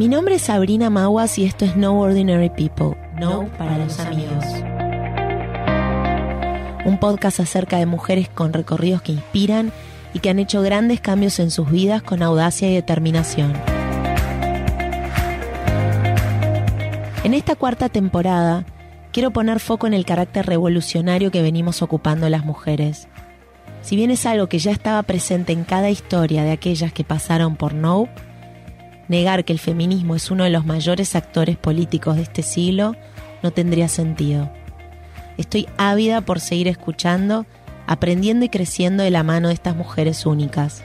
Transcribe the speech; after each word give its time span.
Mi 0.00 0.08
nombre 0.08 0.36
es 0.36 0.42
Sabrina 0.44 0.88
Maguas 0.88 1.36
y 1.36 1.44
esto 1.44 1.66
es 1.66 1.76
No 1.76 2.00
Ordinary 2.00 2.48
People, 2.48 2.96
No 3.18 3.50
para 3.58 3.76
los 3.76 4.00
amigos. 4.00 4.46
Un 6.86 6.98
podcast 6.98 7.38
acerca 7.38 7.76
de 7.76 7.84
mujeres 7.84 8.30
con 8.30 8.54
recorridos 8.54 9.02
que 9.02 9.12
inspiran 9.12 9.72
y 10.14 10.20
que 10.20 10.30
han 10.30 10.38
hecho 10.38 10.62
grandes 10.62 11.02
cambios 11.02 11.38
en 11.38 11.50
sus 11.50 11.70
vidas 11.70 12.02
con 12.02 12.22
audacia 12.22 12.70
y 12.70 12.74
determinación. 12.76 13.52
En 17.22 17.34
esta 17.34 17.54
cuarta 17.54 17.90
temporada, 17.90 18.64
quiero 19.12 19.32
poner 19.32 19.60
foco 19.60 19.86
en 19.86 19.92
el 19.92 20.06
carácter 20.06 20.46
revolucionario 20.46 21.30
que 21.30 21.42
venimos 21.42 21.82
ocupando 21.82 22.26
las 22.30 22.46
mujeres. 22.46 23.06
Si 23.82 23.96
bien 23.96 24.10
es 24.10 24.24
algo 24.24 24.46
que 24.46 24.60
ya 24.60 24.70
estaba 24.70 25.02
presente 25.02 25.52
en 25.52 25.64
cada 25.64 25.90
historia 25.90 26.42
de 26.42 26.52
aquellas 26.52 26.90
que 26.90 27.04
pasaron 27.04 27.54
por 27.56 27.74
Nope, 27.74 28.29
negar 29.10 29.44
que 29.44 29.52
el 29.52 29.58
feminismo 29.58 30.14
es 30.14 30.30
uno 30.30 30.44
de 30.44 30.50
los 30.50 30.64
mayores 30.64 31.16
actores 31.16 31.56
políticos 31.56 32.14
de 32.14 32.22
este 32.22 32.42
siglo 32.42 32.94
no 33.42 33.50
tendría 33.50 33.88
sentido. 33.88 34.48
Estoy 35.36 35.66
ávida 35.78 36.20
por 36.20 36.38
seguir 36.38 36.68
escuchando, 36.68 37.44
aprendiendo 37.88 38.44
y 38.44 38.48
creciendo 38.48 39.02
de 39.02 39.10
la 39.10 39.24
mano 39.24 39.48
de 39.48 39.54
estas 39.54 39.74
mujeres 39.74 40.26
únicas. 40.26 40.84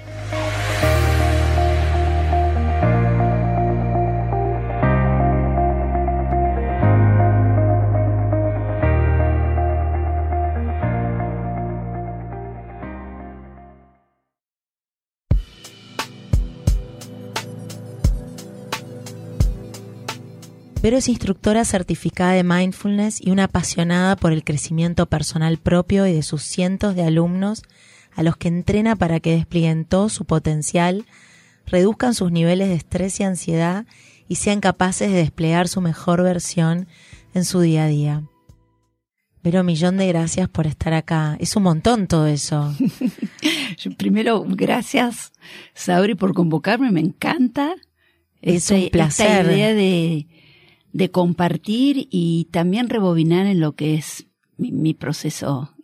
Vero 20.85 20.97
es 20.97 21.09
instructora 21.09 21.65
certificada 21.65 22.33
de 22.33 22.43
mindfulness 22.43 23.19
y 23.19 23.31
una 23.31 23.45
apasionada 23.45 24.15
por 24.15 24.31
el 24.31 24.43
crecimiento 24.43 25.07
personal 25.07 25.57
propio 25.57 26.05
y 26.05 26.13
de 26.13 26.21
sus 26.21 26.43
cientos 26.43 26.93
de 26.93 27.01
alumnos 27.01 27.63
a 28.13 28.21
los 28.21 28.37
que 28.37 28.49
entrena 28.49 28.95
para 28.95 29.19
que 29.19 29.31
desplieguen 29.31 29.85
todo 29.85 30.09
su 30.09 30.25
potencial, 30.25 31.07
reduzcan 31.65 32.13
sus 32.13 32.31
niveles 32.31 32.67
de 32.67 32.75
estrés 32.75 33.19
y 33.19 33.23
ansiedad 33.23 33.87
y 34.27 34.35
sean 34.35 34.59
capaces 34.59 35.11
de 35.11 35.17
desplegar 35.17 35.67
su 35.69 35.81
mejor 35.81 36.21
versión 36.21 36.87
en 37.33 37.45
su 37.45 37.61
día 37.61 37.85
a 37.85 37.87
día. 37.87 38.23
Pero 39.41 39.63
millón 39.63 39.97
de 39.97 40.05
gracias 40.05 40.49
por 40.49 40.67
estar 40.67 40.93
acá. 40.93 41.35
Es 41.39 41.55
un 41.55 41.63
montón 41.63 42.05
todo 42.05 42.27
eso. 42.27 42.71
Primero, 43.97 44.45
gracias, 44.47 45.33
Sabri, 45.73 46.13
por 46.13 46.35
convocarme. 46.35 46.91
Me 46.91 47.01
encanta. 47.01 47.73
Es 48.39 48.69
un 48.69 48.87
placer. 48.91 49.47
Esta 49.47 49.51
idea 49.51 49.73
de, 49.73 50.27
de 50.95 51.11
compartir 51.11 52.07
y 52.09 52.47
también 52.51 52.87
rebobinar 52.87 53.47
en 53.47 53.59
lo 53.59 53.73
que 53.73 53.95
es 53.95 54.27
mi, 54.55 54.93
proceso. 54.93 55.75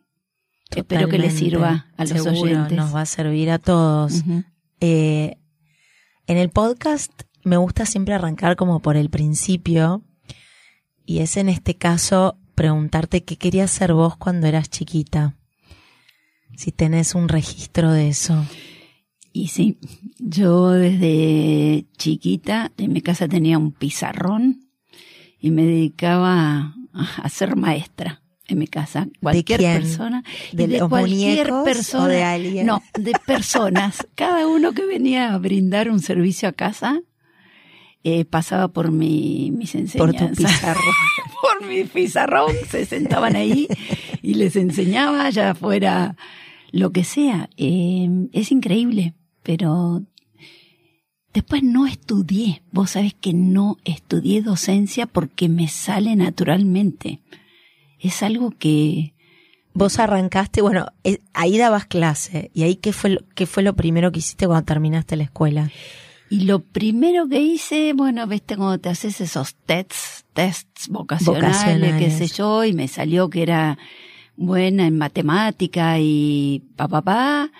Espero 0.73 1.09
que 1.09 1.17
les 1.17 1.33
sirva 1.33 1.87
a 1.97 2.05
los 2.05 2.23
Seguro, 2.23 2.39
oyentes. 2.43 2.77
Nos 2.77 2.95
va 2.95 3.01
a 3.01 3.05
servir 3.05 3.51
a 3.51 3.59
todos. 3.59 4.23
eh, 4.79 5.35
en 6.27 6.37
el 6.37 6.49
podcast 6.49 7.11
me 7.43 7.57
gusta 7.57 7.85
siempre 7.85 8.13
arrancar 8.13 8.55
como 8.55 8.79
por 8.79 8.95
el 8.95 9.09
principio 9.09 10.01
y 11.05 11.19
es 11.19 11.35
en 11.35 11.49
este 11.49 11.75
caso 11.75 12.37
preguntarte 12.55 13.25
qué 13.25 13.35
querías 13.35 13.69
ser 13.69 13.93
vos 13.93 14.15
cuando 14.15 14.47
eras 14.47 14.69
chiquita. 14.69 15.35
Si 16.55 16.71
tenés 16.71 17.15
un 17.15 17.27
registro 17.27 17.91
de 17.91 18.07
eso. 18.07 18.45
Y 19.33 19.49
sí, 19.49 19.77
yo 20.19 20.69
desde 20.69 21.85
chiquita 21.97 22.71
en 22.77 22.93
mi 22.93 23.01
casa 23.01 23.27
tenía 23.27 23.57
un 23.57 23.73
pizarrón 23.73 24.70
y 25.41 25.51
me 25.51 25.63
dedicaba 25.63 26.75
a, 26.93 27.29
ser 27.29 27.55
maestra 27.55 28.21
en 28.47 28.59
mi 28.59 28.67
casa. 28.67 29.07
Cualquier 29.21 29.59
persona. 29.59 30.23
¿De 30.53 30.63
y 30.63 30.67
de 30.67 30.79
los 30.79 30.89
cualquier 30.89 31.51
muñecos 31.51 31.65
persona. 31.65 32.03
o 32.03 32.07
de 32.07 32.23
alguien? 32.23 32.65
No, 32.67 32.81
de 32.93 33.11
personas. 33.25 34.07
Cada 34.15 34.47
uno 34.47 34.73
que 34.73 34.85
venía 34.85 35.33
a 35.33 35.37
brindar 35.39 35.89
un 35.89 35.99
servicio 35.99 36.47
a 36.47 36.51
casa 36.51 37.01
eh, 38.03 38.25
pasaba 38.25 38.67
por 38.67 38.91
mi, 38.91 39.51
mis 39.51 39.71
Por 39.97 40.13
tu 40.13 40.23
enseñanzas. 40.25 40.59
pizarrón. 40.59 40.93
por 41.41 41.67
mi 41.67 41.83
pizarrón, 41.83 42.51
se 42.69 42.85
sentaban 42.85 43.35
ahí 43.35 43.67
y 44.21 44.35
les 44.35 44.55
enseñaba, 44.55 45.29
ya 45.31 45.55
fuera 45.55 46.15
lo 46.71 46.91
que 46.91 47.03
sea. 47.03 47.49
Eh, 47.57 48.09
es 48.31 48.51
increíble, 48.51 49.13
pero 49.43 50.03
después 51.33 51.63
no 51.63 51.87
estudié. 51.87 52.61
Vos 52.71 52.91
sabés 52.91 53.13
que 53.13 53.33
no 53.33 53.77
estudié 53.85 54.41
docencia 54.41 55.05
porque 55.07 55.49
me 55.49 55.67
sale 55.67 56.15
naturalmente. 56.15 57.19
Es 57.99 58.23
algo 58.23 58.51
que 58.51 59.13
Vos 59.73 59.99
arrancaste, 59.99 60.61
bueno, 60.61 60.87
eh, 61.03 61.19
ahí 61.33 61.57
dabas 61.57 61.85
clase. 61.85 62.51
¿Y 62.53 62.63
ahí 62.63 62.75
qué 62.75 62.91
fue, 62.91 63.11
lo, 63.11 63.21
qué 63.35 63.45
fue 63.45 63.63
lo 63.63 63.75
primero 63.75 64.11
que 64.11 64.19
hiciste 64.19 64.45
cuando 64.45 64.65
terminaste 64.65 65.15
la 65.15 65.23
escuela? 65.23 65.71
Y 66.29 66.41
lo 66.41 66.59
primero 66.59 67.27
que 67.27 67.41
hice, 67.41 67.93
bueno, 67.93 68.27
viste 68.27 68.57
cuando 68.57 68.79
te 68.79 68.89
haces 68.89 69.21
esos 69.21 69.55
tests, 69.65 70.25
tests 70.33 70.89
vocacionales, 70.89 71.57
Vocacionales. 71.57 71.95
qué 72.03 72.27
sé 72.27 72.33
yo, 72.35 72.63
y 72.63 72.73
me 72.73 72.87
salió 72.87 73.29
que 73.29 73.43
era 73.43 73.77
buena 74.35 74.87
en 74.87 74.97
matemática 74.97 75.99
y 75.99 76.63
pa 76.75 76.87
pa 76.87 77.01
pa. 77.01 77.51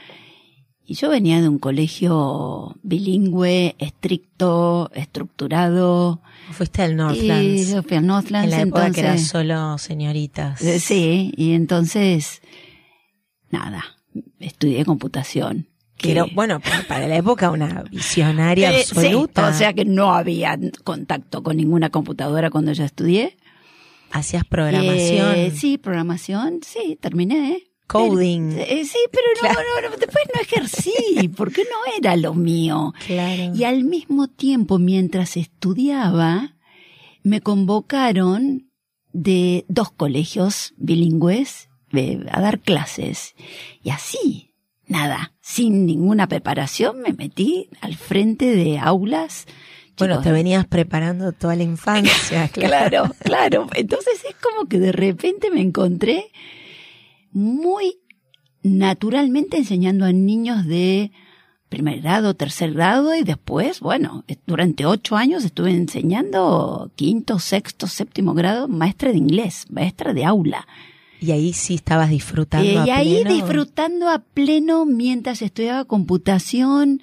Y 0.92 0.96
yo 0.96 1.08
venía 1.08 1.40
de 1.40 1.48
un 1.48 1.58
colegio 1.58 2.76
bilingüe, 2.84 3.76
estricto, 3.80 4.92
estructurado. 4.94 6.22
Fuiste 6.52 6.82
al 6.82 6.92
Y 6.92 6.96
Northlands. 6.96 7.70
yo 7.70 7.82
fui 7.82 7.96
a 7.96 8.02
Northlands, 8.02 8.44
en 8.46 8.52
la 8.52 8.62
época 8.62 8.92
que 8.92 9.00
eran 9.00 9.20
solo 9.20 9.78
señoritas. 9.78 10.62
Eh, 10.62 10.80
Sí, 10.82 11.32
y 11.38 11.54
entonces, 11.54 12.42
nada, 13.52 13.86
estudié 14.42 14.84
computación. 14.84 15.68
Que 15.96 16.12
era, 16.12 16.26
bueno, 16.36 16.60
pa- 16.60 16.84
para 16.90 17.08
la 17.08 17.16
época 17.16 17.52
una 17.52 17.84
visionaria 17.84 18.72
Eh, 18.78 18.84
sí, 18.84 18.90
absoluta. 18.98 19.48
o 19.48 19.54
sea 19.54 19.72
que 19.72 19.86
no 19.86 20.14
había 20.14 20.60
contacto 20.84 21.42
con 21.42 21.56
ninguna 21.56 21.90
computadora 21.90 22.50
cuando 22.50 22.74
yo 22.74 22.84
estudié. 22.84 23.38
Hacías 24.12 24.44
programación, 24.44 25.36
Eh, 25.36 25.52
sí, 25.56 25.78
programación, 25.78 26.60
sí, 26.66 26.98
terminé. 27.00 27.64
¿Eh? 28.00 28.10
coding. 28.10 28.50
Pero- 28.56 28.64
eh, 28.82 28.86
sí, 28.86 29.00
pero 29.12 29.26
no, 29.54 29.60
no, 29.82 29.90
no, 29.90 29.98
después 29.98 30.24
no 30.34 30.42
ejercí, 30.42 31.28
porque 31.36 31.64
no 31.64 31.94
era 31.98 32.16
lo 32.16 32.34
mío. 32.34 32.94
claro. 33.06 33.54
Y 33.56 33.64
al 33.64 33.84
mismo 33.84 34.28
tiempo, 34.28 34.80
mientras 34.80 35.38
estudiaba, 35.38 36.56
me 37.24 37.42
convocaron 37.42 38.70
de 39.14 39.66
dos 39.68 39.92
colegios 39.92 40.74
bilingües 40.78 41.70
eh, 41.94 42.24
a 42.32 42.42
dar 42.42 42.60
clases. 42.60 43.36
Y 43.84 43.90
así, 43.90 44.54
nada, 44.88 45.34
sin 45.42 45.86
ninguna 45.86 46.28
preparación, 46.28 47.02
me 47.02 47.14
metí 47.14 47.70
al 47.82 47.96
frente 47.98 48.56
de 48.56 48.80
aulas. 48.80 49.46
bueno, 49.98 50.14
Chicos, 50.16 50.24
te 50.24 50.32
venías 50.32 50.66
preparando 50.66 51.34
toda 51.34 51.56
la 51.58 51.64
infancia, 51.64 52.48
claro. 52.54 53.12
Claro, 53.14 53.16
claro. 53.24 53.68
Entonces 53.76 54.24
es 54.28 54.36
como 54.38 54.68
que 54.70 54.80
de 54.80 54.94
repente 54.94 55.52
me 55.52 55.62
encontré 55.62 56.32
muy 57.32 57.96
naturalmente 58.64 59.58
enseñando 59.58 60.06
a 60.06 60.12
niños 60.12 60.66
de 60.66 61.12
primer 61.70 62.02
grado, 62.02 62.34
tercer 62.34 62.74
grado 62.74 63.16
y 63.16 63.24
después, 63.24 63.80
bueno, 63.80 64.24
eh, 64.28 64.36
durante 64.46 64.86
ocho 64.86 65.16
años 65.16 65.46
estuve 65.46 65.72
enseñando 65.72 66.92
quinto, 66.96 67.40
sexto, 67.40 67.88
séptimo 67.88 68.34
grado, 68.34 68.68
maestra 68.68 69.12
de 69.12 69.18
inglés, 69.18 69.66
maestra 69.70 70.14
de 70.14 70.26
aula. 70.26 70.68
Y 71.22 71.32
ahí 71.32 71.54
sí 71.54 71.76
estabas 71.76 72.10
disfrutando. 72.10 72.68
Eh, 72.68 72.78
a 72.78 72.88
y 72.88 72.90
ahí 72.90 73.22
pleno. 73.24 73.36
disfrutando 73.36 74.10
a 74.10 74.20
pleno 74.20 74.86
mientras 74.86 75.42
estudiaba 75.42 75.86
computación 75.86 77.00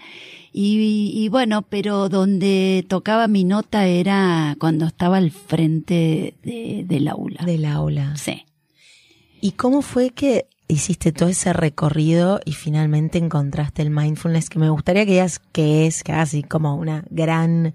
y, 0.52 1.12
y 1.14 1.28
bueno, 1.28 1.62
pero 1.62 2.08
donde 2.08 2.84
tocaba 2.88 3.26
mi 3.28 3.44
nota 3.44 3.86
era 3.86 4.56
cuando 4.58 4.86
estaba 4.86 5.16
al 5.18 5.30
frente 5.30 6.34
de- 6.42 6.84
del 6.86 7.08
aula. 7.08 7.44
del 7.46 7.64
aula. 7.64 8.16
Sí. 8.16 8.42
¿Y 9.40 9.52
cómo 9.52 9.82
fue 9.82 10.10
que 10.10 10.46
hiciste 10.66 11.12
todo 11.12 11.28
ese 11.28 11.52
recorrido 11.52 12.40
y 12.44 12.52
finalmente 12.52 13.18
encontraste 13.18 13.82
el 13.82 13.90
mindfulness? 13.90 14.50
Que 14.50 14.58
me 14.58 14.70
gustaría 14.70 15.04
que 15.04 15.12
digas 15.12 15.40
que 15.52 15.86
es 15.86 16.02
casi 16.02 16.42
como 16.42 16.76
una 16.76 17.04
gran 17.10 17.74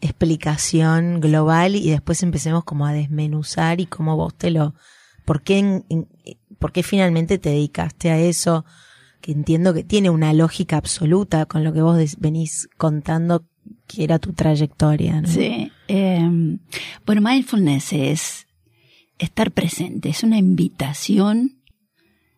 explicación 0.00 1.20
global 1.20 1.76
y 1.76 1.90
después 1.90 2.22
empecemos 2.22 2.64
como 2.64 2.86
a 2.86 2.92
desmenuzar 2.92 3.80
y 3.80 3.86
cómo 3.86 4.16
vos 4.16 4.34
te 4.34 4.50
lo... 4.50 4.74
¿Por 5.24 5.42
qué, 5.42 5.82
por 6.58 6.72
qué 6.72 6.82
finalmente 6.82 7.38
te 7.38 7.50
dedicaste 7.50 8.10
a 8.10 8.18
eso? 8.18 8.64
Que 9.20 9.32
entiendo 9.32 9.74
que 9.74 9.84
tiene 9.84 10.10
una 10.10 10.32
lógica 10.32 10.76
absoluta 10.76 11.46
con 11.46 11.62
lo 11.62 11.72
que 11.72 11.82
vos 11.82 11.98
venís 12.18 12.68
contando 12.76 13.44
que 13.86 14.02
era 14.02 14.18
tu 14.18 14.32
trayectoria. 14.32 15.22
Sí. 15.26 15.70
eh, 15.86 16.58
bueno, 17.04 17.20
mindfulness 17.20 17.92
es 17.92 18.46
estar 19.20 19.52
presente, 19.52 20.08
es 20.08 20.22
una 20.22 20.38
invitación 20.38 21.62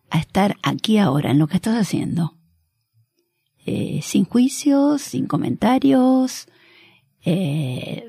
a 0.09 0.19
estar 0.19 0.57
aquí 0.61 0.97
ahora, 0.97 1.31
en 1.31 1.39
lo 1.39 1.47
que 1.47 1.55
estás 1.55 1.75
haciendo. 1.75 2.37
Eh, 3.65 4.01
sin 4.03 4.25
juicios, 4.25 5.01
sin 5.01 5.25
comentarios, 5.25 6.47
eh, 7.25 8.05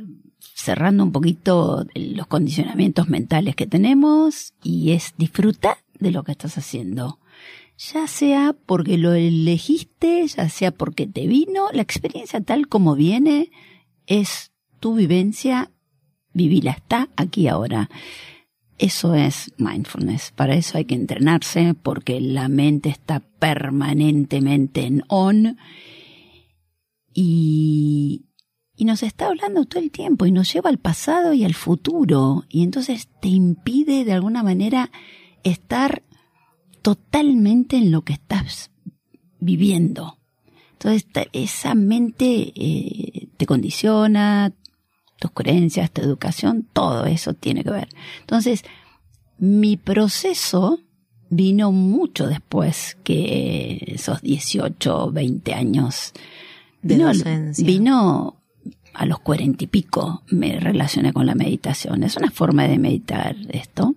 cerrando 0.55 1.05
un 1.05 1.13
poquito 1.13 1.87
los 1.95 2.27
condicionamientos 2.27 3.09
mentales 3.09 3.55
que 3.55 3.67
tenemos 3.67 4.53
y 4.63 4.91
es 4.93 5.15
disfrutar 5.17 5.79
de 5.99 6.11
lo 6.11 6.25
que 6.25 6.33
estás 6.33 6.59
haciendo. 6.59 7.21
Ya 7.79 8.07
sea 8.07 8.55
porque 8.67 8.99
lo 8.99 9.15
elegiste, 9.15 10.27
ya 10.27 10.49
sea 10.49 10.73
porque 10.73 11.07
te 11.07 11.27
vino, 11.27 11.69
la 11.73 11.83
experiencia 11.83 12.41
tal 12.41 12.69
como 12.69 12.95
viene 12.95 13.51
es 14.07 14.53
tu 14.81 14.95
vivencia, 14.95 15.71
vivila, 16.33 16.73
está 16.73 17.09
aquí 17.17 17.49
ahora. 17.49 17.89
Eso 18.79 19.15
es 19.15 19.53
mindfulness. 19.57 20.33
Para 20.33 20.55
eso 20.55 20.79
hay 20.79 20.85
que 20.85 20.95
entrenarse 20.95 21.75
porque 21.75 22.21
la 22.21 22.49
mente 22.49 22.89
está 22.89 23.21
permanentemente 23.21 24.85
en 24.85 25.03
on 25.09 25.59
y, 27.13 28.27
y 28.77 28.85
nos 28.85 29.03
está 29.05 29.27
hablando 29.27 29.65
todo 29.65 29.81
el 29.81 29.93
tiempo 29.93 30.27
y 30.27 30.33
nos 30.33 30.53
lleva 30.53 30.71
al 30.71 30.79
pasado 30.79 31.33
y 31.35 31.45
al 31.45 31.55
futuro 31.55 32.45
y 32.49 32.65
entonces 32.65 33.09
te 33.21 33.29
impide 33.29 34.05
de 34.05 34.13
alguna 34.13 34.43
manera 34.43 34.91
estar 35.45 36.03
totalmente 36.83 37.77
en 37.77 37.93
lo 37.93 38.03
que 38.03 38.15
estás 38.15 38.71
viviendo. 39.39 40.19
Entonces 40.73 41.07
esa 41.33 41.75
mente 41.75 42.53
eh, 42.55 43.29
te 43.37 43.47
condiciona, 43.47 44.53
tus 45.25 45.31
creencias, 45.31 45.91
tu 45.91 46.03
educación, 46.03 46.69
todo 46.71 47.07
eso 47.07 47.33
tiene 47.33 47.65
que 47.65 47.71
ver. 47.71 47.89
Entonces, 48.21 48.63
mi 49.39 49.79
proceso 49.79 50.81
vino 51.31 51.73
mucho 51.73 52.27
después 52.27 52.99
que 53.05 53.83
esos 53.87 54.21
18, 54.21 55.13
20 55.13 55.55
años. 55.55 56.13
De 56.83 56.97
vino, 56.97 57.07
docencia. 57.07 57.67
vino 57.67 58.37
a 58.93 59.07
los 59.07 59.19
cuarenta 59.21 59.65
y 59.65 59.67
pico, 59.67 60.25
me 60.29 60.61
relacioné 60.61 61.15
con 61.15 61.25
la 61.25 61.35
meditación. 61.35 62.03
Es 62.03 62.19
una 62.19 62.31
forma 62.31 62.69
de 62.69 62.79
meditar 62.79 63.35
esto. 63.49 63.95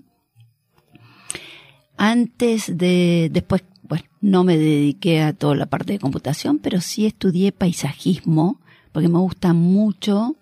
Antes 1.97 2.77
de, 2.77 3.29
después, 3.33 3.65
bueno, 3.83 4.06
no 4.21 4.45
me 4.45 4.57
dediqué 4.57 5.24
a 5.24 5.33
toda 5.33 5.56
la 5.56 5.65
parte 5.65 5.91
de 5.91 6.00
computación, 6.00 6.59
pero 6.59 6.79
sí 6.79 7.06
estudié 7.06 7.51
paisajismo, 7.51 8.62
porque 8.94 9.09
me 9.09 9.19
gusta 9.19 9.51
mucho 9.51 10.38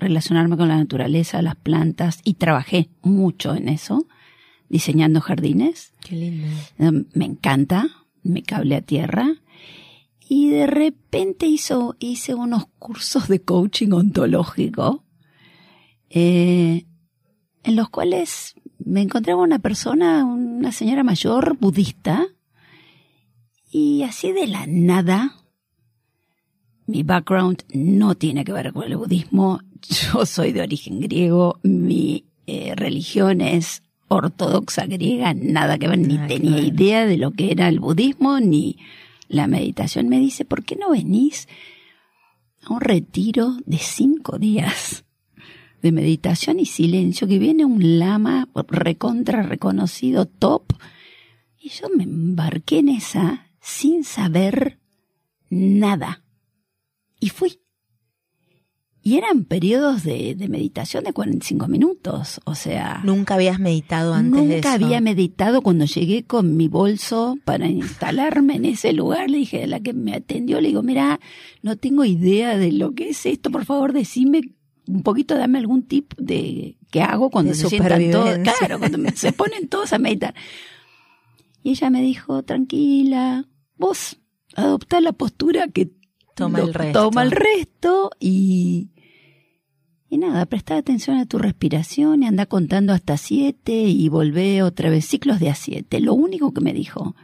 relacionarme 0.00 0.56
con 0.56 0.68
la 0.68 0.76
naturaleza, 0.76 1.42
las 1.42 1.56
plantas, 1.56 2.20
y 2.24 2.34
trabajé 2.34 2.90
mucho 3.02 3.54
en 3.54 3.68
eso, 3.68 4.06
diseñando 4.68 5.20
jardines. 5.20 5.92
Qué 6.00 6.16
lindo. 6.16 6.46
Eh, 6.78 7.04
Me 7.14 7.24
encanta, 7.24 7.88
me 8.22 8.42
cable 8.42 8.76
a 8.76 8.82
tierra. 8.82 9.28
Y 10.28 10.50
de 10.50 10.66
repente 10.66 11.46
hizo, 11.46 11.96
hice 11.98 12.34
unos 12.34 12.66
cursos 12.78 13.28
de 13.28 13.42
coaching 13.42 13.90
ontológico, 13.92 15.04
eh, 16.08 16.86
en 17.62 17.76
los 17.76 17.90
cuales 17.90 18.54
me 18.78 19.02
encontraba 19.02 19.42
una 19.42 19.58
persona, 19.58 20.24
una 20.24 20.72
señora 20.72 21.04
mayor 21.04 21.56
budista, 21.58 22.26
y 23.70 24.02
así 24.02 24.32
de 24.32 24.46
la 24.46 24.66
nada, 24.66 25.36
mi 26.86 27.02
background 27.04 27.64
no 27.72 28.16
tiene 28.16 28.44
que 28.44 28.52
ver 28.52 28.72
con 28.72 28.84
el 28.84 28.96
budismo, 28.96 29.60
yo 29.88 30.26
soy 30.26 30.52
de 30.52 30.62
origen 30.62 31.00
griego, 31.00 31.58
mi 31.62 32.24
eh, 32.46 32.74
religión 32.76 33.40
es 33.40 33.82
ortodoxa 34.08 34.86
griega, 34.86 35.34
nada 35.34 35.78
que 35.78 35.86
ver, 35.86 35.98
ni 35.98 36.18
que 36.18 36.26
tenía 36.26 36.60
idea 36.60 37.06
de 37.06 37.16
lo 37.16 37.30
que 37.30 37.52
era 37.52 37.68
el 37.68 37.78
budismo, 37.78 38.40
ni 38.40 38.76
la 39.28 39.46
meditación. 39.46 40.08
Me 40.08 40.18
dice, 40.18 40.44
¿por 40.44 40.64
qué 40.64 40.74
no 40.74 40.90
venís 40.90 41.48
a 42.62 42.72
un 42.72 42.80
retiro 42.80 43.56
de 43.66 43.78
cinco 43.78 44.38
días 44.38 45.04
de 45.80 45.92
meditación 45.92 46.58
y 46.58 46.66
silencio? 46.66 47.28
Que 47.28 47.38
viene 47.38 47.64
un 47.64 48.00
lama 48.00 48.48
recontra 48.68 49.42
reconocido, 49.42 50.26
top. 50.26 50.64
Y 51.60 51.68
yo 51.68 51.88
me 51.96 52.02
embarqué 52.02 52.78
en 52.78 52.88
esa 52.88 53.46
sin 53.60 54.02
saber 54.02 54.80
nada. 55.50 56.24
Y 57.20 57.28
fui. 57.28 57.59
Y 59.10 59.16
eran 59.16 59.42
periodos 59.44 60.04
de, 60.04 60.36
de 60.36 60.48
meditación 60.48 61.02
de 61.02 61.12
45 61.12 61.66
minutos, 61.66 62.40
o 62.44 62.54
sea... 62.54 63.00
Nunca 63.04 63.34
habías 63.34 63.58
meditado 63.58 64.14
antes 64.14 64.40
de 64.46 64.58
eso. 64.58 64.68
Nunca 64.68 64.72
había 64.74 65.00
meditado 65.00 65.62
cuando 65.62 65.84
llegué 65.84 66.22
con 66.22 66.56
mi 66.56 66.68
bolso 66.68 67.36
para 67.44 67.66
instalarme 67.66 68.54
en 68.54 68.66
ese 68.66 68.92
lugar. 68.92 69.28
Le 69.28 69.38
dije 69.38 69.64
a 69.64 69.66
la 69.66 69.80
que 69.80 69.94
me 69.94 70.14
atendió, 70.14 70.60
le 70.60 70.68
digo, 70.68 70.84
mira, 70.84 71.18
no 71.62 71.76
tengo 71.76 72.04
idea 72.04 72.56
de 72.56 72.70
lo 72.70 72.94
que 72.94 73.08
es 73.08 73.26
esto, 73.26 73.50
por 73.50 73.64
favor 73.64 73.92
decime 73.92 74.42
un 74.86 75.02
poquito, 75.02 75.36
dame 75.36 75.58
algún 75.58 75.82
tip 75.82 76.14
de 76.16 76.76
qué 76.92 77.02
hago 77.02 77.30
cuando 77.30 77.50
De 77.50 77.58
se 77.58 77.68
sientan 77.68 78.10
todos, 78.12 78.38
claro, 78.38 78.78
cuando 78.78 78.98
me- 78.98 79.10
se 79.16 79.32
ponen 79.32 79.66
todos 79.68 79.92
a 79.92 79.98
meditar. 79.98 80.34
Y 81.64 81.70
ella 81.70 81.90
me 81.90 82.00
dijo, 82.02 82.44
tranquila, 82.44 83.44
vos 83.76 84.18
adoptá 84.54 85.00
la 85.00 85.10
postura 85.10 85.66
que 85.66 85.90
Toma 86.36 86.60
el 86.60 86.72
resto. 86.72 87.02
Toma 87.10 87.22
el 87.24 87.32
resto 87.32 88.10
y, 88.18 88.90
y 90.10 90.18
nada, 90.18 90.44
presta 90.46 90.76
atención 90.76 91.18
a 91.18 91.26
tu 91.26 91.38
respiración 91.38 92.24
y 92.24 92.26
anda 92.26 92.44
contando 92.44 92.92
hasta 92.92 93.16
siete 93.16 93.72
y 93.72 94.08
volvé 94.08 94.62
otra 94.62 94.90
vez 94.90 95.06
ciclos 95.06 95.38
de 95.38 95.50
a 95.50 95.54
siete. 95.54 96.00
Lo 96.00 96.14
único 96.14 96.52
que 96.52 96.60
me 96.60 96.72
dijo. 96.72 97.14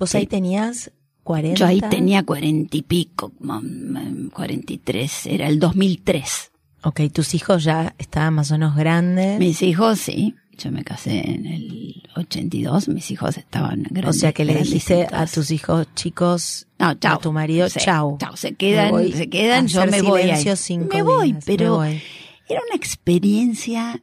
Vos 0.00 0.14
ahí 0.16 0.26
tenías 0.26 0.90
40. 1.22 1.56
Yo 1.56 1.66
ahí 1.66 1.80
tenía 1.80 2.24
cuarenta 2.24 2.76
y 2.76 2.82
pico, 2.82 3.32
mm, 3.38 4.26
cuarenta 4.28 4.72
y 4.72 4.78
tres, 4.78 5.26
era 5.26 5.46
el 5.46 5.60
2003. 5.60 6.50
Ok, 6.82 7.02
tus 7.12 7.34
hijos 7.34 7.62
ya 7.62 7.94
estaban 7.98 8.34
más 8.34 8.50
o 8.50 8.54
menos 8.54 8.74
grandes. 8.74 9.38
Mis 9.38 9.62
hijos, 9.62 10.00
sí. 10.00 10.34
Yo 10.62 10.70
me 10.70 10.84
casé 10.84 11.28
en 11.30 11.46
el 11.46 12.02
82, 12.14 12.88
mis 12.88 13.10
hijos 13.10 13.36
estaban 13.36 13.80
o 13.80 13.88
grandes. 13.90 14.20
sea 14.20 14.32
que 14.32 14.44
le 14.44 14.54
dijiste 14.54 15.06
a 15.10 15.26
tus 15.26 15.50
hijos 15.50 15.88
chicos, 15.94 16.68
No, 16.78 16.94
chao. 16.94 17.16
a 17.16 17.18
tu 17.20 17.32
marido, 17.32 17.68
chao. 17.68 18.16
Chao, 18.20 18.36
se 18.36 18.54
quedan, 18.54 19.12
se 19.12 19.28
quedan, 19.28 19.66
yo 19.66 19.86
me 19.86 20.02
voy. 20.02 20.22
cinco 20.56 20.88
Me 20.94 21.02
voy, 21.02 21.32
días, 21.32 21.44
pero 21.46 21.64
me 21.80 21.88
voy. 21.88 22.02
era 22.48 22.60
una 22.68 22.76
experiencia 22.76 24.02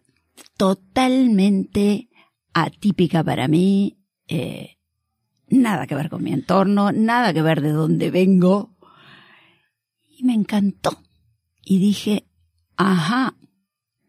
totalmente 0.58 2.10
atípica 2.54 3.24
para 3.24 3.48
mí. 3.48 3.98
eh, 4.28 4.76
nada 5.48 5.88
que 5.88 5.96
ver 5.96 6.10
con 6.10 6.22
mi 6.24 6.32
entorno, 6.32 6.92
nada 6.92 7.34
que 7.34 7.42
ver 7.42 7.62
de 7.62 7.72
dónde 7.72 8.12
vengo. 8.12 8.76
Y 10.18 10.24
me 10.24 10.34
encantó. 10.34 11.02
Y 11.64 11.80
dije, 11.80 12.26
ajá. 12.76 13.36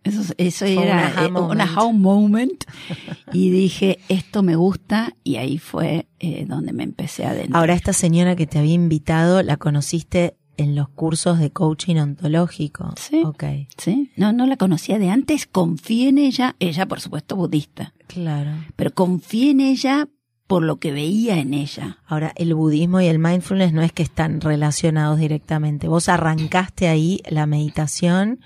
Eso, 0.02 0.34
eso 0.38 0.64
Fue 0.64 0.82
era 0.82 1.08
aha 1.08 1.26
eh, 1.26 1.30
moment. 1.30 1.60
aha 1.60 1.92
moment. 1.92 2.64
y 3.32 3.50
dije, 3.50 3.98
esto 4.08 4.42
me 4.42 4.56
gusta. 4.56 5.14
Y 5.24 5.36
ahí 5.36 5.58
fue 5.58 6.08
eh, 6.18 6.46
donde 6.48 6.72
me 6.72 6.84
empecé 6.84 7.24
a 7.24 7.30
adentrar. 7.30 7.60
Ahora 7.60 7.74
esta 7.74 7.92
señora 7.92 8.36
que 8.36 8.46
te 8.46 8.58
había 8.58 8.74
invitado, 8.74 9.42
¿la 9.42 9.56
conociste 9.56 10.36
en 10.56 10.74
los 10.74 10.88
cursos 10.88 11.38
de 11.38 11.50
coaching 11.50 11.96
ontológico? 11.96 12.92
Sí. 12.98 13.22
Ok, 13.24 13.44
¿Sí? 13.78 14.10
No, 14.16 14.32
no 14.32 14.46
la 14.46 14.56
conocía 14.56 14.98
de 14.98 15.10
antes, 15.10 15.46
confié 15.46 16.08
en 16.08 16.18
ella, 16.18 16.56
ella 16.60 16.86
por 16.86 17.00
supuesto 17.00 17.36
budista, 17.36 17.94
claro. 18.06 18.50
pero 18.76 18.92
confié 18.92 19.50
en 19.52 19.60
ella 19.60 20.08
por 20.50 20.64
lo 20.64 20.80
que 20.80 20.90
veía 20.90 21.38
en 21.38 21.54
ella. 21.54 21.98
Ahora, 22.06 22.32
el 22.34 22.54
budismo 22.54 23.00
y 23.00 23.06
el 23.06 23.20
mindfulness 23.20 23.72
no 23.72 23.82
es 23.82 23.92
que 23.92 24.02
están 24.02 24.40
relacionados 24.40 25.20
directamente. 25.20 25.86
Vos 25.86 26.08
arrancaste 26.08 26.88
ahí 26.88 27.20
la 27.30 27.46
meditación 27.46 28.40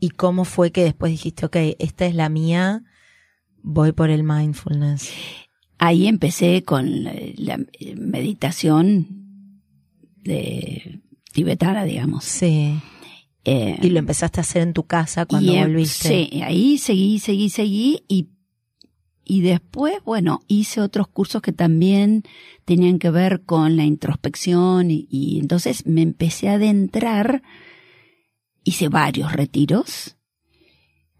y 0.00 0.08
cómo 0.08 0.46
fue 0.46 0.72
que 0.72 0.82
después 0.82 1.12
dijiste, 1.12 1.44
ok, 1.44 1.56
esta 1.78 2.06
es 2.06 2.14
la 2.14 2.30
mía, 2.30 2.84
voy 3.62 3.92
por 3.92 4.08
el 4.08 4.22
mindfulness. 4.22 5.12
Ahí 5.76 6.06
empecé 6.06 6.62
con 6.62 7.04
la, 7.04 7.12
la 7.36 7.58
meditación 7.98 9.06
de 10.24 11.02
tibetana, 11.34 11.84
digamos. 11.84 12.24
Sí. 12.24 12.80
Eh, 13.44 13.76
Y 13.82 13.90
lo 13.90 13.98
empezaste 13.98 14.40
a 14.40 14.42
hacer 14.42 14.62
en 14.62 14.72
tu 14.72 14.84
casa 14.84 15.26
cuando 15.26 15.52
y, 15.52 15.56
em, 15.56 15.70
volviste. 15.70 16.08
Sí, 16.08 16.40
ahí 16.42 16.78
seguí, 16.78 17.18
seguí, 17.18 17.50
seguí 17.50 18.04
y, 18.08 18.30
y 19.28 19.40
después, 19.40 19.96
bueno, 20.04 20.40
hice 20.46 20.80
otros 20.80 21.08
cursos 21.08 21.42
que 21.42 21.52
también 21.52 22.22
tenían 22.64 23.00
que 23.00 23.10
ver 23.10 23.42
con 23.42 23.76
la 23.76 23.84
introspección 23.84 24.88
y, 24.90 25.38
entonces 25.40 25.84
me 25.84 26.02
empecé 26.02 26.48
a 26.48 26.54
adentrar, 26.54 27.42
hice 28.62 28.88
varios 28.88 29.32
retiros, 29.32 30.16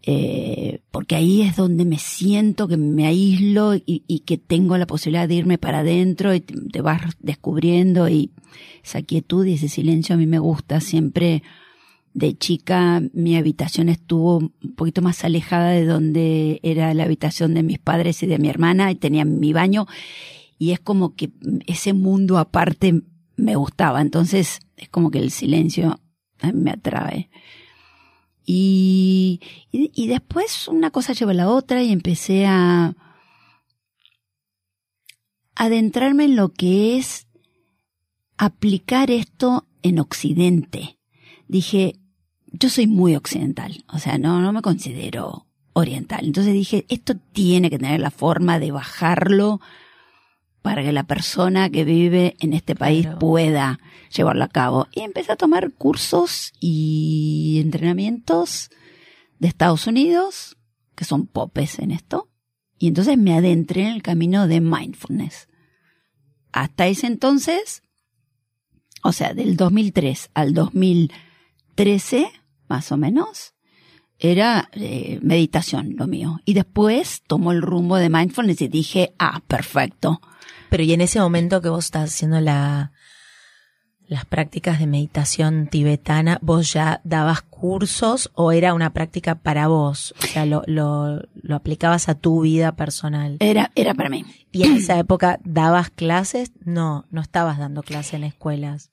eh, 0.03 0.79
porque 0.89 1.15
ahí 1.15 1.41
es 1.41 1.57
donde 1.57 1.83
me 1.83 1.99
siento 1.99 2.69
que 2.69 2.77
me 2.77 3.07
aíslo 3.07 3.75
y, 3.75 4.03
y 4.07 4.19
que 4.19 4.37
tengo 4.37 4.77
la 4.77 4.87
posibilidad 4.87 5.27
de 5.27 5.35
irme 5.35 5.57
para 5.57 5.79
adentro 5.79 6.33
y 6.33 6.39
te, 6.39 6.55
te 6.71 6.79
vas 6.79 7.01
descubriendo 7.19 8.07
y 8.07 8.31
esa 8.85 9.01
quietud 9.01 9.45
y 9.45 9.55
ese 9.55 9.67
silencio 9.67 10.15
a 10.15 10.17
mí 10.17 10.27
me 10.27 10.39
gusta 10.39 10.79
siempre 10.79 11.43
de 12.17 12.35
chica 12.35 13.03
mi 13.13 13.37
habitación 13.37 13.89
estuvo 13.89 14.37
un 14.37 14.75
poquito 14.75 15.03
más 15.03 15.23
alejada 15.23 15.69
de 15.69 15.85
donde 15.85 16.59
era 16.63 16.91
la 16.95 17.03
habitación 17.03 17.53
de 17.53 17.61
mis 17.61 17.77
padres 17.77 18.23
y 18.23 18.25
de 18.25 18.39
mi 18.39 18.49
hermana 18.49 18.89
y 18.89 18.95
tenía 18.95 19.23
mi 19.23 19.53
baño 19.53 19.85
y 20.57 20.71
es 20.71 20.79
como 20.79 21.13
que 21.15 21.29
ese 21.67 21.93
mundo 21.93 22.39
aparte 22.39 23.03
me 23.35 23.55
gustaba 23.55 24.01
entonces 24.01 24.61
es 24.77 24.89
como 24.89 25.11
que 25.11 25.19
el 25.19 25.29
silencio 25.29 25.99
me 26.53 26.71
atrae. 26.71 27.29
Y, 28.45 29.41
y, 29.71 29.91
y 29.93 30.07
después 30.07 30.67
una 30.67 30.89
cosa 30.89 31.13
lleva 31.13 31.31
a 31.31 31.35
la 31.35 31.49
otra 31.49 31.83
y 31.83 31.91
empecé 31.91 32.45
a 32.45 32.95
adentrarme 35.55 36.25
en 36.25 36.35
lo 36.35 36.49
que 36.49 36.97
es 36.97 37.27
aplicar 38.37 39.11
esto 39.11 39.67
en 39.81 39.99
Occidente. 39.99 40.97
Dije, 41.47 41.95
yo 42.59 42.69
soy 42.69 42.87
muy 42.87 43.15
occidental, 43.15 43.83
o 43.91 43.99
sea, 43.99 44.17
no, 44.17 44.41
no 44.41 44.51
me 44.51 44.61
considero 44.61 45.45
oriental. 45.73 46.25
Entonces 46.25 46.53
dije, 46.53 46.85
esto 46.89 47.15
tiene 47.33 47.69
que 47.69 47.77
tener 47.77 47.99
la 47.99 48.11
forma 48.11 48.59
de 48.59 48.71
bajarlo 48.71 49.61
para 50.61 50.83
que 50.83 50.91
la 50.91 51.03
persona 51.03 51.69
que 51.69 51.85
vive 51.85 52.35
en 52.39 52.53
este 52.53 52.75
país 52.75 53.03
Claro. 53.05 53.19
pueda 53.19 53.79
llevarlo 54.15 54.43
a 54.43 54.49
cabo. 54.49 54.87
Y 54.91 55.01
empecé 55.01 55.31
a 55.31 55.35
tomar 55.37 55.71
cursos 55.73 56.51
y 56.59 57.59
entrenamientos 57.61 58.69
de 59.39 59.47
Estados 59.47 59.87
Unidos, 59.87 60.57
que 60.95 61.05
son 61.05 61.27
popes 61.27 61.79
en 61.79 61.91
esto. 61.91 62.29
Y 62.79 62.87
entonces 62.87 63.17
me 63.17 63.33
adentré 63.35 63.81
en 63.83 63.93
el 63.93 64.01
camino 64.03 64.47
de 64.47 64.61
mindfulness. 64.61 65.47
Hasta 66.51 66.87
ese 66.87 67.07
entonces, 67.07 67.83
o 69.03 69.11
sea, 69.11 69.33
del 69.33 69.55
2003 69.57 70.31
al 70.33 70.53
2013, 70.53 72.31
más 72.67 72.91
o 72.91 72.97
menos, 72.97 73.53
era 74.19 74.69
eh, 74.73 75.19
meditación 75.21 75.95
lo 75.97 76.07
mío. 76.07 76.39
Y 76.45 76.53
después 76.53 77.21
tomó 77.27 77.51
el 77.51 77.61
rumbo 77.61 77.97
de 77.97 78.09
mindfulness 78.09 78.61
y 78.61 78.67
dije, 78.67 79.13
ah, 79.19 79.41
perfecto. 79.47 80.21
Pero 80.69 80.83
y 80.83 80.93
en 80.93 81.01
ese 81.01 81.19
momento 81.19 81.61
que 81.61 81.69
vos 81.69 81.85
estás 81.85 82.13
haciendo 82.13 82.41
la, 82.41 82.91
las 84.07 84.25
prácticas 84.25 84.79
de 84.79 84.87
meditación 84.87 85.67
tibetana, 85.67 86.39
¿vos 86.41 86.73
ya 86.73 87.01
dabas 87.03 87.41
cursos 87.41 88.31
o 88.33 88.51
era 88.51 88.73
una 88.73 88.91
práctica 88.93 89.35
para 89.35 89.67
vos? 89.67 90.13
O 90.21 90.27
sea, 90.27 90.45
lo, 90.45 90.63
lo, 90.65 91.21
lo 91.35 91.55
aplicabas 91.55 92.09
a 92.09 92.15
tu 92.15 92.41
vida 92.41 92.75
personal. 92.75 93.37
Era, 93.39 93.71
era 93.75 93.93
para 93.93 94.09
mí. 94.09 94.25
¿Y 94.51 94.63
en 94.63 94.77
esa 94.77 94.97
época 94.97 95.39
dabas 95.43 95.89
clases? 95.89 96.51
No, 96.63 97.05
no 97.11 97.21
estabas 97.21 97.59
dando 97.59 97.83
clases 97.83 98.15
en 98.15 98.23
escuelas. 98.23 98.91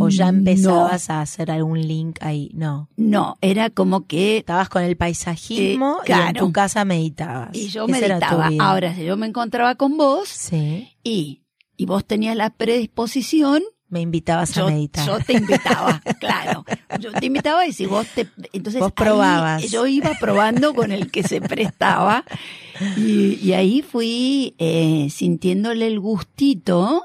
¿O 0.00 0.08
ya 0.08 0.28
empezabas 0.28 1.10
a 1.10 1.20
hacer 1.20 1.50
algún 1.50 1.80
link 1.80 2.18
ahí? 2.20 2.50
No. 2.54 2.88
No, 2.96 3.36
era 3.40 3.70
como 3.70 4.06
que 4.06 4.38
Estabas 4.38 4.68
con 4.68 4.82
el 4.82 4.96
paisajismo 4.96 5.98
Eh, 6.06 6.08
y 6.08 6.12
en 6.28 6.34
tu 6.34 6.52
casa 6.52 6.84
meditabas. 6.84 7.50
y 7.52 7.68
yo 7.68 7.86
Esa 7.86 7.92
meditaba. 8.00 8.50
Ahora, 8.60 8.94
si 8.94 9.04
yo 9.04 9.16
me 9.16 9.26
encontraba 9.26 9.74
con 9.74 9.96
vos 9.96 10.28
Sí. 10.28 10.88
y, 11.02 11.42
y 11.76 11.86
vos 11.86 12.04
tenías 12.04 12.36
la 12.36 12.50
predisposición, 12.50 13.62
Me 13.88 14.00
invitabas 14.00 14.52
yo, 14.54 14.66
a 14.66 14.70
meditar. 14.70 15.06
yo 15.06 15.18
te 15.20 15.34
invitaba, 15.34 16.00
claro. 16.20 16.64
Yo 16.98 17.12
te 17.12 17.26
invitaba 17.26 17.66
y 17.66 17.72
si 17.72 17.86
vos 17.86 18.06
te, 18.14 18.26
entonces 18.52 18.80
Vos 18.80 18.88
ahí 18.96 19.04
probabas. 19.04 19.70
yo 19.70 19.86
iba 19.86 20.10
probando 20.20 20.74
con 20.74 20.90
el 20.92 21.10
que 21.12 21.22
se 21.22 21.40
prestaba 21.40 22.24
y, 22.96 23.38
y 23.42 23.52
ahí 23.52 23.82
fui 23.82 24.54
eh, 24.58 25.08
sintiéndole 25.10 25.86
el 25.86 26.00
gustito 26.00 27.04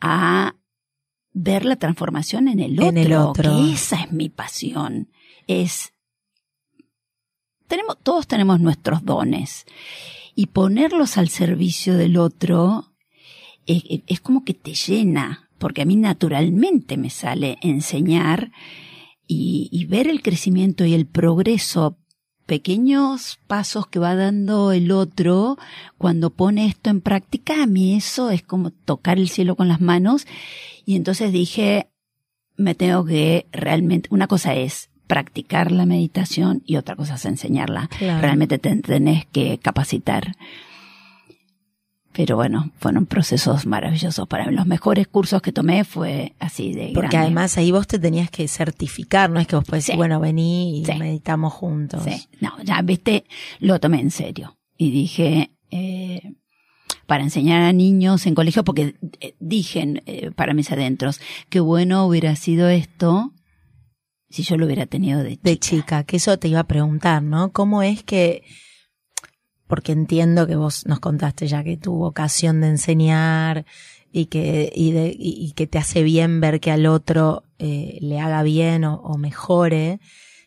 a 0.00 0.54
ver 1.40 1.64
la 1.64 1.76
transformación 1.76 2.48
en 2.48 2.60
el 2.60 2.78
otro, 2.78 2.88
En 2.88 2.98
el 2.98 3.12
otro. 3.12 3.56
que 3.56 3.72
esa 3.72 4.00
es 4.02 4.12
mi 4.12 4.28
pasión. 4.28 5.08
Es 5.46 5.92
tenemos 7.66 7.96
todos 8.02 8.26
tenemos 8.26 8.60
nuestros 8.60 9.04
dones 9.04 9.66
y 10.34 10.46
ponerlos 10.46 11.18
al 11.18 11.28
servicio 11.28 11.96
del 11.96 12.16
otro 12.16 12.92
es, 13.66 13.82
es 14.06 14.20
como 14.20 14.44
que 14.44 14.54
te 14.54 14.74
llena, 14.74 15.50
porque 15.58 15.82
a 15.82 15.84
mí 15.84 15.96
naturalmente 15.96 16.96
me 16.96 17.10
sale 17.10 17.58
enseñar 17.60 18.50
y, 19.26 19.68
y 19.70 19.84
ver 19.84 20.08
el 20.08 20.22
crecimiento 20.22 20.84
y 20.86 20.94
el 20.94 21.06
progreso, 21.06 21.98
pequeños 22.48 23.38
pasos 23.46 23.86
que 23.86 23.98
va 23.98 24.14
dando 24.14 24.72
el 24.72 24.90
otro 24.90 25.58
cuando 25.98 26.30
pone 26.30 26.64
esto 26.64 26.88
en 26.88 27.02
práctica, 27.02 27.62
a 27.62 27.66
mí 27.66 27.94
eso 27.94 28.30
es 28.30 28.42
como 28.42 28.70
tocar 28.70 29.18
el 29.18 29.28
cielo 29.28 29.54
con 29.54 29.68
las 29.68 29.82
manos 29.82 30.26
y 30.86 30.96
entonces 30.96 31.30
dije, 31.30 31.88
me 32.56 32.74
tengo 32.74 33.04
que 33.04 33.46
realmente, 33.52 34.08
una 34.10 34.28
cosa 34.28 34.54
es 34.54 34.88
practicar 35.06 35.70
la 35.70 35.84
meditación 35.84 36.62
y 36.64 36.76
otra 36.76 36.96
cosa 36.96 37.16
es 37.16 37.26
enseñarla. 37.26 37.90
Claro. 37.98 38.22
Realmente 38.22 38.58
te 38.58 38.74
tenés 38.76 39.26
que 39.26 39.58
capacitar. 39.58 40.34
Pero 42.18 42.34
bueno, 42.34 42.72
fueron 42.80 43.06
procesos 43.06 43.64
maravillosos 43.64 44.26
para 44.26 44.44
mí. 44.46 44.52
Los 44.52 44.66
mejores 44.66 45.06
cursos 45.06 45.40
que 45.40 45.52
tomé 45.52 45.84
fue 45.84 46.34
así 46.40 46.72
de 46.74 46.86
Porque 46.92 47.10
grande. 47.10 47.18
además 47.18 47.56
ahí 47.58 47.70
vos 47.70 47.86
te 47.86 48.00
tenías 48.00 48.28
que 48.28 48.48
certificar, 48.48 49.30
no 49.30 49.38
es 49.38 49.46
que 49.46 49.54
vos 49.54 49.64
podés 49.64 49.84
decir, 49.84 49.92
Sí. 49.92 49.96
bueno, 49.98 50.18
vení 50.18 50.80
y 50.80 50.84
Sí. 50.84 50.94
meditamos 50.98 51.52
juntos. 51.52 52.02
Sí, 52.02 52.26
no, 52.40 52.60
ya 52.64 52.82
viste, 52.82 53.24
lo 53.60 53.78
tomé 53.78 54.00
en 54.00 54.10
serio. 54.10 54.58
Y 54.76 54.90
dije, 54.90 55.52
eh, 55.70 56.22
para 57.06 57.22
enseñar 57.22 57.62
a 57.62 57.72
niños 57.72 58.26
en 58.26 58.34
colegio, 58.34 58.64
porque 58.64 58.96
eh, 59.20 59.36
dije 59.38 60.02
eh, 60.06 60.32
para 60.32 60.54
mis 60.54 60.72
adentros, 60.72 61.20
qué 61.48 61.60
bueno 61.60 62.04
hubiera 62.04 62.34
sido 62.34 62.68
esto 62.68 63.32
si 64.28 64.42
yo 64.42 64.56
lo 64.56 64.66
hubiera 64.66 64.86
tenido 64.86 65.22
de 65.22 65.36
chica. 65.36 65.40
De 65.50 65.58
chica, 65.60 66.02
que 66.02 66.16
eso 66.16 66.36
te 66.36 66.48
iba 66.48 66.58
a 66.58 66.66
preguntar, 66.66 67.22
¿no? 67.22 67.52
¿Cómo 67.52 67.84
es 67.84 68.02
que, 68.02 68.42
porque 69.68 69.92
entiendo 69.92 70.46
que 70.46 70.56
vos 70.56 70.86
nos 70.86 70.98
contaste 70.98 71.46
ya 71.46 71.62
que 71.62 71.76
tu 71.76 71.92
vocación 71.92 72.60
de 72.60 72.68
enseñar 72.68 73.64
y 74.10 74.26
que, 74.26 74.72
y, 74.74 74.90
de, 74.92 75.14
y, 75.16 75.52
que 75.52 75.66
te 75.66 75.78
hace 75.78 76.02
bien 76.02 76.40
ver 76.40 76.58
que 76.58 76.70
al 76.72 76.86
otro 76.86 77.44
eh, 77.58 77.98
le 78.00 78.18
haga 78.18 78.42
bien 78.42 78.84
o, 78.84 78.96
o 78.96 79.18
mejore, 79.18 80.00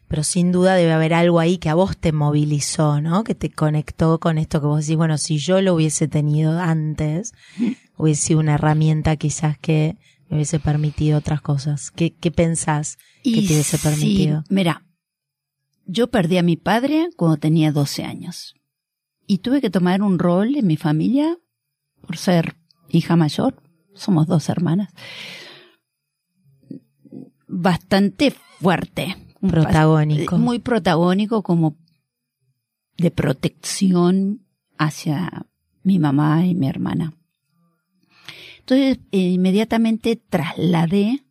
pero 0.07 0.23
sin 0.23 0.51
duda 0.51 0.73
debe 0.73 0.91
haber 0.91 1.13
algo 1.13 1.39
ahí 1.39 1.59
que 1.59 1.69
a 1.69 1.75
vos 1.75 1.95
te 1.97 2.11
movilizó, 2.11 2.99
¿no? 2.99 3.23
Que 3.23 3.35
te 3.35 3.51
conectó 3.51 4.19
con 4.19 4.39
esto 4.39 4.59
que 4.59 4.67
vos 4.67 4.81
decís, 4.81 4.97
bueno, 4.97 5.17
si 5.19 5.37
yo 5.37 5.61
lo 5.61 5.75
hubiese 5.75 6.07
tenido 6.07 6.59
antes, 6.59 7.33
hubiese 7.97 8.27
sido 8.27 8.39
una 8.39 8.55
herramienta 8.55 9.15
quizás 9.15 9.57
que 9.59 9.95
me 10.27 10.37
hubiese 10.37 10.59
permitido 10.59 11.19
otras 11.19 11.41
cosas. 11.41 11.91
¿Qué, 11.91 12.15
qué 12.15 12.31
pensás 12.31 12.97
que 13.23 13.41
te 13.43 13.53
hubiese 13.53 13.77
permitido? 13.77 14.43
mira, 14.49 14.83
yo 15.85 16.09
perdí 16.09 16.37
a 16.37 16.43
mi 16.43 16.57
padre 16.57 17.09
cuando 17.15 17.37
tenía 17.37 17.71
12 17.71 18.03
años. 18.03 18.55
Y 19.31 19.37
tuve 19.37 19.61
que 19.61 19.69
tomar 19.69 20.01
un 20.01 20.19
rol 20.19 20.57
en 20.57 20.67
mi 20.67 20.75
familia 20.75 21.39
por 22.01 22.17
ser 22.17 22.57
hija 22.89 23.15
mayor. 23.15 23.63
Somos 23.93 24.27
dos 24.27 24.49
hermanas. 24.49 24.89
Bastante 27.47 28.31
fuerte. 28.59 29.15
Protagónico. 29.39 30.37
Muy 30.37 30.59
protagónico 30.59 31.43
como 31.43 31.77
de 32.97 33.09
protección 33.09 34.45
hacia 34.77 35.45
mi 35.81 35.97
mamá 35.97 36.45
y 36.45 36.53
mi 36.53 36.67
hermana. 36.67 37.13
Entonces, 38.59 38.99
eh, 39.13 39.29
inmediatamente 39.29 40.17
trasladé 40.17 41.23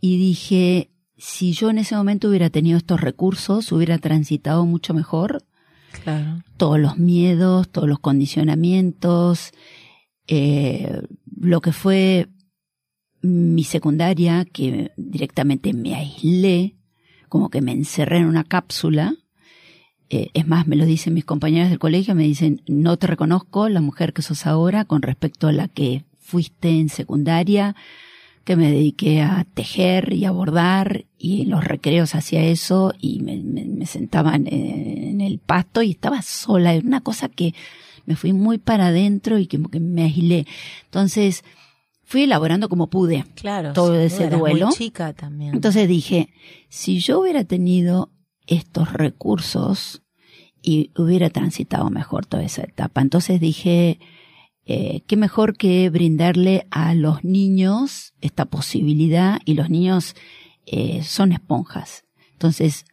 y 0.00 0.16
dije, 0.16 0.90
si 1.18 1.52
yo 1.52 1.68
en 1.68 1.76
ese 1.76 1.96
momento 1.96 2.30
hubiera 2.30 2.48
tenido 2.48 2.78
estos 2.78 2.98
recursos, 2.98 3.72
hubiera 3.72 3.98
transitado 3.98 4.64
mucho 4.64 4.94
mejor 4.94 5.44
Claro. 6.02 6.42
todos 6.56 6.78
los 6.78 6.98
miedos, 6.98 7.68
todos 7.68 7.88
los 7.88 7.98
condicionamientos, 7.98 9.52
eh, 10.26 11.02
lo 11.40 11.60
que 11.60 11.72
fue 11.72 12.28
mi 13.22 13.64
secundaria, 13.64 14.44
que 14.44 14.92
directamente 14.96 15.72
me 15.72 15.94
aislé, 15.94 16.76
como 17.28 17.50
que 17.50 17.60
me 17.60 17.72
encerré 17.72 18.18
en 18.18 18.26
una 18.26 18.44
cápsula. 18.44 19.14
Eh, 20.08 20.30
es 20.34 20.46
más, 20.46 20.66
me 20.66 20.76
lo 20.76 20.86
dicen 20.86 21.14
mis 21.14 21.24
compañeras 21.24 21.70
del 21.70 21.78
colegio, 21.78 22.14
me 22.14 22.24
dicen, 22.24 22.62
no 22.66 22.96
te 22.96 23.06
reconozco 23.06 23.68
la 23.68 23.80
mujer 23.80 24.12
que 24.12 24.22
sos 24.22 24.46
ahora 24.46 24.84
con 24.84 25.02
respecto 25.02 25.48
a 25.48 25.52
la 25.52 25.68
que 25.68 26.04
fuiste 26.18 26.70
en 26.70 26.88
secundaria, 26.88 27.76
que 28.50 28.56
me 28.56 28.72
dediqué 28.72 29.22
a 29.22 29.46
tejer 29.54 30.12
y 30.12 30.24
a 30.24 30.32
bordar 30.32 31.04
y 31.16 31.42
en 31.42 31.50
los 31.50 31.62
recreos 31.62 32.16
hacía 32.16 32.42
eso 32.42 32.92
y 32.98 33.20
me, 33.20 33.36
me, 33.36 33.64
me 33.64 33.86
sentaba 33.86 34.34
en, 34.34 34.48
en 34.48 35.20
el 35.20 35.38
pasto 35.38 35.82
y 35.82 35.92
estaba 35.92 36.20
sola, 36.22 36.74
era 36.74 36.84
una 36.84 37.00
cosa 37.00 37.28
que 37.28 37.54
me 38.06 38.16
fui 38.16 38.32
muy 38.32 38.58
para 38.58 38.88
adentro 38.88 39.38
y 39.38 39.46
como 39.46 39.68
que 39.68 39.78
me 39.78 40.02
aislé. 40.02 40.48
Entonces, 40.86 41.44
fui 42.02 42.24
elaborando 42.24 42.68
como 42.68 42.88
pude. 42.88 43.24
Claro. 43.36 43.72
Todo 43.72 43.94
ese 43.94 44.28
duelo. 44.28 44.66
Muy 44.66 44.74
chica 44.74 45.12
también. 45.12 45.54
Entonces 45.54 45.86
dije, 45.86 46.30
si 46.68 46.98
yo 46.98 47.20
hubiera 47.20 47.44
tenido 47.44 48.10
estos 48.48 48.92
recursos 48.92 50.02
y 50.60 50.90
hubiera 50.96 51.30
transitado 51.30 51.88
mejor 51.88 52.26
toda 52.26 52.42
esa 52.42 52.62
etapa, 52.62 53.00
entonces 53.00 53.40
dije, 53.40 54.00
eh, 54.72 55.02
qué 55.08 55.16
mejor 55.16 55.56
que 55.56 55.90
brindarle 55.90 56.68
a 56.70 56.94
los 56.94 57.24
niños 57.24 58.14
esta 58.20 58.44
posibilidad 58.44 59.40
y 59.44 59.54
los 59.54 59.68
niños 59.68 60.14
eh, 60.64 61.02
son 61.02 61.32
esponjas. 61.32 62.04
Entonces, 62.34 62.84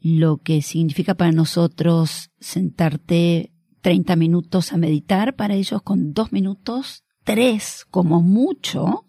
lo 0.00 0.36
que 0.36 0.62
significa 0.62 1.16
para 1.16 1.32
nosotros 1.32 2.30
sentarte 2.38 3.50
30 3.80 4.14
minutos 4.14 4.72
a 4.72 4.76
meditar, 4.76 5.34
para 5.34 5.54
ellos 5.54 5.82
con 5.82 6.14
dos 6.14 6.30
minutos, 6.30 7.02
tres 7.24 7.86
como 7.90 8.22
mucho, 8.22 9.04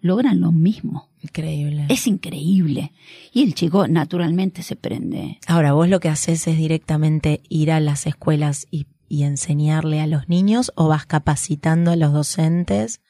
logran 0.00 0.40
lo 0.40 0.52
mismo. 0.52 1.10
Increíble. 1.20 1.86
Es 1.88 2.06
increíble. 2.06 2.92
Y 3.32 3.42
el 3.42 3.54
chico 3.54 3.88
naturalmente 3.88 4.62
se 4.62 4.76
prende. 4.76 5.40
Ahora, 5.48 5.72
vos 5.72 5.88
lo 5.88 5.98
que 5.98 6.10
haces 6.10 6.46
es 6.46 6.56
directamente 6.56 7.42
ir 7.48 7.72
a 7.72 7.80
las 7.80 8.06
escuelas 8.06 8.68
y, 8.70 8.86
y 9.12 9.24
enseñarle 9.24 10.00
a 10.00 10.06
los 10.06 10.30
niños 10.30 10.72
o 10.74 10.88
vas 10.88 11.04
capacitando 11.04 11.90
a 11.90 11.96
los 11.96 12.14
docentes. 12.14 13.02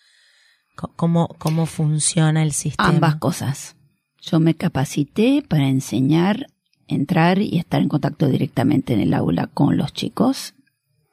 ¿Cómo, 0.97 1.29
cómo 1.39 1.65
funciona 1.67 2.43
el 2.43 2.51
sistema? 2.51 2.89
Ambas 2.89 3.17
cosas. 3.17 3.77
Yo 4.21 4.41
me 4.41 4.57
capacité 4.57 5.45
para 5.49 5.69
enseñar, 5.69 6.49
entrar 6.89 7.41
y 7.41 7.57
estar 7.57 7.81
en 7.81 7.89
contacto 7.89 8.27
directamente 8.27 8.95
en 8.95 9.01
el 9.01 9.15
aula 9.15 9.47
con 9.47 9.77
los 9.77 9.93
chicos, 9.93 10.55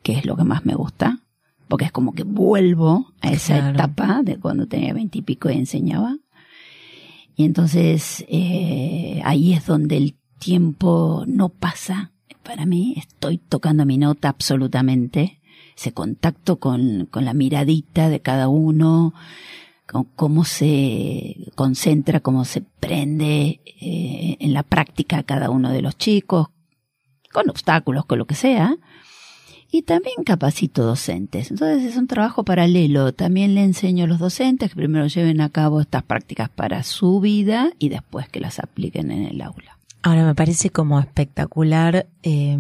que 0.02 0.14
es 0.14 0.26
lo 0.26 0.36
que 0.36 0.44
más 0.44 0.66
me 0.66 0.74
gusta, 0.74 1.20
porque 1.68 1.86
es 1.86 1.92
como 1.92 2.16
que 2.16 2.24
vuelvo 2.24 3.14
a 3.22 3.30
esa 3.30 3.60
Claro. 3.60 3.76
etapa 3.76 4.24
de 4.24 4.40
cuando 4.40 4.66
tenía 4.66 4.96
veintipico 4.96 5.52
y, 5.52 5.54
enseñaba. 5.54 6.18
Y 7.36 7.44
entonces 7.46 8.26
eh, 8.28 9.22
ahí 9.24 9.54
es 9.54 9.68
donde 9.68 9.98
el 9.98 10.18
tiempo 10.40 11.26
no 11.28 11.50
pasa. 11.50 12.12
Para 12.44 12.66
mí 12.66 12.96
estoy 12.98 13.38
tocando 13.38 13.86
mi 13.86 13.98
nota 13.98 14.30
absolutamente. 14.30 15.40
Ese 15.76 15.94
contacto 15.94 16.60
con, 16.60 17.06
con 17.06 17.26
la 17.26 17.34
miradita 17.34 18.10
de 18.10 18.20
cada 18.20 18.50
uno, 18.50 19.14
con 19.90 20.04
cómo 20.04 20.46
se 20.46 21.52
concentra, 21.56 22.20
cómo 22.20 22.46
se 22.46 22.62
prende 22.62 23.62
eh, 23.66 24.38
en 24.40 24.54
la 24.54 24.64
práctica 24.64 25.24
cada 25.24 25.50
uno 25.50 25.72
de 25.72 25.82
los 25.82 25.98
chicos, 25.98 26.50
con 27.32 27.50
obstáculos, 27.50 28.06
con 28.06 28.20
lo 28.20 28.26
que 28.26 28.36
sea. 28.36 28.78
Y 29.72 29.84
también 29.84 30.24
capacito 30.26 30.84
docentes. 30.84 31.52
Entonces 31.52 31.84
es 31.84 31.98
un 31.98 32.08
trabajo 32.08 32.44
paralelo. 32.44 33.14
También 33.14 33.54
le 33.54 33.64
enseño 33.64 34.06
a 34.06 34.08
los 34.08 34.20
docentes 34.20 34.70
que 34.70 34.76
primero 34.76 35.08
lleven 35.08 35.42
a 35.42 35.50
cabo 35.50 35.80
estas 35.80 36.04
prácticas 36.04 36.50
para 36.50 36.82
su 36.84 37.20
vida 37.20 37.72
y 37.78 37.90
después 37.90 38.28
que 38.30 38.40
las 38.40 38.60
apliquen 38.60 39.12
en 39.12 39.26
el 39.26 39.42
aula. 39.42 39.79
Ahora 40.02 40.26
me 40.26 40.36
parece 40.36 40.70
como 40.70 41.00
espectacular 41.00 42.08
eh, 42.24 42.58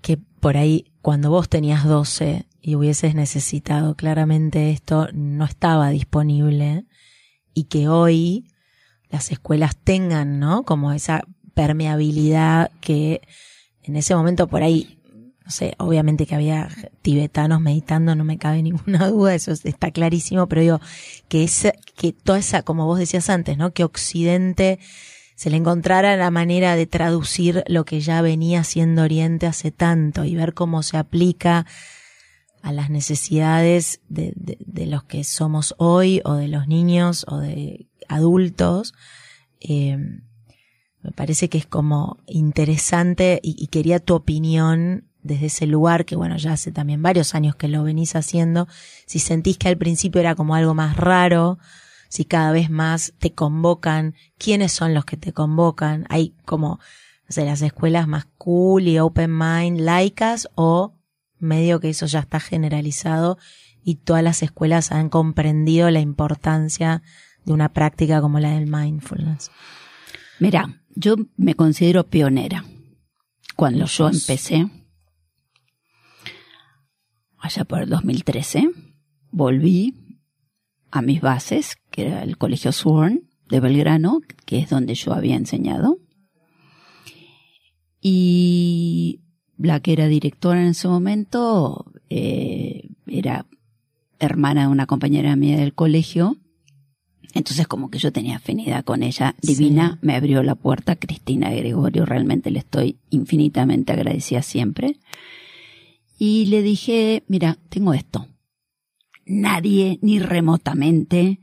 que 0.00 0.16
por 0.16 0.56
ahí 0.56 0.92
cuando 1.02 1.30
vos 1.30 1.48
tenías 1.48 1.84
12 1.84 2.46
y 2.60 2.76
hubieses 2.76 3.14
necesitado 3.14 3.96
claramente 3.96 4.70
esto, 4.70 5.08
no 5.12 5.44
estaba 5.44 5.90
disponible 5.90 6.86
y 7.52 7.64
que 7.64 7.88
hoy 7.88 8.46
las 9.10 9.30
escuelas 9.32 9.76
tengan, 9.76 10.38
¿no? 10.38 10.62
Como 10.62 10.92
esa 10.92 11.24
permeabilidad 11.54 12.70
que 12.80 13.20
en 13.82 13.96
ese 13.96 14.14
momento 14.14 14.46
por 14.46 14.62
ahí, 14.62 15.01
no 15.44 15.50
sé, 15.50 15.74
obviamente 15.78 16.26
que 16.26 16.34
había 16.34 16.68
tibetanos 17.02 17.60
meditando, 17.60 18.14
no 18.14 18.24
me 18.24 18.38
cabe 18.38 18.62
ninguna 18.62 19.08
duda, 19.10 19.34
eso 19.34 19.52
está 19.52 19.90
clarísimo, 19.90 20.48
pero 20.48 20.60
digo, 20.60 20.80
que 21.28 21.44
esa, 21.44 21.72
que 21.96 22.12
toda 22.12 22.38
esa, 22.38 22.62
como 22.62 22.86
vos 22.86 22.98
decías 22.98 23.28
antes, 23.30 23.58
¿no? 23.58 23.72
Que 23.72 23.84
Occidente 23.84 24.78
se 25.34 25.50
le 25.50 25.56
encontrara 25.56 26.16
la 26.16 26.30
manera 26.30 26.76
de 26.76 26.86
traducir 26.86 27.64
lo 27.66 27.84
que 27.84 28.00
ya 28.00 28.22
venía 28.22 28.62
siendo 28.64 29.02
Oriente 29.02 29.46
hace 29.46 29.70
tanto 29.70 30.24
y 30.24 30.36
ver 30.36 30.54
cómo 30.54 30.82
se 30.82 30.96
aplica 30.96 31.66
a 32.62 32.72
las 32.72 32.90
necesidades 32.90 34.00
de, 34.08 34.32
de, 34.36 34.56
de 34.60 34.86
los 34.86 35.02
que 35.02 35.24
somos 35.24 35.74
hoy 35.78 36.22
o 36.24 36.34
de 36.34 36.46
los 36.46 36.68
niños 36.68 37.26
o 37.28 37.38
de 37.38 37.88
adultos. 38.08 38.94
Eh, 39.58 39.96
me 41.02 41.10
parece 41.10 41.48
que 41.48 41.58
es 41.58 41.66
como 41.66 42.18
interesante 42.26 43.40
y, 43.42 43.56
y, 43.58 43.66
quería 43.66 43.98
tu 43.98 44.14
opinión 44.14 45.08
desde 45.22 45.46
ese 45.46 45.66
lugar 45.66 46.04
que 46.04 46.16
bueno 46.16 46.36
ya 46.36 46.52
hace 46.52 46.72
también 46.72 47.02
varios 47.02 47.34
años 47.34 47.56
que 47.56 47.68
lo 47.68 47.82
venís 47.84 48.16
haciendo 48.16 48.68
si 49.06 49.18
sentís 49.18 49.58
que 49.58 49.68
al 49.68 49.78
principio 49.78 50.20
era 50.20 50.34
como 50.34 50.54
algo 50.54 50.74
más 50.74 50.96
raro 50.96 51.58
si 52.08 52.24
cada 52.24 52.52
vez 52.52 52.70
más 52.70 53.14
te 53.18 53.32
convocan 53.32 54.14
quiénes 54.38 54.72
son 54.72 54.94
los 54.94 55.04
que 55.04 55.16
te 55.16 55.32
convocan 55.32 56.06
hay 56.08 56.34
como 56.44 56.80
no 57.28 57.30
sé 57.30 57.44
las 57.44 57.62
escuelas 57.62 58.08
más 58.08 58.26
cool 58.38 58.88
y 58.88 58.98
open 58.98 59.36
mind 59.36 59.80
laicas 59.80 60.48
o 60.54 60.94
medio 61.38 61.80
que 61.80 61.90
eso 61.90 62.06
ya 62.06 62.20
está 62.20 62.40
generalizado 62.40 63.38
y 63.84 63.96
todas 63.96 64.22
las 64.22 64.42
escuelas 64.42 64.92
han 64.92 65.08
comprendido 65.08 65.90
la 65.90 66.00
importancia 66.00 67.02
de 67.44 67.52
una 67.52 67.72
práctica 67.72 68.20
como 68.20 68.38
la 68.38 68.50
del 68.50 68.66
mindfulness 68.66 69.50
Mira, 70.42 70.82
yo 70.96 71.14
me 71.36 71.54
considero 71.54 72.08
pionera. 72.08 72.64
Cuando 73.54 73.84
yo 73.84 74.08
empecé, 74.08 74.68
allá 77.42 77.64
por 77.64 77.82
el 77.82 77.90
2013, 77.90 78.70
volví 79.30 79.94
a 80.90 81.02
mis 81.02 81.20
bases, 81.20 81.76
que 81.90 82.06
era 82.06 82.22
el 82.22 82.38
Colegio 82.38 82.72
Sworn 82.72 83.28
de 83.48 83.60
Belgrano, 83.60 84.20
que 84.46 84.58
es 84.58 84.70
donde 84.70 84.94
yo 84.94 85.12
había 85.12 85.36
enseñado. 85.36 85.98
Y 88.00 89.20
la 89.58 89.80
que 89.80 89.92
era 89.92 90.06
directora 90.06 90.62
en 90.62 90.68
ese 90.68 90.88
momento 90.88 91.92
eh, 92.08 92.88
era 93.06 93.46
hermana 94.18 94.62
de 94.62 94.68
una 94.68 94.86
compañera 94.86 95.36
mía 95.36 95.58
del 95.58 95.74
colegio 95.74 96.38
entonces 97.34 97.66
como 97.66 97.90
que 97.90 97.98
yo 97.98 98.12
tenía 98.12 98.36
afinidad 98.36 98.84
con 98.84 99.02
ella. 99.02 99.34
Divina, 99.40 99.92
sí. 99.92 100.06
me 100.06 100.14
abrió 100.14 100.42
la 100.42 100.54
puerta. 100.54 100.96
Cristina 100.96 101.50
Gregorio, 101.50 102.04
realmente 102.04 102.50
le 102.50 102.58
estoy 102.58 102.98
infinitamente 103.10 103.92
agradecida 103.92 104.42
siempre. 104.42 104.98
Y 106.24 106.46
le 106.46 106.62
dije, 106.62 107.24
mira, 107.26 107.58
tengo 107.68 107.94
esto. 107.94 108.28
Nadie, 109.26 109.98
ni 110.02 110.20
remotamente, 110.20 111.40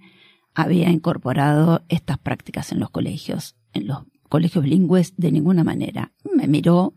había 0.54 0.89
incorporado 0.89 1.84
estas 1.89 2.18
prácticas 2.18 2.72
en 2.72 2.80
los 2.80 2.89
colegios, 2.89 3.58
en 3.74 3.88
los 3.88 4.04
colegios 4.30 4.63
bilingües 4.63 5.15
de 5.18 5.34
ninguna 5.34 5.65
manera. 5.65 6.13
Me 6.34 6.48
miró, 6.48 6.94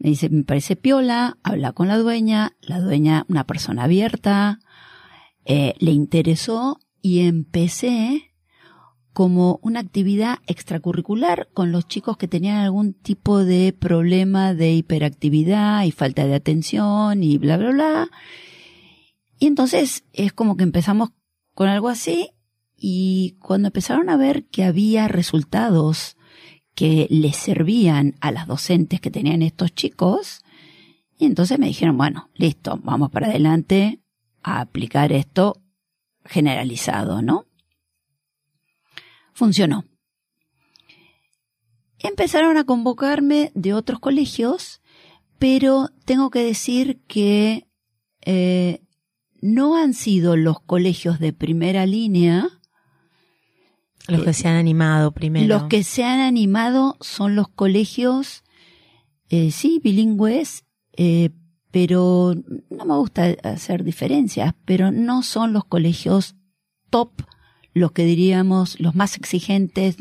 me 0.00 0.10
dice, 0.10 0.28
me 0.28 0.44
parece 0.44 0.76
piola, 0.76 1.38
habla 1.42 1.72
con 1.72 1.88
la 1.88 1.96
dueña, 1.96 2.58
la 2.60 2.78
dueña, 2.78 3.24
una 3.26 3.46
persona 3.46 3.84
abierta, 3.84 4.60
eh, 5.46 5.72
le 5.78 5.92
interesó 5.92 6.78
y 7.00 7.20
empecé 7.20 8.31
como 9.12 9.60
una 9.62 9.80
actividad 9.80 10.38
extracurricular 10.46 11.48
con 11.52 11.72
los 11.72 11.86
chicos 11.86 12.16
que 12.16 12.28
tenían 12.28 12.56
algún 12.58 12.94
tipo 12.94 13.44
de 13.44 13.72
problema 13.72 14.54
de 14.54 14.72
hiperactividad 14.72 15.84
y 15.84 15.92
falta 15.92 16.26
de 16.26 16.34
atención 16.34 17.22
y 17.22 17.38
bla, 17.38 17.56
bla, 17.56 17.70
bla. 17.70 18.10
Y 19.38 19.46
entonces 19.46 20.04
es 20.12 20.32
como 20.32 20.56
que 20.56 20.64
empezamos 20.64 21.10
con 21.54 21.68
algo 21.68 21.88
así 21.88 22.30
y 22.76 23.36
cuando 23.40 23.68
empezaron 23.68 24.08
a 24.08 24.16
ver 24.16 24.46
que 24.46 24.64
había 24.64 25.08
resultados 25.08 26.16
que 26.74 27.06
les 27.10 27.36
servían 27.36 28.14
a 28.20 28.32
las 28.32 28.46
docentes 28.46 29.00
que 29.00 29.10
tenían 29.10 29.42
estos 29.42 29.74
chicos, 29.74 30.42
y 31.18 31.26
entonces 31.26 31.58
me 31.58 31.66
dijeron, 31.66 31.96
bueno, 31.96 32.30
listo, 32.34 32.80
vamos 32.82 33.10
para 33.10 33.28
adelante 33.28 34.00
a 34.42 34.60
aplicar 34.60 35.12
esto 35.12 35.62
generalizado, 36.24 37.22
¿no? 37.22 37.46
Funcionó. 39.42 39.84
Empezaron 41.98 42.56
a 42.58 42.62
convocarme 42.62 43.50
de 43.56 43.74
otros 43.74 43.98
colegios, 43.98 44.82
pero 45.40 45.88
tengo 46.04 46.30
que 46.30 46.44
decir 46.44 47.02
que 47.08 47.66
eh, 48.24 48.84
no 49.40 49.76
han 49.76 49.94
sido 49.94 50.36
los 50.36 50.60
colegios 50.60 51.18
de 51.18 51.32
primera 51.32 51.86
línea. 51.86 52.50
Los 54.06 54.22
que 54.22 54.32
se 54.32 54.46
han 54.46 54.54
animado 54.54 55.10
primero. 55.10 55.48
Los 55.48 55.64
que 55.64 55.82
se 55.82 56.04
han 56.04 56.20
animado 56.20 56.96
son 57.00 57.34
los 57.34 57.48
colegios, 57.48 58.44
eh, 59.28 59.50
sí, 59.50 59.80
bilingües, 59.82 60.66
eh, 60.92 61.30
pero 61.72 62.36
no 62.70 62.84
me 62.84 62.94
gusta 62.94 63.34
hacer 63.42 63.82
diferencias, 63.82 64.54
pero 64.64 64.92
no 64.92 65.24
son 65.24 65.52
los 65.52 65.64
colegios 65.64 66.36
top, 66.90 67.22
los 67.74 67.92
que 67.92 68.04
diríamos 68.04 68.78
los 68.80 68.94
más 68.94 69.16
exigentes, 69.16 69.96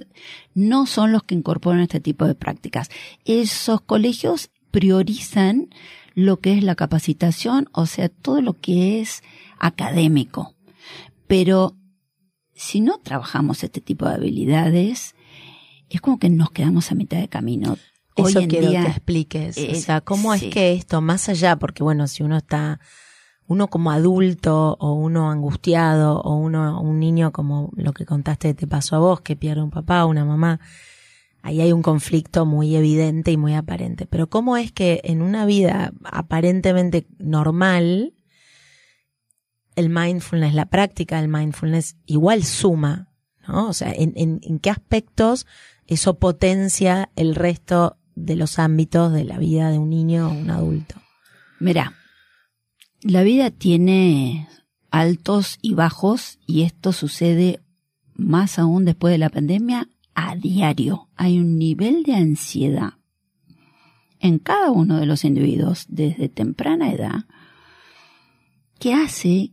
no 0.53 0.85
son 0.85 1.11
los 1.11 1.23
que 1.23 1.35
incorporan 1.35 1.81
este 1.81 1.99
tipo 1.99 2.25
de 2.25 2.35
prácticas. 2.35 2.89
Esos 3.25 3.81
colegios 3.81 4.49
priorizan 4.71 5.69
lo 6.13 6.39
que 6.39 6.57
es 6.57 6.63
la 6.63 6.75
capacitación, 6.75 7.69
o 7.71 7.85
sea, 7.85 8.09
todo 8.09 8.41
lo 8.41 8.53
que 8.53 8.99
es 9.01 9.23
académico. 9.59 10.55
Pero 11.27 11.75
si 12.53 12.81
no 12.81 12.97
trabajamos 12.99 13.63
este 13.63 13.81
tipo 13.81 14.07
de 14.07 14.15
habilidades, 14.15 15.15
es 15.89 16.01
como 16.01 16.19
que 16.19 16.29
nos 16.29 16.51
quedamos 16.51 16.91
a 16.91 16.95
mitad 16.95 17.19
de 17.19 17.27
camino. 17.27 17.77
Eso 18.15 18.39
Hoy 18.39 18.43
en 18.43 18.49
quiero 18.49 18.69
día, 18.69 18.83
que 18.83 18.89
expliques. 18.89 19.57
eh, 19.57 19.71
o 19.71 19.75
sea, 19.79 20.01
¿cómo 20.01 20.35
sí. 20.35 20.47
es 20.47 20.53
que 20.53 20.73
esto, 20.73 21.01
más 21.01 21.29
allá, 21.29 21.55
porque 21.55 21.83
bueno, 21.83 22.07
si 22.07 22.23
uno 22.23 22.37
está, 22.37 22.79
uno 23.51 23.67
como 23.67 23.91
adulto 23.91 24.77
o 24.79 24.93
uno 24.93 25.29
angustiado 25.29 26.21
o 26.21 26.35
uno, 26.35 26.79
un 26.81 26.99
niño 26.99 27.33
como 27.33 27.69
lo 27.75 27.91
que 27.91 28.05
contaste 28.05 28.53
te 28.53 28.65
pasó 28.65 28.95
a 28.95 28.99
vos, 28.99 29.19
que 29.19 29.35
pierde 29.35 29.61
un 29.61 29.71
papá 29.71 30.05
una 30.05 30.23
mamá, 30.23 30.61
ahí 31.41 31.59
hay 31.59 31.73
un 31.73 31.81
conflicto 31.81 32.45
muy 32.45 32.77
evidente 32.77 33.31
y 33.31 33.37
muy 33.37 33.53
aparente. 33.53 34.05
Pero 34.05 34.29
¿cómo 34.29 34.55
es 34.55 34.71
que 34.71 35.01
en 35.03 35.21
una 35.21 35.45
vida 35.45 35.91
aparentemente 36.05 37.05
normal 37.19 38.13
el 39.75 39.89
mindfulness, 39.89 40.53
la 40.53 40.67
práctica 40.67 41.19
del 41.19 41.27
mindfulness, 41.29 41.97
igual 42.05 42.45
suma, 42.45 43.09
¿no? 43.45 43.67
O 43.67 43.73
sea, 43.73 43.91
en, 43.91 44.13
en, 44.15 44.39
en 44.43 44.59
qué 44.59 44.69
aspectos 44.69 45.45
eso 45.87 46.19
potencia 46.19 47.09
el 47.17 47.35
resto 47.35 47.97
de 48.15 48.37
los 48.37 48.59
ámbitos 48.59 49.11
de 49.11 49.25
la 49.25 49.37
vida 49.37 49.71
de 49.71 49.77
un 49.77 49.89
niño 49.89 50.29
o 50.29 50.31
un 50.31 50.49
adulto. 50.51 50.95
Mira, 51.59 51.93
la 53.03 53.23
vida 53.23 53.49
tiene 53.51 54.47
altos 54.89 55.57
y 55.61 55.73
bajos 55.73 56.39
y 56.45 56.61
esto 56.63 56.91
sucede 56.91 57.61
más 58.13 58.59
aún 58.59 58.85
después 58.85 59.11
de 59.11 59.17
la 59.17 59.29
pandemia 59.29 59.89
a 60.13 60.35
diario. 60.35 61.09
Hay 61.15 61.39
un 61.39 61.57
nivel 61.57 62.03
de 62.03 62.15
ansiedad 62.15 62.93
en 64.19 64.37
cada 64.37 64.71
uno 64.71 64.99
de 64.99 65.05
los 65.05 65.25
individuos 65.25 65.85
desde 65.89 66.29
temprana 66.29 66.91
edad 66.91 67.25
que 68.77 68.93
hace 68.93 69.51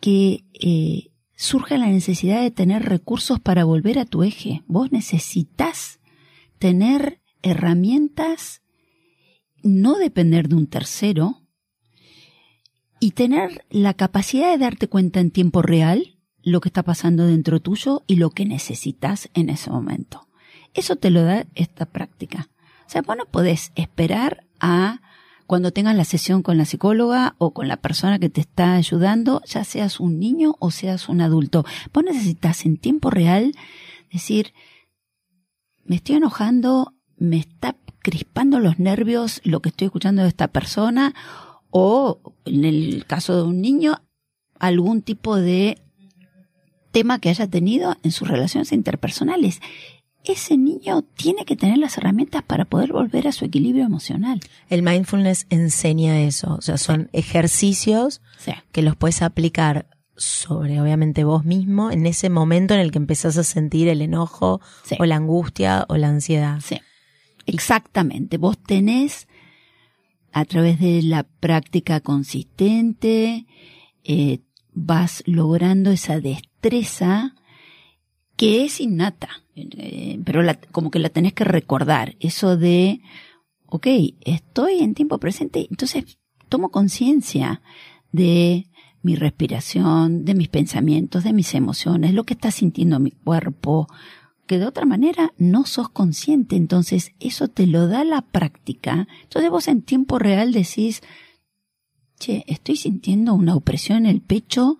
que 0.00 0.44
eh, 0.54 1.10
surja 1.36 1.78
la 1.78 1.86
necesidad 1.86 2.42
de 2.42 2.50
tener 2.50 2.84
recursos 2.84 3.38
para 3.38 3.64
volver 3.64 3.98
a 3.98 4.06
tu 4.06 4.22
eje. 4.22 4.62
Vos 4.66 4.90
necesitas 4.90 6.00
tener 6.58 7.20
herramientas, 7.42 8.62
no 9.62 9.98
depender 9.98 10.48
de 10.48 10.56
un 10.56 10.66
tercero 10.66 11.47
y 13.00 13.12
tener 13.12 13.64
la 13.70 13.94
capacidad 13.94 14.50
de 14.50 14.58
darte 14.58 14.88
cuenta 14.88 15.20
en 15.20 15.30
tiempo 15.30 15.62
real 15.62 16.18
lo 16.42 16.60
que 16.60 16.68
está 16.68 16.82
pasando 16.82 17.26
dentro 17.26 17.60
tuyo 17.60 18.02
y 18.06 18.16
lo 18.16 18.30
que 18.30 18.44
necesitas 18.44 19.28
en 19.34 19.50
ese 19.50 19.70
momento. 19.70 20.28
Eso 20.74 20.96
te 20.96 21.10
lo 21.10 21.22
da 21.22 21.46
esta 21.54 21.86
práctica. 21.86 22.48
O 22.86 22.90
sea, 22.90 23.02
vos 23.02 23.16
no 23.16 23.26
podés 23.26 23.72
esperar 23.74 24.44
a 24.60 25.00
cuando 25.46 25.72
tengas 25.72 25.96
la 25.96 26.04
sesión 26.04 26.42
con 26.42 26.58
la 26.58 26.66
psicóloga 26.66 27.34
o 27.38 27.52
con 27.52 27.68
la 27.68 27.78
persona 27.78 28.18
que 28.18 28.28
te 28.28 28.40
está 28.40 28.74
ayudando, 28.74 29.42
ya 29.46 29.64
seas 29.64 29.98
un 29.98 30.18
niño 30.18 30.56
o 30.58 30.70
seas 30.70 31.08
un 31.08 31.20
adulto. 31.20 31.64
Vos 31.92 32.04
necesitas 32.04 32.66
en 32.66 32.76
tiempo 32.76 33.10
real 33.10 33.52
decir, 34.12 34.52
me 35.84 35.96
estoy 35.96 36.16
enojando, 36.16 36.94
me 37.16 37.38
está 37.38 37.76
crispando 38.00 38.60
los 38.60 38.78
nervios 38.78 39.40
lo 39.44 39.60
que 39.60 39.70
estoy 39.70 39.86
escuchando 39.86 40.22
de 40.22 40.28
esta 40.28 40.48
persona 40.48 41.14
o 41.70 42.20
en 42.44 42.64
el 42.64 43.04
caso 43.06 43.36
de 43.36 43.42
un 43.42 43.60
niño 43.60 44.02
algún 44.58 45.02
tipo 45.02 45.36
de 45.36 45.78
tema 46.90 47.18
que 47.18 47.28
haya 47.28 47.46
tenido 47.46 47.96
en 48.02 48.10
sus 48.10 48.28
relaciones 48.28 48.72
interpersonales 48.72 49.60
ese 50.24 50.56
niño 50.56 51.02
tiene 51.02 51.44
que 51.44 51.56
tener 51.56 51.78
las 51.78 51.96
herramientas 51.98 52.42
para 52.42 52.64
poder 52.64 52.92
volver 52.92 53.26
a 53.28 53.32
su 53.32 53.44
equilibrio 53.44 53.84
emocional. 53.84 54.40
El 54.68 54.82
mindfulness 54.82 55.46
enseña 55.50 56.20
eso, 56.20 56.54
o 56.54 56.60
sea, 56.60 56.78
son 56.78 57.08
ejercicios 57.12 58.20
que 58.72 58.82
los 58.82 58.96
puedes 58.96 59.22
aplicar 59.22 59.86
sobre, 60.16 60.80
obviamente, 60.80 61.24
vos 61.24 61.44
mismo 61.44 61.90
en 61.90 62.06
ese 62.06 62.28
momento 62.28 62.74
en 62.74 62.80
el 62.80 62.90
que 62.90 62.98
empezás 62.98 63.36
a 63.36 63.44
sentir 63.44 63.88
el 63.88 64.02
enojo 64.02 64.60
o 64.98 65.04
la 65.04 65.16
angustia 65.16 65.86
o 65.88 65.96
la 65.96 66.08
ansiedad. 66.08 66.60
Sí. 66.60 66.80
Exactamente. 67.46 68.36
Vos 68.36 68.58
tenés, 68.58 69.27
a 70.38 70.44
través 70.44 70.78
de 70.78 71.02
la 71.02 71.24
práctica 71.24 72.00
consistente, 72.00 73.46
eh, 74.04 74.40
vas 74.72 75.22
logrando 75.26 75.90
esa 75.90 76.20
destreza 76.20 77.34
que 78.36 78.64
es 78.64 78.80
innata, 78.80 79.42
eh, 79.56 80.20
pero 80.24 80.42
como 80.70 80.92
que 80.92 81.00
la 81.00 81.08
tenés 81.08 81.32
que 81.32 81.42
recordar, 81.42 82.14
eso 82.20 82.56
de, 82.56 83.00
ok, 83.66 83.86
estoy 84.20 84.78
en 84.78 84.94
tiempo 84.94 85.18
presente, 85.18 85.66
entonces 85.68 86.18
tomo 86.48 86.70
conciencia 86.70 87.60
de 88.12 88.68
mi 89.02 89.16
respiración, 89.16 90.24
de 90.24 90.34
mis 90.34 90.48
pensamientos, 90.48 91.24
de 91.24 91.32
mis 91.32 91.54
emociones, 91.54 92.14
lo 92.14 92.24
que 92.24 92.34
está 92.34 92.52
sintiendo 92.52 93.00
mi 93.00 93.10
cuerpo, 93.10 93.88
que 94.48 94.58
de 94.58 94.66
otra 94.66 94.84
manera 94.84 95.32
no 95.38 95.64
sos 95.64 95.88
consciente, 95.88 96.56
entonces 96.56 97.12
eso 97.20 97.46
te 97.46 97.68
lo 97.68 97.86
da 97.86 98.02
la 98.02 98.22
práctica. 98.22 99.06
Entonces 99.22 99.50
vos 99.50 99.68
en 99.68 99.82
tiempo 99.82 100.18
real 100.18 100.52
decís, 100.52 101.02
che, 102.18 102.42
estoy 102.48 102.76
sintiendo 102.76 103.34
una 103.34 103.54
opresión 103.54 103.98
en 103.98 104.06
el 104.06 104.20
pecho, 104.20 104.78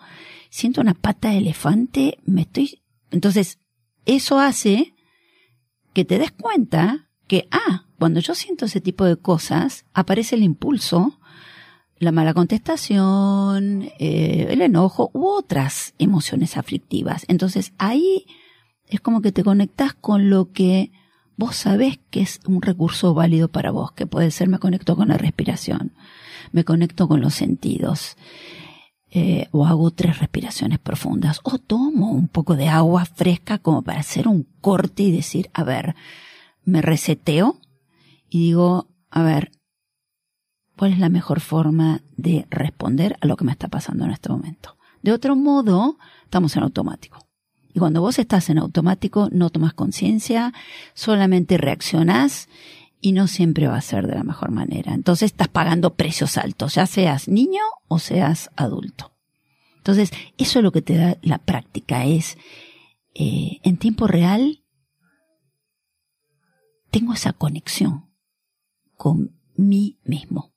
siento 0.51 0.81
una 0.81 0.95
pata 0.95 1.31
de 1.31 1.39
elefante, 1.39 2.19
me 2.25 2.41
estoy 2.41 2.83
entonces, 3.11 3.59
eso 4.07 4.39
hace 4.39 4.95
que 5.93 6.05
te 6.05 6.19
des 6.19 6.33
cuenta 6.33 7.09
que, 7.27 7.49
ah, 7.51 7.87
cuando 7.99 8.21
yo 8.21 8.35
siento 8.35 8.67
ese 8.67 8.81
tipo 8.81 9.05
de 9.05 9.17
cosas, 9.17 9.85
aparece 9.93 10.37
el 10.37 10.43
impulso, 10.43 11.19
la 11.99 12.13
mala 12.13 12.33
contestación, 12.33 13.91
eh, 13.99 14.47
el 14.51 14.63
enojo 14.63 15.11
u 15.15 15.27
otras 15.27 15.95
emociones 15.99 16.57
aflictivas. 16.57 17.25
Entonces 17.29 17.73
ahí 17.79 18.27
es 18.91 19.01
como 19.01 19.21
que 19.21 19.33
te 19.33 19.45
conectas 19.45 19.95
con 19.95 20.31
lo 20.31 20.53
que 20.53 20.93
vos 21.37 21.57
sabés 21.57 22.01
que 22.11 22.21
es 22.21 22.41
un 22.47 22.63
recurso 22.63 23.15
válido 23.15 23.49
para 23.49 23.71
vos, 23.71 23.93
que 23.93 24.07
puede 24.07 24.31
ser 24.31 24.49
me 24.49 24.59
conecto 24.59 24.97
con 24.97 25.09
la 25.09 25.19
respiración, 25.19 25.93
me 26.53 26.65
conecto 26.65 27.07
con 27.07 27.21
los 27.21 27.35
sentidos, 27.35 28.17
eh, 29.11 29.49
o 29.53 29.65
hago 29.65 29.91
tres 29.91 30.19
respiraciones 30.19 30.79
profundas, 30.79 31.41
o 31.45 31.59
tomo 31.59 32.11
un 32.11 32.29
poco 32.29 32.57
de 32.57 32.69
agua 32.69 33.05
fresca 33.05 33.59
como 33.59 33.83
para 33.83 34.01
hacer 34.01 34.29
un 34.29 34.47
corte 34.61 35.05
y 35.05 35.13
decir, 35.13 35.49
a 35.55 35.65
ver, 35.65 35.95
me 36.65 36.83
reseteo 36.83 37.61
y 38.29 38.39
digo, 38.41 38.89
a 39.11 39.23
ver, 39.23 39.53
¿cuál 40.77 40.93
es 40.93 40.99
la 40.99 41.09
mejor 41.09 41.41
forma 41.41 42.03
de 42.17 42.47
responder 42.51 43.17
a 43.21 43.27
lo 43.27 43.37
que 43.37 43.45
me 43.45 43.53
está 43.53 43.69
pasando 43.69 44.05
en 44.05 44.11
este 44.11 44.29
momento? 44.29 44.77
De 45.03 45.13
otro 45.13 45.37
modo, 45.37 45.99
estamos 46.25 46.57
en 46.57 46.65
automático. 46.65 47.28
Y 47.79 47.81
cuando 47.81 48.01
vos 48.01 48.19
estás 48.19 48.51
en 48.51 48.59
automático, 48.59 49.29
no 49.31 49.51
tomas 49.51 49.73
conciencia, 49.73 50.53
solamente 50.95 51.59
reaccionás 51.59 52.49
y 53.01 53.13
no 53.13 53.29
siempre 53.29 53.69
va 53.69 53.77
a 53.77 53.83
ser 53.83 54.09
de 54.09 54.17
la 54.17 54.25
mejor 54.25 54.51
manera. 54.51 54.95
Entonces 54.95 55.31
estás 55.31 55.47
pagando 55.47 55.95
precios 55.95 56.39
altos, 56.39 56.75
ya 56.75 56.87
seas 56.87 57.29
niño 57.29 57.63
o 57.87 58.01
seas 58.01 58.51
adulto. 58.57 59.13
Entonces, 59.77 60.11
eso 60.39 60.59
es 60.59 60.63
lo 60.65 60.73
que 60.73 60.83
te 60.83 60.97
da 60.97 61.19
la 61.23 61.39
práctica, 61.39 62.05
es 62.05 62.37
eh, 63.15 63.61
en 63.63 63.77
tiempo 63.77 64.09
real, 64.09 64.65
tengo 66.91 67.13
esa 67.13 67.33
conexión 67.33 68.11
con 68.97 69.39
mí 69.55 70.01
mismo. 70.03 70.53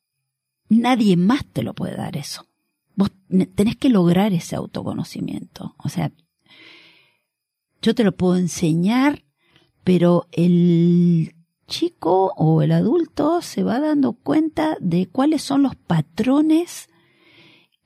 Nadie 0.70 1.18
más 1.18 1.46
te 1.46 1.62
lo 1.62 1.76
puede 1.76 1.98
dar 1.98 2.18
eso. 2.18 2.48
Vos 2.96 3.12
tenés 3.54 3.76
que 3.76 3.90
lograr 3.90 4.34
ese 4.34 4.56
autoconocimiento. 4.56 5.76
O 5.78 5.88
sea, 5.88 6.12
yo 7.82 7.96
te 7.96 8.04
lo 8.04 8.12
puedo 8.12 8.36
enseñar, 8.36 9.24
pero 9.84 10.28
el 10.32 11.34
chico 11.68 12.34
o 12.36 12.62
el 12.62 12.72
adulto 12.72 13.42
se 13.42 13.64
va 13.64 13.80
dando 13.80 14.14
cuenta 14.14 14.78
de 14.80 15.08
cuáles 15.08 15.42
son 15.42 15.64
los 15.64 15.76
patrones 15.76 16.90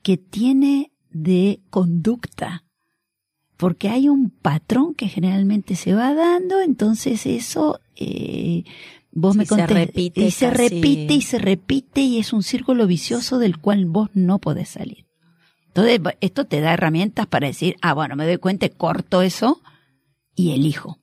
que 0.02 0.16
tiene 0.16 0.92
de 1.10 1.60
conducta. 1.70 2.64
Porque 3.56 3.88
hay 3.88 4.10
un 4.10 4.28
patrón 4.30 4.94
que 4.94 5.08
generalmente 5.08 5.76
se 5.76 5.94
va 5.94 6.12
dando, 6.12 6.60
entonces 6.60 7.24
eso 7.24 7.80
eh, 7.94 8.64
vos 9.12 9.34
me 9.34 9.46
contés, 9.46 9.68
se 9.68 9.74
repite 9.74 10.20
y 10.20 10.30
se 10.30 10.50
repite 10.50 11.14
y 11.14 11.22
se 11.22 11.38
repite 11.38 12.00
y 12.02 12.18
es 12.18 12.34
un 12.34 12.42
círculo 12.42 12.86
vicioso 12.86 13.38
del 13.38 13.56
cual 13.58 13.86
vos 13.86 14.10
no 14.12 14.40
podés 14.40 14.68
salir. 14.68 15.06
Entonces 15.68 16.00
esto 16.20 16.44
te 16.44 16.60
da 16.60 16.74
herramientas 16.74 17.26
para 17.26 17.46
decir, 17.46 17.76
ah 17.80 17.94
bueno, 17.94 18.14
me 18.14 18.26
doy 18.26 18.36
cuenta, 18.36 18.68
corto 18.68 19.22
eso 19.22 19.62
y 20.36 20.52
elijo. 20.52 21.00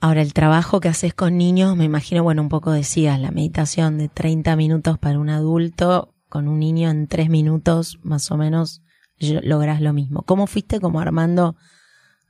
Ahora, 0.00 0.22
el 0.22 0.32
trabajo 0.32 0.80
que 0.80 0.88
haces 0.88 1.12
con 1.12 1.36
niños, 1.36 1.76
me 1.76 1.84
imagino, 1.84 2.22
bueno, 2.22 2.42
un 2.42 2.48
poco 2.48 2.72
decías, 2.72 3.20
la 3.20 3.30
meditación 3.30 3.98
de 3.98 4.08
30 4.08 4.56
minutos 4.56 4.98
para 4.98 5.18
un 5.18 5.28
adulto, 5.28 6.14
con 6.28 6.48
un 6.48 6.60
niño 6.60 6.88
en 6.88 7.08
3 7.08 7.28
minutos, 7.28 7.98
más 8.02 8.30
o 8.30 8.36
menos, 8.36 8.80
logras 9.18 9.80
lo 9.80 9.92
mismo. 9.92 10.22
¿Cómo 10.22 10.46
fuiste 10.46 10.80
como 10.80 11.00
armando, 11.00 11.56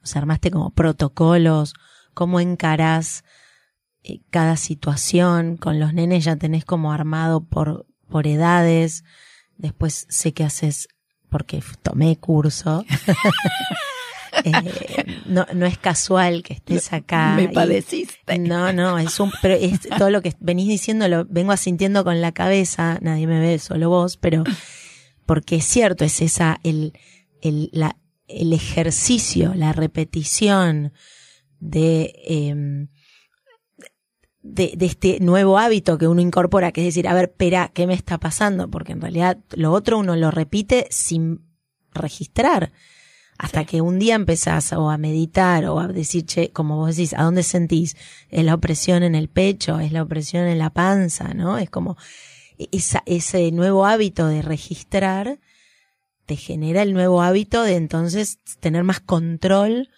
o 0.03 0.07
sea, 0.07 0.21
armaste 0.21 0.51
como 0.51 0.71
protocolos? 0.71 1.75
¿Cómo 2.15 2.41
encarás 2.41 3.23
eh, 4.03 4.21
cada 4.31 4.57
situación? 4.57 5.59
Con 5.59 5.79
los 5.79 5.93
nenes 5.93 6.25
ya 6.25 6.37
tenés 6.37 6.65
como 6.65 6.91
armado 6.91 7.45
por, 7.45 7.87
por 8.09 8.27
edades. 8.27 9.05
Después 9.59 10.07
sé 10.09 10.33
que 10.33 10.45
haces, 10.45 10.89
porque 11.29 11.63
tomé 11.83 12.17
curso. 12.17 12.85
Eh, 14.45 15.05
no, 15.27 15.47
no 15.53 15.67
es 15.67 15.79
casual 15.79 16.43
que 16.43 16.55
estés 16.55 16.93
acá. 16.93 17.35
Me 17.35 17.49
padeciste. 17.49 18.39
no, 18.39 18.73
no, 18.73 18.99
es 18.99 19.19
un, 19.21 19.33
pero 19.43 19.55
es 19.55 19.81
todo 19.99 20.11
lo 20.11 20.23
que 20.23 20.35
venís 20.41 20.69
diciendo 20.69 21.09
lo 21.09 21.25
vengo 21.27 21.53
asintiendo 21.53 22.05
con 22.05 22.21
la 22.21 22.33
cabeza, 22.33 22.99
nadie 23.03 23.27
me 23.27 23.41
ve, 23.41 23.59
solo 23.59 23.89
vos, 23.89 24.17
pero 24.17 24.45
porque 25.27 25.57
es 25.57 25.65
cierto, 25.65 26.05
es 26.05 26.23
esa, 26.23 26.61
el, 26.63 26.93
el, 27.43 27.71
la, 27.73 27.99
el 28.27 28.53
ejercicio, 28.53 29.53
la 29.55 29.73
repetición 29.73 30.93
de, 31.61 32.15
eh, 32.25 32.89
de, 34.43 34.73
de 34.77 34.87
este 34.87 35.21
nuevo 35.21 35.59
hábito 35.59 35.99
que 35.99 36.07
uno 36.07 36.21
incorpora, 36.21 36.73
que 36.73 36.83
es 36.83 36.87
decir, 36.87 37.09
a 37.09 37.15
ver, 37.15 37.25
espera, 37.25 37.71
¿qué 37.75 37.87
me 37.87 37.95
está 37.95 38.19
pasando? 38.19 38.71
Porque 38.71 38.93
en 38.93 39.01
realidad 39.01 39.39
lo 39.55 39.73
otro 39.73 39.99
uno 39.99 40.17
lo 40.17 40.31
repite 40.31 40.87
sin 40.91 41.43
registrar. 41.93 42.73
Hasta 43.39 43.65
que 43.65 43.81
un 43.81 44.01
día 44.01 44.17
empezás 44.17 44.73
o 44.73 44.91
a 44.91 44.99
meditar 44.99 45.65
o 45.67 45.79
a 45.79 45.87
decir, 45.87 46.27
che, 46.27 46.51
como 46.51 46.77
vos 46.77 46.97
decís, 46.97 47.15
¿a 47.15 47.23
dónde 47.23 47.45
sentís? 47.45 47.97
¿Es 48.31 48.45
la 48.45 48.55
opresión 48.55 49.05
en 49.05 49.15
el 49.15 49.29
pecho? 49.29 49.79
¿Es 49.79 49.93
la 49.93 50.03
opresión 50.03 50.47
en 50.47 50.59
la 50.59 50.71
panza? 50.71 51.33
¿No? 51.35 51.57
Es 51.57 51.71
como 51.71 51.97
esa, 52.73 53.03
ese 53.07 53.53
nuevo 53.53 53.87
hábito 53.87 54.27
de 54.27 54.43
registrar 54.43 55.39
te 56.27 56.35
genera 56.37 56.83
el 56.83 56.93
nuevo 56.93 57.23
hábito 57.23 57.63
de 57.63 57.77
entonces 57.77 58.39
tener 58.61 58.83
más 58.85 59.01
control 59.01 59.89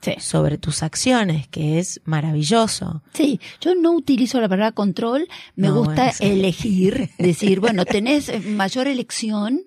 Sí. 0.00 0.12
sobre 0.18 0.58
tus 0.58 0.82
acciones, 0.82 1.48
que 1.48 1.78
es 1.78 2.00
maravilloso. 2.04 3.02
Sí, 3.14 3.40
yo 3.62 3.74
no 3.74 3.92
utilizo 3.92 4.38
la 4.38 4.50
palabra 4.50 4.72
control, 4.72 5.26
me 5.56 5.68
No, 5.68 5.76
gusta 5.78 5.94
bueno, 5.94 6.12
sí. 6.12 6.24
elegir, 6.26 7.08
decir, 7.18 7.58
bueno, 7.60 7.86
tenés 7.86 8.44
mayor 8.44 8.86
elección 8.86 9.62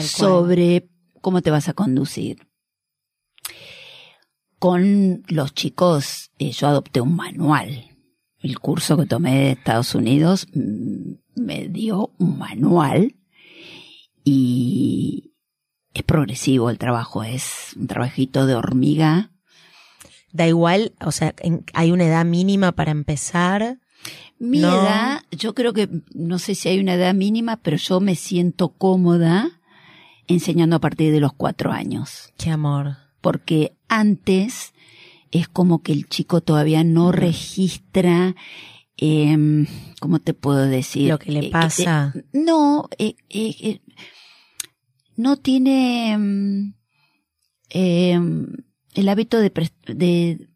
sobre 0.00 0.88
cómo 1.20 1.42
te 1.42 1.50
vas 1.50 1.68
a 1.68 1.72
conducir. 1.72 2.46
Con 4.60 5.24
los 5.26 5.54
chicos, 5.54 6.30
eh, 6.38 6.52
yo 6.52 6.68
adopté 6.68 7.00
un 7.00 7.16
manual. 7.16 7.86
El 8.38 8.60
curso 8.60 8.96
que 8.96 9.06
tomé 9.06 9.34
de 9.36 9.50
Estados 9.52 9.94
Unidos 9.94 10.46
mm, 10.54 11.14
me 11.36 11.68
dio 11.68 12.12
un 12.18 12.38
manual 12.38 13.16
y 14.24 15.32
es 15.94 16.02
progresivo 16.02 16.70
el 16.70 16.78
trabajo, 16.78 17.22
es 17.24 17.72
un 17.76 17.86
trabajito 17.86 18.46
de 18.46 18.54
hormiga. 18.54 19.32
Da 20.32 20.46
igual, 20.46 20.92
o 21.04 21.10
sea, 21.10 21.34
en- 21.38 21.64
hay 21.74 21.90
una 21.90 22.04
edad 22.04 22.24
mínima 22.24 22.72
para 22.72 22.92
empezar. 22.92 23.78
Mi 24.38 24.60
No. 24.60 24.72
edad, 24.72 25.22
yo 25.32 25.54
creo 25.54 25.72
que, 25.72 25.88
no 26.14 26.38
sé 26.38 26.54
si 26.54 26.68
hay 26.68 26.78
una 26.78 26.94
edad 26.94 27.14
mínima, 27.14 27.56
pero 27.56 27.76
yo 27.76 28.00
me 28.00 28.14
siento 28.14 28.68
cómoda 28.70 29.60
enseñando 30.28 30.76
a 30.76 30.80
partir 30.80 31.12
de 31.12 31.20
los 31.20 31.32
cuatro 31.32 31.72
años. 31.72 32.32
Qué 32.38 32.50
amor. 32.50 32.96
Porque 33.20 33.72
antes 33.88 34.72
es 35.30 35.48
como 35.48 35.82
que 35.82 35.92
el 35.92 36.08
chico 36.08 36.40
todavía 36.40 36.82
no 36.84 37.12
registra, 37.12 38.34
em, 38.96 39.66
¿cómo 40.00 40.18
te 40.18 40.34
puedo 40.34 40.66
decir? 40.66 41.08
Lo 41.08 41.18
que 41.18 41.32
le 41.32 41.46
Eh, 41.46 41.50
pasa. 41.50 42.12
eh, 42.16 42.24
no, 42.32 42.88
eh, 42.98 43.14
eh, 43.28 43.54
eh, 43.60 43.80
no 45.16 45.36
tiene 45.36 46.12
em, 46.12 46.74
em, 47.70 48.46
el 48.94 49.08
hábito 49.08 49.38
de, 49.38 49.50
de 49.86 50.48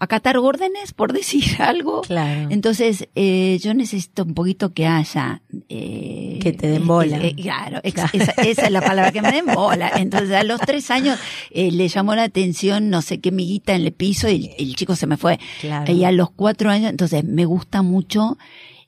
acatar 0.00 0.36
órdenes, 0.38 0.92
por 0.92 1.12
decir 1.12 1.44
algo. 1.60 2.02
Claro. 2.02 2.48
Entonces, 2.50 3.08
eh, 3.14 3.58
yo 3.62 3.74
necesito 3.74 4.24
un 4.24 4.34
poquito 4.34 4.72
que 4.72 4.86
haya... 4.86 5.42
eh, 5.68 6.38
Que 6.40 6.52
te 6.52 6.68
den 6.68 6.86
bola. 6.86 7.16
eh, 7.18 7.34
eh, 7.36 7.42
claro, 7.42 7.80
Esa, 7.82 8.06
esa 8.42 8.66
es 8.66 8.70
la 8.70 8.80
palabra, 8.80 9.12
que 9.12 9.22
me 9.22 9.32
den 9.32 9.46
bola. 9.54 9.90
Entonces, 9.96 10.32
a 10.32 10.44
los 10.44 10.60
tres 10.60 10.90
años 10.90 11.18
eh, 11.50 11.70
le 11.72 11.88
llamó 11.88 12.14
la 12.14 12.24
atención 12.24 12.90
no 12.90 13.02
sé 13.02 13.20
qué 13.20 13.32
miguita 13.32 13.74
en 13.74 13.82
el 13.84 13.92
piso 13.92 14.28
y 14.28 14.34
el, 14.58 14.68
el 14.68 14.76
chico 14.76 14.94
se 14.96 15.06
me 15.06 15.16
fue. 15.16 15.38
Claro. 15.60 15.92
Y 15.92 16.04
a 16.04 16.12
los 16.12 16.30
cuatro 16.30 16.70
años, 16.70 16.90
entonces, 16.90 17.24
me 17.24 17.44
gusta 17.44 17.82
mucho 17.82 18.38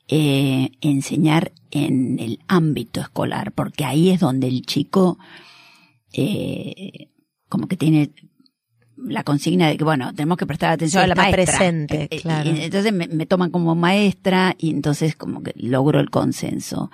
eh, 0.07 0.71
enseñar 0.81 1.51
en 1.71 2.19
el 2.19 2.39
ámbito 2.47 2.99
escolar, 2.99 3.51
porque 3.53 3.85
ahí 3.85 4.09
es 4.09 4.19
donde 4.19 4.47
el 4.47 4.65
chico 4.65 5.17
eh, 6.13 7.07
como 7.47 7.67
que 7.67 7.77
tiene 7.77 8.11
la 9.03 9.23
consigna 9.23 9.67
de 9.67 9.77
que, 9.77 9.83
bueno, 9.83 10.13
tenemos 10.13 10.37
que 10.37 10.45
prestar 10.45 10.71
atención 10.71 11.01
Sí, 11.01 11.05
a 11.05 11.07
la 11.07 11.13
está 11.13 11.23
maestra. 11.31 11.57
presente, 11.57 12.03
Eh, 12.03 12.07
eh, 12.11 12.21
claro. 12.21 12.49
y 12.51 12.61
entonces 12.61 12.93
me, 12.93 13.07
me 13.07 13.25
toman 13.25 13.51
como 13.51 13.75
maestra 13.75 14.55
y 14.57 14.69
entonces 14.71 15.15
como 15.15 15.41
que 15.43 15.53
logro 15.55 15.99
el 15.99 16.09
consenso. 16.09 16.91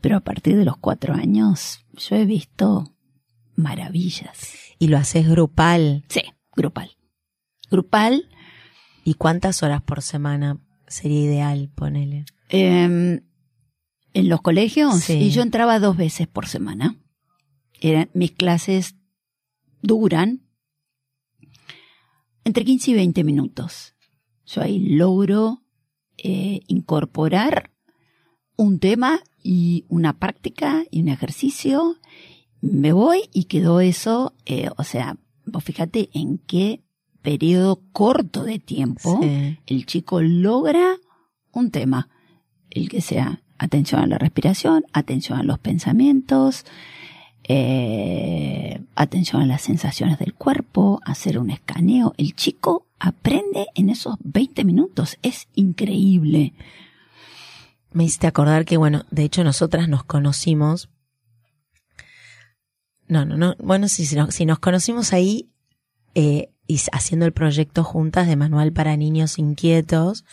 Pero 0.00 0.16
a 0.16 0.20
partir 0.20 0.56
de 0.56 0.64
los 0.64 0.76
cuatro 0.76 1.14
años, 1.14 1.84
yo 1.94 2.16
he 2.16 2.24
visto 2.24 2.94
maravillas. 3.56 4.54
Y 4.78 4.88
lo 4.88 4.98
haces 4.98 5.28
grupal. 5.28 6.04
Sí, 6.08 6.22
grupal. 6.56 6.90
Grupal, 7.70 8.28
¿Y 9.06 9.14
cuántas 9.14 9.62
horas 9.62 9.82
por 9.82 10.00
semana 10.00 10.58
sería 10.86 11.20
ideal, 11.20 11.70
ponele? 11.74 12.24
eh, 12.48 13.20
en 14.14 14.28
los 14.28 14.40
colegios, 14.40 15.00
Sí. 15.00 15.14
y 15.14 15.30
yo 15.30 15.42
entraba 15.42 15.78
dos 15.80 15.96
veces 15.96 16.26
por 16.28 16.46
semana. 16.46 16.96
Eran, 17.80 18.08
mis 18.14 18.30
clases 18.32 18.94
duran 19.82 20.43
entre 22.44 22.64
15 22.64 22.90
y 22.90 22.94
20 22.94 23.24
minutos. 23.24 23.94
Yo 24.46 24.62
ahí 24.62 24.78
logro 24.78 25.62
eh, 26.18 26.60
incorporar 26.66 27.70
un 28.56 28.78
tema 28.78 29.20
y 29.42 29.84
una 29.88 30.18
práctica 30.18 30.84
y 30.90 31.00
un 31.02 31.08
ejercicio. 31.08 31.96
Me 32.60 32.92
voy 32.92 33.22
y 33.32 33.44
quedó 33.44 33.80
eso, 33.80 34.34
eh, 34.46 34.68
o 34.76 34.84
sea, 34.84 35.16
vos 35.46 35.64
fíjate 35.64 36.10
en 36.12 36.38
qué 36.38 36.82
periodo 37.22 37.82
corto 37.92 38.44
de 38.44 38.58
tiempo 38.58 39.18
Sí. 39.22 39.58
el 39.66 39.86
chico 39.86 40.20
logra 40.20 40.96
un 41.52 41.70
tema, 41.70 42.08
el 42.70 42.88
que 42.88 43.00
sea 43.00 43.42
atención 43.58 44.02
a 44.02 44.06
la 44.06 44.18
respiración, 44.18 44.84
atención 44.92 45.38
a 45.38 45.42
los 45.42 45.58
pensamientos, 45.58 46.64
eh, 47.46 48.80
atención 48.94 49.42
a 49.42 49.46
las 49.46 49.62
sensaciones 49.62 50.18
del 50.18 50.34
cuerpo, 50.34 51.00
hacer 51.04 51.38
un 51.38 51.50
escaneo. 51.50 52.14
El 52.16 52.34
chico 52.34 52.86
aprende 52.98 53.66
en 53.74 53.90
esos 53.90 54.16
20 54.20 54.64
minutos. 54.64 55.18
Es 55.22 55.48
increíble. 55.54 56.54
Me 57.92 58.04
hiciste 58.04 58.26
acordar 58.26 58.64
que, 58.64 58.76
bueno, 58.76 59.04
de 59.10 59.24
hecho 59.24 59.44
nosotras 59.44 59.88
nos 59.88 60.04
conocimos. 60.04 60.88
No, 63.06 63.24
no, 63.26 63.36
no. 63.36 63.54
Bueno, 63.58 63.88
sí, 63.88 64.06
si, 64.06 64.16
nos, 64.16 64.34
si 64.34 64.46
nos 64.46 64.58
conocimos 64.58 65.12
ahí 65.12 65.50
eh, 66.14 66.50
y 66.66 66.80
haciendo 66.92 67.26
el 67.26 67.32
proyecto 67.32 67.84
juntas 67.84 68.26
de 68.26 68.36
Manual 68.36 68.72
para 68.72 68.96
Niños 68.96 69.38
Inquietos, 69.38 70.24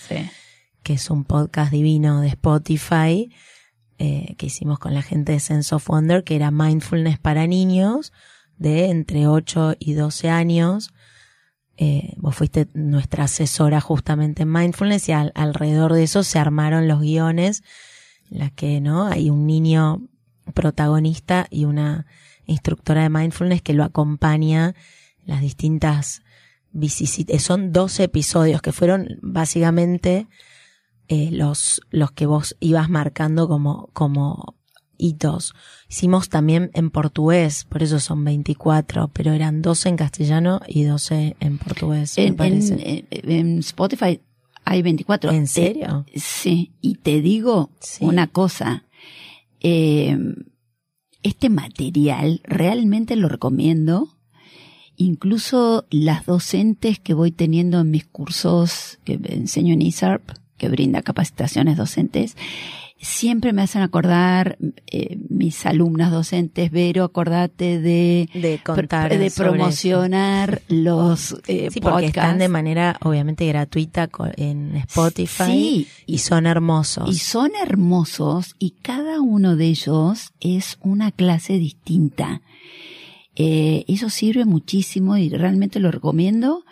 que 0.82 0.94
es 0.94 1.10
un 1.10 1.26
podcast 1.26 1.72
divino 1.72 2.22
de 2.22 2.30
Spotify 2.30 3.30
eh, 4.04 4.34
que 4.40 4.48
hicimos 4.48 4.80
con 4.80 4.96
la 4.96 5.04
gente 5.04 5.32
de 5.34 5.40
Sense 5.40 5.76
of 5.76 5.88
Wonder, 5.88 6.24
que 6.24 6.36
era 6.36 6.50
Mindfulness 6.50 7.20
para 7.20 7.46
niños 7.46 8.12
de 8.58 8.90
entre 8.90 9.28
8 9.28 9.76
y 9.78 9.94
12 9.94 10.28
años. 10.30 10.90
Eh, 11.78 12.14
vos 12.18 12.36
fuiste 12.36 12.68
nuestra 12.74 13.26
asesora 13.26 13.80
justamente 13.80 14.42
en 14.42 14.52
Mindfulness 14.52 15.08
y 15.10 15.12
al- 15.12 15.32
alrededor 15.36 15.94
de 15.94 16.02
eso 16.04 16.24
se 16.24 16.40
armaron 16.40 16.88
los 16.88 17.00
guiones, 17.02 17.62
en 18.32 18.40
las 18.40 18.52
que 18.54 18.82
no 18.82 19.06
hay 19.06 19.30
un 19.30 19.46
niño 19.46 20.02
protagonista 20.56 21.46
y 21.52 21.66
una 21.66 22.08
instructora 22.46 23.04
de 23.04 23.10
Mindfulness 23.10 23.62
que 23.62 23.74
lo 23.74 23.84
acompaña 23.84 24.74
las 25.26 25.42
distintas. 25.42 26.24
Son 27.38 27.72
12 27.72 28.04
episodios 28.06 28.62
que 28.64 28.72
fueron 28.72 29.20
básicamente 29.22 30.28
eh, 31.12 31.30
los, 31.32 31.82
los 31.92 32.12
que 32.12 32.26
vos 32.26 32.56
ibas 32.62 32.90
marcando 32.90 33.48
como, 33.50 33.90
como 33.94 34.56
hitos. 34.98 35.54
Hicimos 35.90 36.30
también 36.30 36.72
en 36.74 36.90
portugués, 36.90 37.66
por 37.66 37.84
eso 37.84 38.00
son 38.00 38.24
24, 38.24 39.10
pero 39.10 39.34
eran 39.34 39.62
12 39.62 39.90
en 39.90 39.98
castellano 39.98 40.62
y 40.68 40.84
12 40.84 41.36
en 41.40 41.58
portugués, 41.58 42.14
me 42.18 42.24
En, 42.24 42.30
en- 42.30 42.36
parece. 42.38 43.06
en- 43.12 43.32
en 43.32 43.60
Spotify 43.60 44.22
hay 44.64 44.82
24. 44.84 45.32
¿En 45.32 45.44
Eh, 45.44 45.48
serio? 45.48 46.06
Sí, 46.16 46.72
y 46.82 46.96
te 46.96 47.20
digo 47.22 47.72
Sí. 47.82 48.06
una 48.06 48.28
cosa. 48.28 48.86
Eh, 49.60 50.18
este 51.24 51.50
material 51.50 52.42
realmente 52.46 53.16
lo 53.16 53.28
recomiendo. 53.28 54.18
Incluso 54.98 55.88
las 55.90 56.26
docentes 56.28 57.00
que 57.00 57.14
voy 57.16 57.32
teniendo 57.32 57.80
en 57.80 57.90
mis 57.90 58.06
cursos 58.06 59.00
que 59.04 59.20
enseño 59.24 59.74
en 59.74 59.82
ISARP, 59.82 60.30
que 60.62 60.70
brinda 60.70 61.02
capacitaciones 61.02 61.76
docentes, 61.76 62.38
siempre 63.00 63.52
me 63.52 63.64
hacen 63.64 63.82
acordar 63.82 64.60
eh, 64.86 65.18
mis 65.28 65.66
alumnas 65.66 66.12
docentes, 66.12 66.70
Vero, 66.70 67.04
acordate 67.04 67.82
de, 67.82 68.30
de 68.32 68.60
contar. 68.64 69.18
de 69.18 69.32
promocionar 69.32 70.62
los 70.68 71.36
eh. 71.48 71.70
Sí, 71.72 71.82
porque 71.82 72.06
están 72.06 72.14
podcasts. 72.14 72.40
de 72.40 72.48
manera 72.48 72.98
obviamente 73.02 73.48
gratuita 73.48 74.08
en 74.38 74.76
Spotify 74.76 75.46
Sí, 75.46 75.88
y 76.06 76.20
son 76.20 76.46
hermosos. 76.46 77.10
Y 77.10 77.18
son 77.18 77.50
hermosos 77.60 78.56
y 78.60 78.76
cada 78.84 79.20
uno 79.20 79.56
de 79.56 79.66
ellos 79.66 80.32
es 80.40 80.78
una 80.82 81.12
clase 81.12 81.54
distinta. 81.54 82.44
Eh, 83.36 83.84
eso 83.88 84.12
sirve 84.12 84.46
muchísimo 84.46 85.18
y 85.18 85.30
realmente 85.30 85.80
lo 85.80 85.90
recomiendo. 85.90 86.64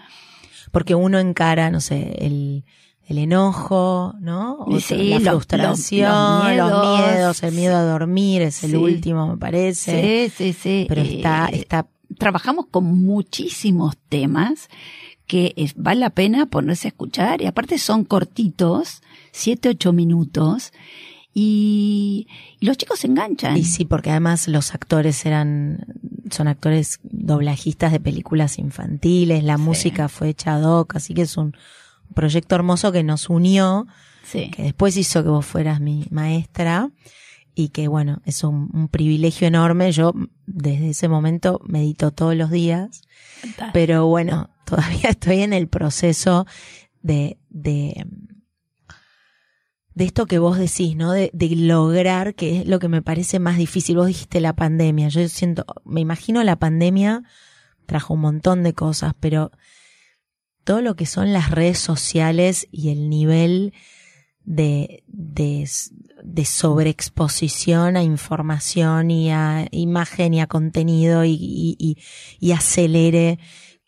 porque 0.72 0.94
uno 0.94 1.18
encara, 1.18 1.72
no 1.72 1.82
sé, 1.82 2.16
el, 2.20 2.64
el 3.10 3.18
enojo, 3.18 4.14
¿no? 4.20 4.66
Sí, 4.80 5.10
la 5.10 5.20
frustración, 5.20 6.58
los- 6.58 6.58
los 6.58 6.72
los 6.72 7.00
miedos, 7.02 7.44
el 7.44 7.56
miedo 7.56 7.76
a 7.78 7.82
dormir, 7.84 8.42
es 8.44 8.64
el 8.64 8.72
Sí. 8.72 8.78
último, 8.78 9.28
me 9.28 9.38
parece. 9.38 10.30
Sí, 10.30 10.34
sí, 10.38 10.54
sí. 10.54 10.86
Pero 10.88 11.02
Eh, 11.02 11.16
está, 11.18 11.48
está, 11.52 11.88
trabajamos 12.18 12.68
con 12.70 12.86
muchísimos 12.86 13.96
temas 14.10 14.70
que 15.28 15.54
es, 15.58 15.74
vale 15.76 16.00
la 16.02 16.10
pena 16.10 16.46
ponerse 16.48 16.88
a 16.88 16.90
escuchar 16.90 17.42
y 17.42 17.46
aparte 17.46 17.78
son 17.78 18.04
cortitos, 18.04 19.02
siete, 19.32 19.70
ocho 19.70 19.94
minutos 19.94 20.72
y, 21.34 22.28
y 22.60 22.66
los 22.66 22.78
chicos 22.78 23.00
se 23.00 23.08
enganchan. 23.08 23.56
Y 23.58 23.64
sí, 23.64 23.86
porque 23.86 24.10
además 24.10 24.48
los 24.48 24.74
actores 24.74 25.26
eran, 25.26 25.86
son 26.32 26.48
actores 26.48 27.00
doblajistas 27.04 27.92
de 27.92 28.00
películas 28.00 28.58
infantiles, 28.60 29.44
la 29.44 29.58
música 29.58 30.10
fue 30.10 30.30
hecha 30.30 30.56
ad 30.56 30.64
hoc, 30.64 30.96
así 30.96 31.14
que 31.14 31.22
es 31.24 31.38
un 31.38 31.56
proyecto 32.14 32.56
hermoso 32.56 32.92
que 32.92 33.04
nos 33.04 33.30
unió, 33.30 33.88
Sí. 34.24 34.52
que 34.52 34.64
después 34.64 34.96
hizo 34.98 35.24
que 35.24 35.30
vos 35.30 35.46
fueras 35.46 35.80
mi 35.82 36.06
maestra 36.12 36.92
y 37.56 37.70
que 37.70 37.88
bueno, 37.88 38.22
es 38.26 38.44
un, 38.44 38.70
un 38.74 38.88
privilegio 38.88 39.48
enorme. 39.48 39.92
Yo 39.92 40.14
desde 40.46 40.90
ese 40.90 41.08
momento 41.08 41.60
medito 41.66 42.12
todos 42.12 42.36
los 42.36 42.52
días, 42.52 43.02
pero 43.74 44.06
bueno, 44.08 44.50
todavía 44.66 45.10
estoy 45.10 45.42
en 45.42 45.54
el 45.54 45.68
proceso 45.68 46.46
de, 47.02 47.40
de, 47.50 48.06
de 49.96 50.06
esto 50.06 50.26
que 50.26 50.40
vos 50.40 50.58
decís, 50.58 50.96
¿no? 50.96 51.12
De, 51.12 51.32
de 51.34 51.56
lograr, 51.56 52.36
que 52.36 52.60
es 52.62 52.68
lo 52.68 52.80
que 52.80 52.88
me 52.88 53.02
parece 53.02 53.40
más 53.40 53.58
difícil. 53.58 53.98
Vos 53.98 54.08
dijiste 54.08 54.40
la 54.42 54.56
pandemia. 54.56 55.10
Yo 55.10 55.28
siento, 55.28 55.66
me 55.86 56.02
imagino 56.02 56.44
la 56.44 56.58
pandemia 56.58 57.24
trajo 57.86 58.14
un 58.14 58.22
montón 58.22 58.62
de 58.64 58.74
cosas, 58.74 59.14
pero 59.20 59.52
todo 60.70 60.84
lo 60.84 60.96
que 60.96 61.08
son 61.08 61.34
las 61.34 61.50
redes 61.50 61.80
sociales 61.80 62.68
y 62.72 62.90
el 62.90 63.10
nivel 63.10 63.74
de, 64.44 65.04
de, 65.08 66.46
sobreexposición 66.46 67.98
a 67.98 68.04
información 68.04 69.10
y 69.10 69.32
a 69.32 69.68
imagen 69.72 70.36
y 70.36 70.42
a 70.42 70.46
contenido 70.46 71.26
y, 71.26 71.32
y, 71.32 71.76
y, 71.80 71.98
y 72.40 72.52
acelere. 72.52 73.40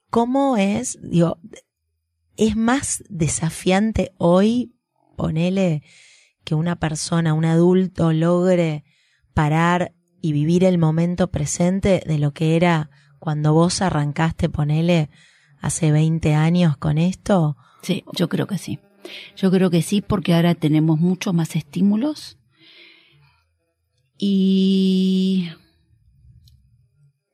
¿Cómo 0.10 0.58
es? 0.58 0.98
Digo, 1.04 1.38
es 2.36 2.56
más 2.56 3.04
desafiante 3.10 4.16
hoy, 4.18 4.74
ponele, 5.18 5.84
que 6.44 6.56
una 6.56 6.80
persona, 6.80 7.36
un 7.36 7.46
adulto 7.46 8.12
logre 8.12 8.86
parar 9.36 9.94
y 10.20 10.32
vivir 10.32 10.64
el 10.64 10.80
momento 10.80 11.30
presente 11.30 12.02
de 12.08 12.18
lo 12.18 12.34
que 12.34 12.56
era 12.56 12.90
cuando 13.20 13.54
vos 13.54 13.84
arrancaste, 13.84 14.50
ponele, 14.50 15.12
hace 15.62 15.92
20 15.92 16.34
años 16.34 16.78
con 16.78 16.98
esto? 16.98 17.58
Sí, 17.82 18.04
yo 18.14 18.30
creo 18.30 18.48
que 18.48 18.58
sí. 18.58 18.80
Yo 19.36 19.50
creo 19.52 19.70
que 19.70 19.82
sí 19.82 20.02
porque 20.02 20.34
ahora 20.34 20.56
tenemos 20.56 21.00
muchos 21.00 21.34
más 21.34 21.56
estímulos 21.56 22.38
y 24.24 25.50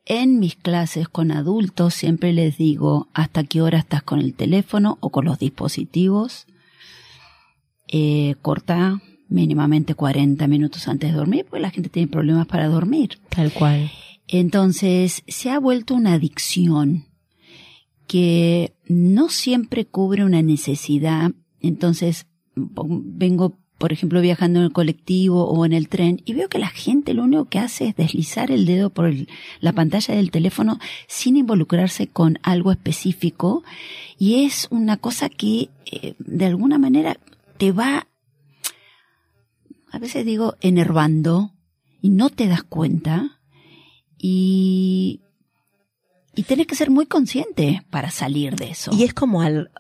en 0.06 0.40
mis 0.40 0.56
clases 0.56 1.10
con 1.10 1.32
adultos 1.32 1.94
siempre 1.94 2.32
les 2.32 2.58
digo 2.58 3.10
hasta 3.14 3.44
qué 3.44 3.62
hora 3.62 3.78
estás 3.78 4.04
con 4.04 4.20
el 4.20 4.34
teléfono 4.34 4.98
o 5.02 5.10
con 5.10 5.26
los 5.26 5.38
dispositivos. 5.38 6.48
Eh, 7.90 8.36
corta 8.42 9.02
mínimamente 9.28 9.96
40 9.96 10.48
minutos 10.48 10.88
antes 10.88 11.12
de 11.12 11.18
dormir 11.18 11.46
porque 11.50 11.62
la 11.62 11.72
gente 11.72 11.90
tiene 11.90 12.08
problemas 12.08 12.48
para 12.48 12.70
dormir. 12.70 13.20
Tal 13.28 13.52
cual. 13.52 13.92
Entonces 14.30 15.24
se 15.28 15.50
ha 15.50 15.60
vuelto 15.60 15.94
una 15.94 16.14
adicción 16.14 17.06
que 18.08 18.74
no 18.88 19.30
siempre 19.30 19.86
cubre 19.86 20.24
una 20.24 20.42
necesidad. 20.42 21.32
Entonces 21.60 22.26
vengo, 22.56 23.58
por 23.78 23.94
ejemplo, 23.94 24.22
viajando 24.22 24.60
en 24.60 24.66
el 24.66 24.72
colectivo 24.72 25.46
o 25.46 25.66
en 25.66 25.74
el 25.74 25.90
tren 25.90 26.22
y 26.26 26.34
veo 26.34 26.50
que 26.50 26.58
la 26.58 26.70
gente 26.70 27.14
lo 27.14 27.24
único 27.24 27.46
que 27.46 27.60
hace 27.60 27.90
es 27.90 27.96
deslizar 27.96 28.50
el 28.50 28.66
dedo 28.66 28.90
por 28.90 29.14
la 29.60 29.74
pantalla 29.74 30.16
del 30.16 30.32
teléfono 30.32 30.80
sin 31.08 31.38
involucrarse 31.38 32.08
con 32.08 32.40
algo 32.42 32.72
específico 32.72 33.64
y 34.18 34.46
es 34.46 34.68
una 34.72 34.98
cosa 34.98 35.30
que 35.30 35.70
eh, 35.86 36.16
de 36.18 36.46
alguna 36.46 36.80
manera 36.80 37.20
te 37.58 37.72
va, 37.72 38.08
a 39.92 40.00
veces 40.00 40.26
digo, 40.26 40.56
enervando 40.62 41.52
y 42.02 42.10
no 42.10 42.30
te 42.30 42.48
das 42.48 42.64
cuenta 42.64 43.40
y 44.18 45.22
y 46.38 46.44
tenés 46.44 46.68
que 46.68 46.76
ser 46.76 46.92
muy 46.92 47.08
consciente 47.08 47.84
para 47.90 48.12
salir 48.12 48.56
de 48.56 48.70
eso. 48.70 48.92
Y 48.94 49.04
es 49.04 49.14
como 49.16 49.42
al, 49.42 49.72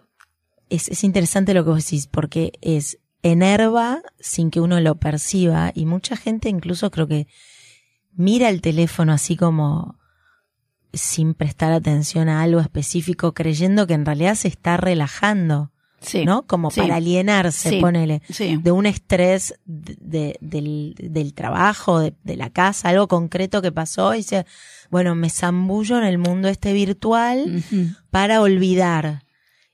es, 0.69 0.89
es 0.89 1.03
interesante 1.03 1.53
lo 1.53 1.63
que 1.63 1.69
vos 1.69 1.85
decís, 1.85 2.07
porque 2.07 2.51
es 2.61 2.97
enerva 3.21 4.01
sin 4.19 4.49
que 4.49 4.59
uno 4.59 4.79
lo 4.79 4.95
perciba 4.95 5.71
y 5.75 5.85
mucha 5.85 6.17
gente 6.17 6.49
incluso 6.49 6.89
creo 6.89 7.07
que 7.07 7.27
mira 8.11 8.49
el 8.49 8.61
teléfono 8.61 9.13
así 9.13 9.35
como 9.35 9.99
sin 10.93 11.35
prestar 11.35 11.73
atención 11.73 12.27
a 12.27 12.41
algo 12.41 12.59
específico 12.59 13.33
creyendo 13.33 13.85
que 13.85 13.93
en 13.93 14.05
realidad 14.05 14.33
se 14.33 14.47
está 14.47 14.77
relajando. 14.77 15.71
Sí, 15.99 16.25
¿no? 16.25 16.43
Como 16.43 16.69
sí, 16.69 16.81
para 16.81 16.97
alienarse, 16.97 17.69
sí, 17.71 17.81
ponele, 17.81 18.21
sí. 18.29 18.57
de 18.62 18.71
un 18.71 18.86
estrés 18.86 19.55
de, 19.65 19.97
de- 19.99 20.38
del, 20.41 20.93
del 20.97 21.33
trabajo, 21.33 21.99
de, 21.99 22.13
de 22.23 22.38
la 22.38 22.51
casa, 22.51 22.89
algo 22.89 23.07
concreto 23.07 23.62
que 23.63 23.71
pasó 23.71 24.13
y 24.13 24.17
dice, 24.17 24.45
bueno, 24.91 25.15
me 25.15 25.29
zambullo 25.31 25.97
en 25.97 26.03
el 26.03 26.19
mundo 26.19 26.49
este 26.49 26.71
virtual 26.73 27.63
para 28.12 28.41
olvidar. 28.41 29.23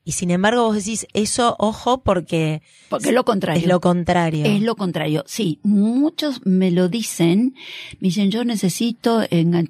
Y 0.05 0.13
sin 0.13 0.31
embargo 0.31 0.63
vos 0.63 0.75
decís, 0.75 1.07
eso, 1.13 1.55
ojo, 1.59 2.03
porque 2.03 2.61
Porque 2.89 3.09
es 3.09 3.13
lo 3.15 3.23
contrario. 3.23 3.61
es 3.61 3.67
lo 3.67 3.79
contrario. 3.79 4.45
Es 4.45 4.61
lo 4.61 4.75
contrario. 4.75 5.23
Sí, 5.27 5.59
muchos 5.63 6.45
me 6.45 6.71
lo 6.71 6.89
dicen. 6.89 7.55
Me 8.01 8.07
dicen, 8.09 8.29
yo 8.31 8.43
necesito 8.43 9.21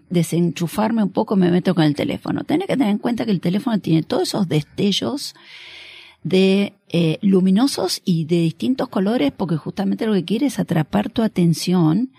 desenchufarme 0.10 1.04
un 1.04 1.12
poco, 1.12 1.36
me 1.36 1.52
meto 1.52 1.76
con 1.76 1.84
el 1.84 1.96
teléfono. 1.96 2.44
Tenés 2.44 2.68
que 2.68 2.74
tener 2.78 2.90
en 2.90 2.98
cuenta 2.98 3.26
que 3.26 3.32
el 3.32 3.42
teléfono 3.42 3.80
tiene 3.80 4.04
todos 4.04 4.24
esos 4.24 4.48
destellos 4.48 5.36
de 6.24 6.74
eh, 6.90 7.18
luminosos 7.22 8.02
y 8.06 8.26
de 8.26 8.38
distintos 8.38 8.88
colores 8.90 9.32
porque 9.36 9.58
justamente 9.58 10.06
lo 10.06 10.14
que 10.14 10.26
quiere 10.26 10.46
es 10.48 10.60
atrapar 10.60 11.10
tu 11.10 11.22
atención 11.22 12.12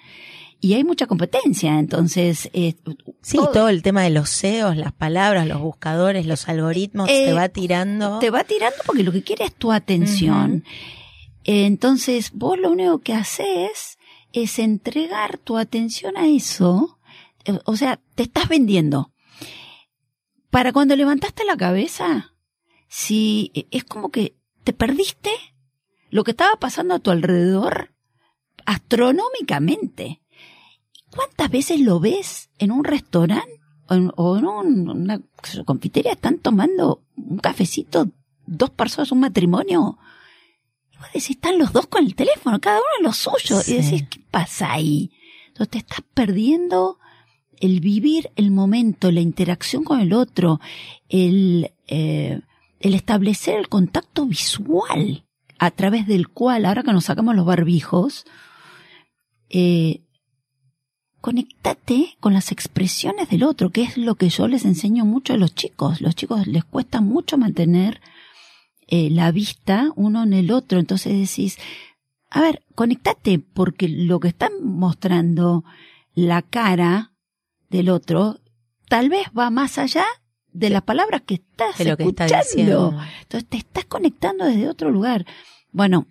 y 0.60 0.74
hay 0.74 0.84
mucha 0.84 1.06
competencia. 1.06 1.78
Entonces, 1.78 2.48
eh, 2.54 2.74
Sí, 3.22 3.38
todo, 3.52 3.68
el 3.68 3.82
tema 3.82 4.02
de 4.02 4.10
los 4.10 4.30
SEOs, 4.30 4.76
las 4.76 4.92
palabras, 4.92 5.46
los 5.46 5.60
buscadores, 5.60 6.26
los 6.26 6.48
algoritmos, 6.48 7.08
Eh, 7.10 7.26
te 7.26 7.32
va 7.34 7.48
tirando. 7.48 8.18
te 8.18 8.30
va 8.30 8.44
tirando 8.44 8.76
porque 8.86 9.02
lo 9.02 9.12
que 9.12 9.22
quiere 9.22 9.44
es 9.44 9.54
tu 9.54 9.72
atención. 9.72 10.64
Entonces, 11.44 12.30
vos 12.32 12.58
lo 12.58 12.70
único 12.70 12.98
que 13.00 13.12
haces 13.14 13.98
es 14.32 14.58
entregar 14.58 15.38
tu 15.38 15.56
atención 15.58 16.16
a 16.16 16.26
eso. 16.26 16.98
Eh, 17.44 17.58
O 17.66 17.76
sea, 17.76 18.00
te 18.14 18.22
estás 18.24 18.48
vendiendo. 18.48 19.12
Para 20.50 20.72
cuando 20.72 20.96
levantaste 20.96 21.44
la 21.44 21.56
cabeza, 21.56 22.33
si 22.96 23.50
eh, 23.54 23.66
es 23.72 23.82
como 23.82 24.10
que 24.12 24.36
te 24.62 24.72
perdiste 24.72 25.30
lo 26.10 26.22
que 26.22 26.30
estaba 26.30 26.54
pasando 26.60 26.94
a 26.94 27.00
tu 27.00 27.10
alrededor 27.10 27.92
astronómicamente. 28.66 30.20
¿Cuántas 31.10 31.50
veces 31.50 31.80
lo 31.80 31.98
ves 31.98 32.50
en 32.58 32.70
un 32.70 32.84
restaurante 32.84 33.60
o 33.88 33.94
en, 33.94 34.12
o 34.16 34.36
en 34.38 34.46
un- 34.46 34.88
una 34.90 35.20
confitería? 35.64 36.12
Están 36.12 36.38
tomando 36.38 37.02
un 37.16 37.38
cafecito, 37.38 38.08
dos 38.46 38.70
personas, 38.70 39.10
un 39.12 39.20
matrimonio. 39.20 39.98
Y 40.92 40.96
vos 40.98 41.06
decís, 41.08 41.30
están 41.30 41.58
los 41.58 41.72
dos 41.72 41.86
con 41.88 42.04
el 42.04 42.14
teléfono, 42.14 42.60
cada 42.60 42.78
uno 42.78 42.86
en 42.98 43.04
lo 43.06 43.12
suyo. 43.12 43.60
Sí. 43.60 43.72
Y 43.74 43.82
decís, 43.82 44.04
¿qué 44.08 44.20
pasa 44.30 44.72
ahí? 44.72 45.10
Entonces 45.48 45.70
te 45.70 45.78
estás 45.78 46.00
perdiendo 46.14 46.98
el 47.60 47.80
vivir 47.80 48.30
el 48.36 48.50
momento, 48.52 49.10
la 49.10 49.20
interacción 49.20 49.82
con 49.84 50.00
el 50.00 50.12
otro, 50.12 50.60
el, 51.08 51.72
eh, 51.88 52.40
el 52.84 52.92
establecer 52.92 53.58
el 53.58 53.70
contacto 53.70 54.26
visual 54.26 55.24
a 55.58 55.70
través 55.70 56.06
del 56.06 56.28
cual, 56.28 56.66
ahora 56.66 56.82
que 56.82 56.92
nos 56.92 57.06
sacamos 57.06 57.34
los 57.34 57.46
barbijos, 57.46 58.26
eh, 59.48 60.02
conectate 61.22 62.18
con 62.20 62.34
las 62.34 62.52
expresiones 62.52 63.30
del 63.30 63.44
otro, 63.44 63.70
que 63.70 63.84
es 63.84 63.96
lo 63.96 64.16
que 64.16 64.28
yo 64.28 64.48
les 64.48 64.66
enseño 64.66 65.06
mucho 65.06 65.32
a 65.32 65.38
los 65.38 65.54
chicos. 65.54 66.02
Los 66.02 66.14
chicos 66.14 66.46
les 66.46 66.62
cuesta 66.62 67.00
mucho 67.00 67.38
mantener 67.38 68.02
eh, 68.86 69.08
la 69.08 69.32
vista 69.32 69.88
uno 69.96 70.22
en 70.22 70.34
el 70.34 70.50
otro. 70.50 70.78
Entonces 70.78 71.18
decís, 71.18 71.56
a 72.28 72.42
ver, 72.42 72.62
conectate, 72.74 73.38
porque 73.38 73.88
lo 73.88 74.20
que 74.20 74.28
están 74.28 74.52
mostrando 74.62 75.64
la 76.12 76.42
cara 76.42 77.12
del 77.70 77.88
otro, 77.88 78.40
tal 78.90 79.08
vez 79.08 79.28
va 79.36 79.48
más 79.48 79.78
allá 79.78 80.04
de 80.54 80.70
las 80.70 80.82
palabras 80.82 81.20
que 81.26 81.34
estás 81.34 81.76
de 81.76 81.84
lo 81.84 81.96
que 81.98 82.04
está 82.04 82.24
escuchando. 82.24 82.46
diciendo. 82.90 82.98
Entonces 83.22 83.48
te 83.50 83.56
estás 83.58 83.84
conectando 83.84 84.46
desde 84.46 84.68
otro 84.68 84.90
lugar. 84.90 85.26
Bueno, 85.72 86.06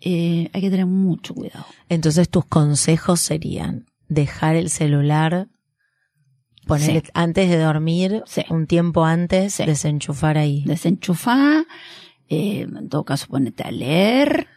eh, 0.00 0.50
hay 0.52 0.60
que 0.60 0.68
tener 0.70 0.84
mucho 0.86 1.34
cuidado. 1.34 1.64
Entonces 1.88 2.28
tus 2.28 2.44
consejos 2.44 3.20
serían 3.20 3.86
dejar 4.08 4.56
el 4.56 4.68
celular, 4.70 5.48
ponerle 6.66 7.00
Sí. 7.04 7.10
antes 7.14 7.48
de 7.48 7.58
dormir, 7.58 8.22
Sí. 8.26 8.42
un 8.50 8.66
tiempo 8.66 9.04
antes, 9.04 9.54
Sí. 9.54 9.64
desenchufar 9.64 10.36
ahí. 10.36 10.64
Desenchufá, 10.66 11.64
eh, 12.28 12.62
en 12.62 12.88
todo 12.88 13.04
caso 13.04 13.26
ponete 13.28 13.62
a 13.62 13.70
leer. 13.70 14.48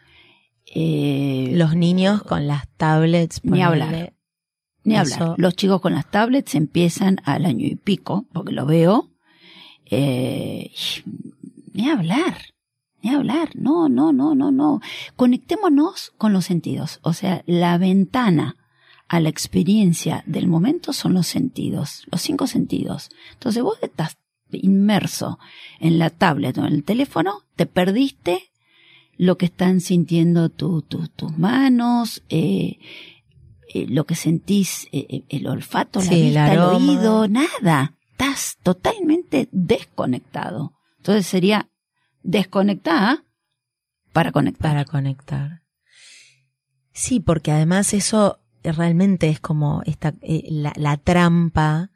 eh, 0.71 1.51
Los 1.55 1.75
niños 1.75 2.21
con 2.21 2.45
las 2.45 2.67
tablets, 2.77 3.43
Ni 3.43 3.63
hablar. 3.63 4.13
Ni 4.83 4.95
hablar. 4.97 5.19
Eso- 5.19 5.35
Los 5.37 5.55
chicos 5.55 5.81
con 5.81 5.93
las 5.93 6.09
tablets 6.11 6.53
empiezan 6.53 7.17
al 7.25 7.45
año 7.45 7.65
y 7.65 7.75
pico, 7.75 8.25
porque 8.33 8.51
lo 8.53 8.67
veo. 8.67 9.08
Eh, 9.89 10.71
ni 11.73 11.89
hablar, 11.89 12.37
ni 13.01 13.09
hablar, 13.11 13.49
no, 13.55 13.89
no, 13.89 14.11
no, 14.11 14.35
no, 14.35 14.51
no. 14.51 14.81
Conectémonos 15.15 16.13
con 16.17 16.33
los 16.33 16.45
sentidos, 16.45 16.99
o 17.01 17.13
sea, 17.13 17.43
la 17.45 17.77
ventana 17.77 18.55
a 19.07 19.19
la 19.19 19.29
experiencia 19.29 20.23
del 20.27 20.47
momento 20.47 20.93
son 20.93 21.13
los 21.13 21.27
sentidos, 21.27 22.03
los 22.11 22.21
cinco 22.21 22.47
sentidos. 22.47 23.09
Entonces 23.33 23.63
vos 23.63 23.77
estás 23.81 24.17
inmerso 24.51 25.39
en 25.79 25.99
la 25.99 26.09
tablet 26.09 26.57
o 26.57 26.65
en 26.65 26.73
el 26.73 26.83
teléfono, 26.83 27.43
te 27.55 27.65
perdiste 27.65 28.51
lo 29.17 29.37
que 29.37 29.45
están 29.47 29.81
sintiendo 29.81 30.49
tus 30.49 30.83
manos, 31.37 32.23
eh, 32.29 32.79
eh, 33.73 33.85
lo 33.89 34.05
que 34.05 34.15
sentís, 34.15 34.87
eh, 34.91 35.23
el 35.27 35.47
olfato, 35.47 36.01
la 36.01 36.09
vista, 36.09 36.53
el, 36.53 36.59
oído, 36.59 37.27
nada. 37.27 37.95
Estás 38.19 38.57
totalmente 38.63 39.47
desconectado. 39.53 40.73
Entonces 40.97 41.25
sería 41.25 41.69
desconectar 42.21 43.23
para 44.11 44.33
conectar. 44.33 44.69
Para 44.71 44.83
conectar. 44.83 45.61
Sí, 46.91 47.21
porque 47.21 47.53
además 47.53 47.93
eso 47.93 48.39
realmente 48.61 49.29
es 49.29 49.39
como 49.39 49.83
esta, 49.85 50.15
eh, 50.21 50.43
la 50.51 50.97
trampa 50.97 51.91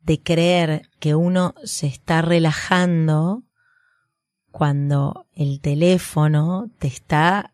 de 0.00 0.22
creer 0.22 0.88
que 0.98 1.14
uno 1.14 1.54
se 1.64 1.86
está 1.86 2.22
relajando 2.22 3.42
cuando 4.50 5.26
el 5.34 5.60
teléfono 5.60 6.70
te 6.78 6.86
está 6.86 7.52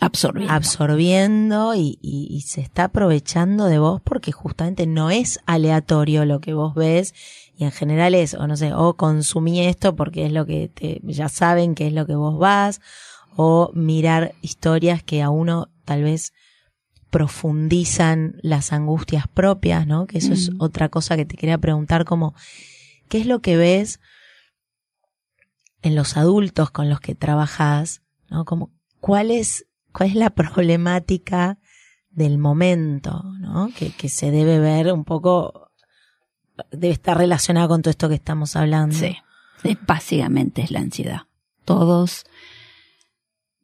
absorbiendo, 0.00 0.52
absorbiendo 0.52 1.74
y, 1.74 1.98
y, 2.00 2.40
se 2.42 2.60
está 2.60 2.84
aprovechando 2.84 3.66
de 3.66 3.78
vos 3.78 4.00
porque 4.02 4.32
justamente 4.32 4.86
no 4.86 5.10
es 5.10 5.40
aleatorio 5.46 6.24
lo 6.24 6.40
que 6.40 6.54
vos 6.54 6.74
ves 6.74 7.14
y 7.56 7.64
en 7.64 7.72
general 7.72 8.14
es, 8.14 8.34
o 8.34 8.46
no 8.46 8.56
sé, 8.56 8.72
o 8.72 8.94
consumí 8.94 9.66
esto 9.66 9.96
porque 9.96 10.26
es 10.26 10.32
lo 10.32 10.46
que 10.46 10.68
te, 10.68 11.00
ya 11.02 11.28
saben 11.28 11.74
que 11.74 11.88
es 11.88 11.92
lo 11.92 12.06
que 12.06 12.14
vos 12.14 12.38
vas, 12.38 12.80
o 13.34 13.70
mirar 13.74 14.34
historias 14.42 15.02
que 15.02 15.22
a 15.22 15.30
uno 15.30 15.68
tal 15.84 16.02
vez 16.02 16.32
profundizan 17.10 18.36
las 18.42 18.72
angustias 18.72 19.26
propias, 19.28 19.86
¿no? 19.86 20.06
Que 20.06 20.18
eso 20.18 20.32
es 20.32 20.50
otra 20.58 20.88
cosa 20.88 21.16
que 21.16 21.24
te 21.24 21.36
quería 21.36 21.58
preguntar, 21.58 22.04
como, 22.04 22.34
¿qué 23.08 23.18
es 23.18 23.26
lo 23.26 23.40
que 23.40 23.56
ves 23.56 24.00
en 25.82 25.94
los 25.94 26.16
adultos 26.16 26.70
con 26.70 26.88
los 26.88 27.00
que 27.00 27.14
trabajas, 27.14 28.02
¿no? 28.28 28.44
Como, 28.44 28.72
¿cuál 29.00 29.30
es, 29.30 29.66
cuál 29.98 30.10
es 30.10 30.14
la 30.14 30.30
problemática 30.30 31.58
del 32.08 32.38
momento, 32.38 33.24
¿no? 33.40 33.68
Que, 33.76 33.90
que 33.90 34.08
se 34.08 34.30
debe 34.30 34.60
ver 34.60 34.92
un 34.92 35.04
poco, 35.04 35.72
debe 36.70 36.92
estar 36.94 37.18
relacionada 37.18 37.66
con 37.66 37.82
todo 37.82 37.90
esto 37.90 38.08
que 38.08 38.14
estamos 38.14 38.54
hablando. 38.54 38.94
Sí, 38.94 39.16
básicamente 39.88 40.62
es 40.62 40.70
la 40.70 40.78
ansiedad. 40.78 41.22
Todos 41.64 42.26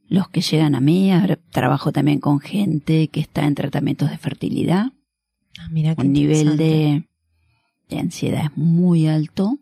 los 0.09 0.29
que 0.29 0.41
llegan 0.41 0.75
a 0.75 0.81
mí, 0.81 1.13
trabajo 1.53 1.93
también 1.93 2.19
con 2.19 2.41
gente 2.41 3.07
que 3.09 3.21
está 3.21 3.45
en 3.45 3.55
tratamientos 3.55 4.11
de 4.11 4.19
fertilidad. 4.19 4.87
Ah, 5.61 5.69
mira 5.71 5.95
Un 5.97 6.13
nivel 6.13 6.57
de, 6.57 7.09
de 7.89 7.99
ansiedad 8.01 8.47
es 8.47 8.57
muy 8.57 9.07
alto. 9.07 9.61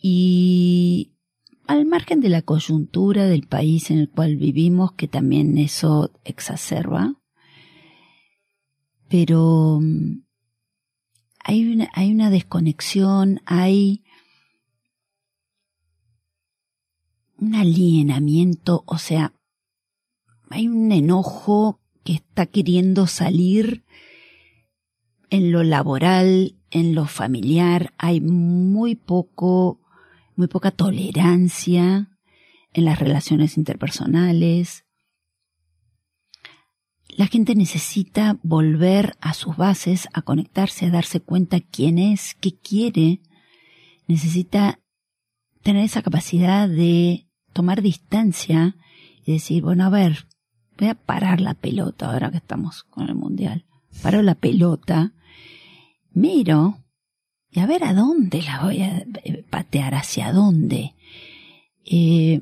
Y 0.00 1.13
al 1.66 1.86
margen 1.86 2.20
de 2.20 2.28
la 2.28 2.42
coyuntura 2.42 3.26
del 3.26 3.46
país 3.46 3.90
en 3.90 3.98
el 3.98 4.10
cual 4.10 4.36
vivimos, 4.36 4.92
que 4.92 5.08
también 5.08 5.56
eso 5.58 6.10
exacerba, 6.24 7.14
pero 9.08 9.78
mm, 9.80 10.24
hay 11.44 11.72
una, 11.72 11.88
hay 11.94 12.12
una 12.12 12.30
desconexión, 12.30 13.40
hay 13.46 14.04
un 17.38 17.54
alienamiento, 17.54 18.82
o 18.86 18.98
sea, 18.98 19.34
hay 20.50 20.68
un 20.68 20.92
enojo 20.92 21.80
que 22.04 22.14
está 22.14 22.46
queriendo 22.46 23.06
salir 23.06 23.84
en 25.30 25.52
lo 25.52 25.64
laboral, 25.64 26.56
en 26.70 26.94
lo 26.94 27.06
familiar, 27.06 27.92
hay 27.98 28.20
muy 28.20 28.94
poco, 28.94 29.80
muy 30.36 30.48
poca 30.48 30.70
tolerancia 30.70 32.10
en 32.72 32.84
las 32.84 32.98
relaciones 32.98 33.56
interpersonales. 33.56 34.84
La 37.08 37.26
gente 37.26 37.54
necesita 37.54 38.38
volver 38.42 39.16
a 39.20 39.34
sus 39.34 39.56
bases, 39.56 40.08
a 40.12 40.22
conectarse, 40.22 40.86
a 40.86 40.90
darse 40.90 41.20
cuenta 41.20 41.60
quién 41.60 41.98
es, 41.98 42.34
qué 42.40 42.58
quiere. 42.58 43.20
Necesita 44.08 44.80
tener 45.62 45.84
esa 45.84 46.02
capacidad 46.02 46.68
de 46.68 47.28
tomar 47.52 47.82
distancia 47.82 48.76
y 49.24 49.32
decir, 49.32 49.62
bueno, 49.62 49.84
a 49.84 49.90
ver, 49.90 50.26
voy 50.78 50.88
a 50.88 50.94
parar 50.94 51.40
la 51.40 51.54
pelota 51.54 52.12
ahora 52.12 52.30
que 52.30 52.38
estamos 52.38 52.82
con 52.84 53.08
el 53.08 53.14
mundial. 53.14 53.64
Paro 54.02 54.22
la 54.22 54.34
pelota, 54.34 55.12
miro 56.12 56.83
y 57.54 57.60
a 57.60 57.66
ver 57.66 57.84
a 57.84 57.94
dónde 57.94 58.42
la 58.42 58.62
voy 58.64 58.82
a 58.82 59.06
eh, 59.22 59.44
patear, 59.48 59.94
hacia 59.94 60.32
dónde. 60.32 60.94
Eh, 61.84 62.40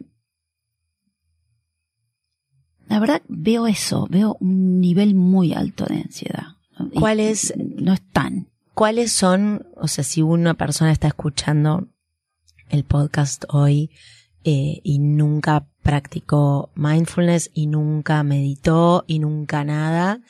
la 2.88 2.98
verdad 2.98 3.20
veo 3.28 3.66
eso, 3.66 4.06
veo 4.10 4.38
un 4.40 4.80
nivel 4.80 5.14
muy 5.14 5.52
alto 5.52 5.84
de 5.84 5.96
ansiedad. 5.96 6.56
¿Cuál 6.94 7.20
es? 7.20 7.52
No 7.58 7.92
están. 7.92 8.48
¿Cuáles 8.72 9.12
son, 9.12 9.66
o 9.76 9.86
sea, 9.86 10.02
si 10.02 10.22
una 10.22 10.54
persona 10.54 10.90
está 10.90 11.08
escuchando 11.08 11.88
el 12.70 12.84
podcast 12.84 13.44
hoy 13.50 13.90
eh, 14.44 14.80
y 14.82 14.98
nunca 14.98 15.68
practicó 15.82 16.70
mindfulness 16.74 17.50
y 17.52 17.66
nunca 17.66 18.22
meditó 18.22 19.04
y 19.06 19.18
nunca 19.18 19.62
nada, 19.62 20.22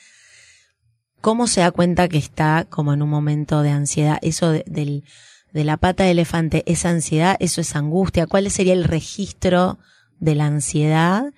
¿cómo 1.23 1.47
se 1.47 1.61
da 1.61 1.71
cuenta 1.71 2.09
que 2.09 2.17
está 2.17 2.67
como 2.69 2.91
en 2.91 3.01
un 3.01 3.09
momento 3.09 3.61
de 3.61 3.69
ansiedad? 3.69 4.19
Eso 4.21 4.51
de, 4.51 4.65
del, 4.67 5.05
de 5.53 5.63
la 5.63 5.77
pata 5.77 6.03
de 6.03 6.11
elefante, 6.11 6.63
¿es 6.65 6.85
ansiedad? 6.85 7.37
¿Eso 7.39 7.61
es 7.61 7.77
angustia? 7.77 8.27
¿Cuál 8.27 8.51
sería 8.51 8.73
el 8.73 8.83
registro 8.83 9.79
de 10.19 10.35
la 10.35 10.47
ansiedad? 10.47 11.33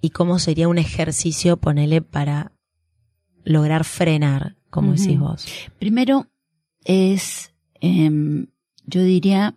¿Y 0.00 0.10
cómo 0.10 0.40
sería 0.40 0.66
un 0.66 0.76
ejercicio, 0.76 1.56
ponele, 1.56 2.02
para 2.02 2.50
lograr 3.44 3.84
frenar, 3.84 4.56
como 4.70 4.90
decís 4.90 5.20
vos? 5.20 5.46
Primero 5.78 6.26
es, 6.84 7.54
em, 7.80 8.48
yo 8.86 9.04
diría, 9.04 9.54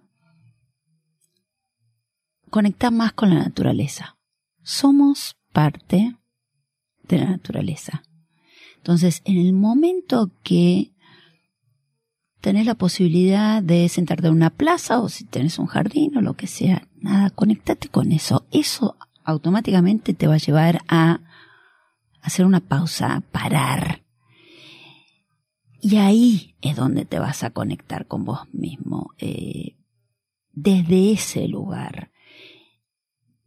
conectar 2.52 2.92
más 2.92 3.14
con 3.14 3.34
la 3.34 3.40
naturaleza. 3.40 4.16
Somos 4.62 5.38
parte 5.52 6.16
de 7.08 7.18
la 7.18 7.26
naturaleza. 7.32 8.04
Entonces, 8.86 9.24
en 9.26 9.38
el 9.38 9.52
momento 9.52 10.30
que 10.44 10.92
tenés 12.40 12.68
la 12.68 12.76
posibilidad 12.76 13.64
de 13.64 13.90
sentarte 13.90 14.28
en 14.28 14.34
una 14.34 14.52
plaza 14.52 15.00
o 15.00 15.10
si 15.10 15.24
tenés 15.24 15.58
un 15.58 15.66
jardín 15.66 16.16
o 16.16 16.22
lo 16.22 16.36
que 16.36 16.46
sea, 16.46 16.88
nada, 16.98 17.32
conectate 17.32 17.90
con 17.90 18.12
eso. 18.12 18.46
Eso 18.52 18.96
automáticamente 19.24 20.14
te 20.14 20.28
va 20.28 20.36
a 20.36 20.38
llevar 20.38 20.84
a 20.88 21.22
hacer 22.22 22.46
una 22.46 22.60
pausa, 22.60 23.24
parar. 23.32 24.04
Y 25.82 25.96
ahí 25.96 26.56
es 26.62 26.76
donde 26.76 27.06
te 27.06 27.18
vas 27.18 27.44
a 27.44 27.50
conectar 27.50 28.06
con 28.06 28.24
vos 28.24 28.42
mismo. 28.54 29.16
Eh, 29.18 29.78
desde 30.52 31.12
ese 31.12 31.48
lugar 31.48 32.12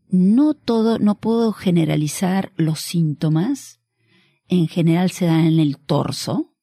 no 0.08 0.54
todo, 0.54 0.98
no 0.98 1.14
puedo 1.14 1.52
generalizar 1.52 2.50
los 2.56 2.80
síntomas. 2.80 3.78
En 4.48 4.66
general 4.66 5.10
se 5.10 5.26
dan 5.26 5.46
en 5.46 5.60
el 5.60 5.78
torso. 5.78 6.54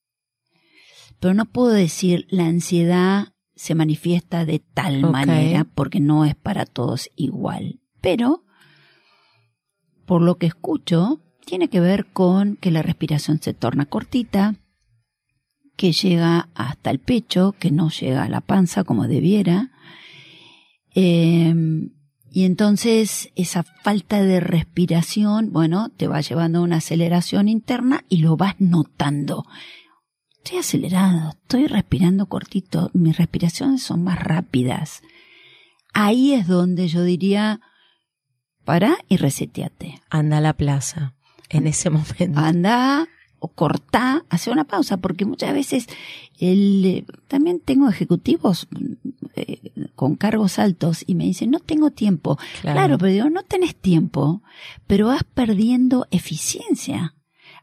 Pero 1.19 1.33
no 1.33 1.45
puedo 1.45 1.69
decir 1.69 2.27
la 2.29 2.45
ansiedad 2.45 3.33
se 3.55 3.73
manifiesta 3.73 4.45
de 4.45 4.59
tal 4.59 5.01
manera 5.01 5.63
porque 5.63 5.99
no 5.99 6.25
es 6.25 6.35
para 6.35 6.65
todos 6.65 7.09
igual. 7.15 7.79
Pero, 8.01 8.43
por 10.05 10.21
lo 10.21 10.37
que 10.37 10.47
escucho, 10.47 11.21
tiene 11.45 11.69
que 11.69 11.79
ver 11.79 12.07
con 12.07 12.57
que 12.57 12.71
la 12.71 12.81
respiración 12.81 13.41
se 13.41 13.53
torna 13.53 13.85
cortita, 13.85 14.55
que 15.77 15.93
llega 15.93 16.49
hasta 16.53 16.89
el 16.91 16.99
pecho, 16.99 17.55
que 17.57 17.71
no 17.71 17.89
llega 17.89 18.23
a 18.23 18.29
la 18.29 18.41
panza 18.41 18.83
como 18.83 19.07
debiera. 19.07 19.71
Eh, 20.93 21.53
y 22.35 22.43
entonces 22.43 23.31
esa 23.37 23.63
falta 23.63 24.21
de 24.21 24.41
respiración, 24.41 25.53
bueno, 25.53 25.87
te 25.95 26.09
va 26.09 26.19
llevando 26.19 26.59
a 26.59 26.63
una 26.63 26.75
aceleración 26.77 27.47
interna 27.47 28.03
y 28.09 28.17
lo 28.17 28.35
vas 28.35 28.55
notando. 28.59 29.45
Estoy 30.43 30.57
acelerado, 30.57 31.29
estoy 31.29 31.67
respirando 31.67 32.25
cortito, 32.25 32.91
mis 32.93 33.15
respiraciones 33.15 33.83
son 33.83 34.03
más 34.03 34.19
rápidas. 34.19 35.01
Ahí 35.93 36.33
es 36.33 36.45
donde 36.45 36.89
yo 36.89 37.03
diría, 37.03 37.61
para 38.65 38.97
y 39.07 39.15
reseteate. 39.15 40.01
Anda 40.09 40.39
a 40.39 40.41
la 40.41 40.57
plaza 40.57 41.13
en 41.47 41.67
ese 41.67 41.89
momento. 41.89 42.37
Anda 42.37 43.07
o 43.45 43.47
cortá, 43.47 44.25
hace 44.29 44.49
una 44.49 44.63
pausa, 44.63 44.97
porque 44.97 45.25
muchas 45.25 45.53
veces 45.53 45.87
el, 46.39 46.83
eh, 46.83 47.05
también 47.27 47.59
tengo 47.59 47.87
ejecutivos 47.87 48.67
eh, 49.35 49.71
con 49.95 50.15
cargos 50.15 50.57
altos 50.57 51.03
y 51.05 51.13
me 51.15 51.25
dicen, 51.25 51.51
no 51.51 51.59
tengo 51.59 51.91
tiempo. 51.91 52.37
Claro. 52.61 52.75
Claro, 52.75 52.97
pero 52.97 53.11
digo, 53.11 53.29
no 53.29 53.43
tenés 53.43 53.75
tiempo, 53.75 54.41
pero 54.87 55.07
vas 55.07 55.23
perdiendo 55.23 56.07
eficiencia. 56.11 57.13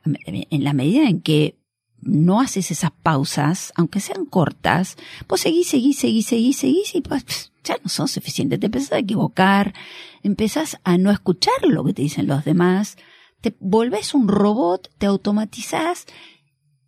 En 0.04 0.64
la 0.64 0.72
medida 0.72 1.08
en 1.08 1.20
que 1.20 1.56
no 2.00 2.40
haces 2.40 2.70
esas 2.70 2.90
pausas, 2.90 3.72
aunque 3.76 4.00
sean 4.00 4.24
cortas, 4.24 4.96
vos 5.28 5.40
seguís, 5.40 5.68
seguís, 5.68 5.98
seguís, 5.98 6.26
seguís, 6.26 6.58
seguís 6.58 6.94
y 6.94 7.00
pues, 7.00 7.52
ya 7.64 7.76
no 7.82 7.88
sos 7.88 8.16
eficiente. 8.16 8.58
Te 8.58 8.66
empezás 8.66 8.92
a 8.92 8.98
equivocar, 8.98 9.74
empezás 10.22 10.78
a 10.84 10.98
no 10.98 11.10
escuchar 11.10 11.54
lo 11.62 11.84
que 11.84 11.94
te 11.94 12.02
dicen 12.02 12.26
los 12.26 12.44
demás, 12.44 12.96
te 13.42 13.54
volvés 13.60 14.14
un 14.14 14.28
robot, 14.28 14.88
te 14.98 15.04
automatizás 15.06 16.06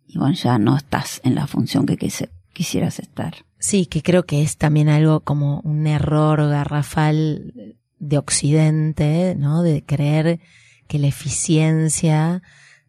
y 0.07 0.17
bueno, 0.17 0.33
ya 0.33 0.57
no 0.57 0.75
estás 0.77 1.21
en 1.23 1.35
la 1.35 1.45
función 1.45 1.85
que 1.85 1.97
quise- 1.97 2.29
quisieras 2.53 2.97
estar. 2.99 3.45
Sí, 3.59 3.85
que 3.85 4.01
creo 4.01 4.23
que 4.25 4.41
es 4.41 4.57
también 4.57 4.89
algo 4.89 5.19
como 5.19 5.59
un 5.61 5.85
error 5.87 6.47
garrafal 6.49 7.53
de 7.99 8.17
Occidente, 8.17 9.35
¿no? 9.37 9.61
De 9.63 9.83
creer 9.83 10.39
que 10.87 10.99
la 10.99 11.07
eficiencia 11.07 12.41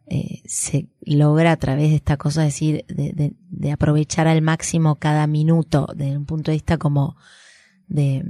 eh, 0.09 0.43
se 0.45 0.87
logra 1.01 1.51
a 1.51 1.57
través 1.57 1.91
de 1.91 1.97
esta 1.97 2.17
cosa, 2.17 2.47
es 2.47 2.55
decir, 2.55 2.85
de, 2.87 3.13
de- 3.13 3.33
de 3.51 3.73
aprovechar 3.73 4.29
al 4.29 4.41
máximo 4.41 4.95
cada 4.97 5.27
minuto, 5.27 5.89
desde 5.97 6.17
un 6.17 6.27
punto 6.27 6.53
de 6.53 6.57
vista 6.59 6.79
como 6.79 7.17
de 7.89 8.23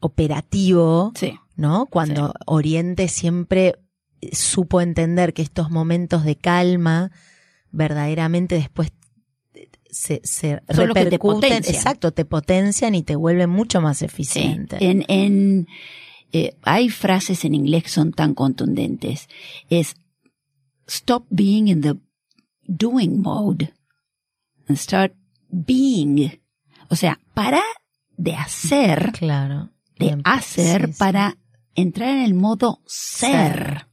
operativo, 0.00 1.12
Sí. 1.14 1.34
¿no? 1.56 1.86
Cuando 1.86 2.34
Oriente 2.46 3.08
siempre 3.08 3.74
supo 4.32 4.80
entender 4.80 5.32
que 5.34 5.42
estos 5.42 5.70
momentos 5.70 6.24
de 6.24 6.36
calma 6.36 7.10
verdaderamente 7.70 8.54
después 8.54 8.92
se, 9.90 10.20
se 10.24 10.60
Son 10.68 10.92
te 10.92 11.04
repercuten, 11.04 11.52
exacto, 11.52 12.12
te 12.12 12.24
potencian 12.24 12.94
y 12.94 13.02
te 13.02 13.16
vuelven 13.16 13.50
mucho 13.50 13.80
más 13.80 14.02
eficiente. 14.02 14.76
En, 14.80 15.04
en, 15.08 15.66
eh, 16.32 16.56
hay 16.62 16.90
frases 16.90 17.44
en 17.44 17.54
inglés 17.54 17.84
que 17.84 17.88
son 17.90 18.12
tan 18.12 18.34
contundentes. 18.34 19.28
Es 19.70 19.94
stop 20.86 21.26
being 21.30 21.68
in 21.68 21.80
the 21.80 21.94
doing 22.66 23.20
mode 23.22 23.72
and 24.68 24.76
start 24.76 25.14
being. 25.48 26.40
O 26.88 26.96
sea, 26.96 27.18
para 27.32 27.62
de 28.16 28.34
hacer, 28.34 29.12
Claro. 29.12 29.70
de 29.98 30.06
Bien, 30.06 30.20
hacer 30.24 30.86
sí, 30.86 30.92
sí. 30.92 30.98
para 30.98 31.38
entrar 31.74 32.10
en 32.10 32.22
el 32.22 32.34
modo 32.34 32.82
ser. 32.86 33.30
Ser. 33.54 33.86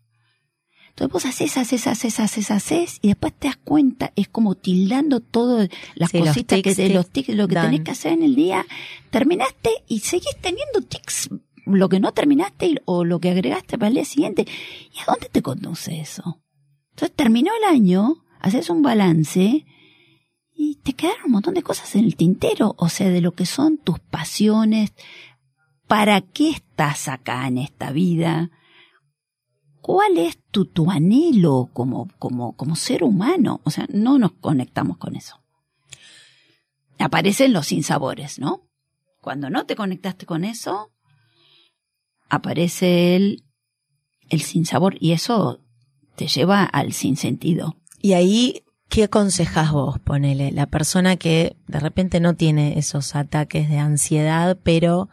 Entonces 1.03 1.11
vos 1.11 1.25
haces, 1.25 1.57
haces, 1.57 1.85
haces, 1.85 2.19
haces, 2.21 2.49
haces 2.51 2.99
y 3.01 3.09
después 3.09 3.33
te 3.33 3.47
das 3.47 3.57
cuenta, 3.57 4.13
es 4.15 4.29
como 4.29 4.55
tildando 4.55 5.19
todo 5.19 5.67
las 5.95 6.11
Sí, 6.11 6.19
cositas 6.19 6.61
que 6.61 6.73
de 6.73 6.89
los 6.91 7.09
tics, 7.09 7.35
lo 7.35 7.49
que 7.49 7.55
tenés 7.55 7.81
que 7.81 7.91
hacer 7.91 8.13
en 8.13 8.23
el 8.23 8.35
día, 8.35 8.65
terminaste 9.09 9.69
y 9.89 9.99
seguís 9.99 10.37
teniendo 10.39 10.79
tics, 10.87 11.29
lo 11.65 11.89
que 11.89 11.99
no 11.99 12.13
terminaste 12.13 12.81
o 12.85 13.03
lo 13.03 13.19
que 13.19 13.31
agregaste 13.31 13.77
para 13.77 13.89
el 13.89 13.95
día 13.95 14.05
siguiente. 14.05 14.45
¿Y 14.93 14.99
a 14.99 15.11
dónde 15.11 15.27
te 15.29 15.41
conduce 15.41 15.99
eso? 15.99 16.41
Entonces 16.91 17.13
terminó 17.17 17.51
el 17.53 17.75
año, 17.75 18.23
haces 18.39 18.69
un 18.69 18.81
balance 18.81 19.65
y 20.55 20.75
te 20.83 20.93
quedaron 20.93 21.25
un 21.25 21.31
montón 21.33 21.55
de 21.55 21.63
cosas 21.63 21.93
en 21.95 22.05
el 22.05 22.15
tintero, 22.15 22.75
o 22.77 22.87
sea, 22.87 23.09
de 23.09 23.19
lo 23.19 23.33
que 23.33 23.45
son 23.45 23.77
tus 23.77 23.99
pasiones, 23.99 24.93
para 25.85 26.21
qué 26.21 26.51
estás 26.51 27.09
acá 27.09 27.45
en 27.45 27.57
esta 27.57 27.91
vida, 27.91 28.51
cuál 29.83 30.17
es 30.17 30.39
tu, 30.49 30.65
tu 30.65 30.89
anhelo 30.89 31.69
como, 31.73 32.07
como, 32.17 32.55
como 32.55 32.77
ser 32.77 33.03
humano. 33.03 33.59
O 33.65 33.69
sea, 33.69 33.85
no 33.91 34.17
nos 34.17 34.31
conectamos 34.31 34.97
con 34.97 35.17
eso. 35.17 35.43
Aparecen 36.97 37.51
los 37.51 37.67
sinsabores, 37.67 38.39
¿no? 38.39 38.65
Cuando 39.19 39.49
no 39.49 39.65
te 39.65 39.75
conectaste 39.75 40.25
con 40.25 40.45
eso, 40.45 40.93
aparece 42.29 43.17
el, 43.17 43.43
el 44.29 44.41
sinsabor 44.41 44.95
y 45.01 45.11
eso 45.11 45.59
te 46.15 46.27
lleva 46.27 46.63
al 46.63 46.93
sinsentido. 46.93 47.75
Y 48.01 48.13
ahí, 48.13 48.63
¿qué 48.87 49.03
aconsejas 49.03 49.73
vos? 49.73 49.99
Ponele, 49.99 50.51
la 50.51 50.67
persona 50.67 51.17
que 51.17 51.57
de 51.67 51.79
repente 51.81 52.21
no 52.21 52.35
tiene 52.35 52.79
esos 52.79 53.17
ataques 53.17 53.69
de 53.69 53.79
ansiedad, 53.79 54.57
pero 54.63 55.09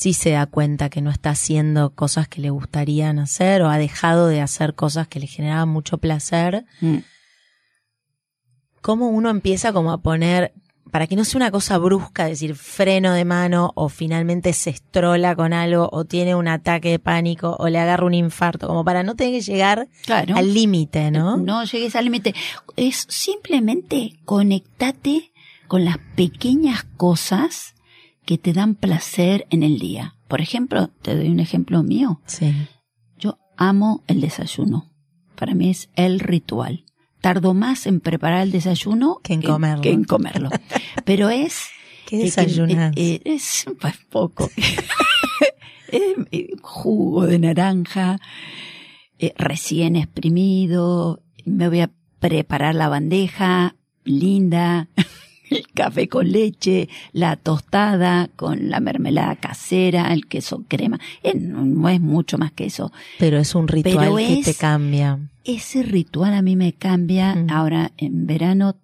sí 0.00 0.14
se 0.14 0.30
da 0.30 0.46
cuenta 0.46 0.88
que 0.88 1.02
no 1.02 1.10
está 1.10 1.28
haciendo 1.28 1.90
cosas 1.90 2.26
que 2.26 2.40
le 2.40 2.48
gustarían 2.48 3.18
hacer 3.18 3.60
o 3.60 3.68
ha 3.68 3.76
dejado 3.76 4.28
de 4.28 4.40
hacer 4.40 4.74
cosas 4.74 5.08
que 5.08 5.20
le 5.20 5.26
generaban 5.26 5.68
mucho 5.68 5.98
placer. 5.98 6.64
Mm. 6.80 7.00
¿Cómo 8.80 9.08
uno 9.10 9.28
empieza 9.28 9.74
como 9.74 9.92
a 9.92 9.98
poner, 9.98 10.54
para 10.90 11.06
que 11.06 11.16
no 11.16 11.24
sea 11.26 11.36
una 11.36 11.50
cosa 11.50 11.76
brusca, 11.76 12.24
decir 12.24 12.54
freno 12.56 13.12
de 13.12 13.26
mano 13.26 13.72
o 13.74 13.90
finalmente 13.90 14.54
se 14.54 14.70
estrola 14.70 15.36
con 15.36 15.52
algo 15.52 15.90
o 15.92 16.06
tiene 16.06 16.34
un 16.34 16.48
ataque 16.48 16.92
de 16.92 16.98
pánico 16.98 17.56
o 17.58 17.68
le 17.68 17.78
agarra 17.78 18.06
un 18.06 18.14
infarto, 18.14 18.68
como 18.68 18.86
para 18.86 19.02
no 19.02 19.16
tener 19.16 19.34
que 19.34 19.42
llegar 19.42 19.86
Claro. 20.06 20.34
al 20.34 20.54
límite, 20.54 21.10
¿no? 21.10 21.36
No 21.36 21.62
llegues 21.64 21.94
al 21.94 22.06
límite. 22.06 22.34
Es 22.74 23.04
simplemente 23.10 24.18
conectate 24.24 25.30
con 25.68 25.84
las 25.84 25.98
pequeñas 26.16 26.84
cosas 26.96 27.74
que 28.24 28.38
te 28.38 28.52
dan 28.52 28.74
placer 28.74 29.46
en 29.50 29.62
el 29.62 29.78
día. 29.78 30.14
Por 30.28 30.40
ejemplo, 30.40 30.88
te 31.02 31.16
doy 31.16 31.28
un 31.28 31.40
ejemplo 31.40 31.82
mío. 31.82 32.20
Sí. 32.26 32.52
Yo 33.18 33.38
amo 33.56 34.02
el 34.06 34.20
desayuno. 34.20 34.90
Para 35.36 35.54
mí 35.54 35.70
es 35.70 35.88
el 35.96 36.20
ritual. 36.20 36.84
Tardo 37.20 37.52
más 37.54 37.86
en 37.86 38.00
preparar 38.00 38.42
el 38.42 38.50
desayuno 38.52 39.20
Que 39.22 39.34
en 39.34 39.42
comerlo. 39.42 39.82
que 39.82 39.90
en 39.92 40.04
comerlo. 40.04 40.50
Pero 41.04 41.28
es 41.30 41.66
¿Qué 42.06 42.18
que- 42.18 42.24
desayunas? 42.24 42.92
eh, 42.96 43.14
eh, 43.16 43.22
es 43.24 43.66
pues, 43.80 43.94
poco. 44.10 44.50
Jugo 46.62 47.26
de 47.26 47.38
naranja, 47.38 48.20
eh, 49.18 49.32
recién 49.36 49.96
exprimido. 49.96 51.20
Me 51.44 51.68
voy 51.68 51.80
a 51.80 51.90
preparar 52.20 52.74
la 52.74 52.88
bandeja 52.88 53.74
linda, 54.04 54.88
el 55.50 55.66
café 55.74 56.08
con 56.08 56.30
leche, 56.30 56.88
la 57.12 57.36
tostada 57.36 58.28
con 58.36 58.70
la 58.70 58.80
mermelada 58.80 59.36
casera, 59.36 60.12
el 60.12 60.26
queso 60.26 60.64
crema. 60.68 60.98
Eh, 61.22 61.34
no, 61.34 61.64
no 61.64 61.88
es 61.88 62.00
mucho 62.00 62.38
más 62.38 62.52
que 62.52 62.66
eso. 62.66 62.92
Pero 63.18 63.38
es 63.38 63.54
un 63.54 63.68
ritual 63.68 63.96
pero 63.98 64.16
que 64.16 64.38
es- 64.40 64.44
te 64.46 64.54
cambia. 64.54 65.18
Ese 65.44 65.82
ritual 65.82 66.34
a 66.34 66.42
mí 66.42 66.54
me 66.56 66.72
cambia. 66.74 67.34
Mm. 67.34 67.50
Ahora 67.50 67.92
en 67.96 68.26
verano 68.26 68.76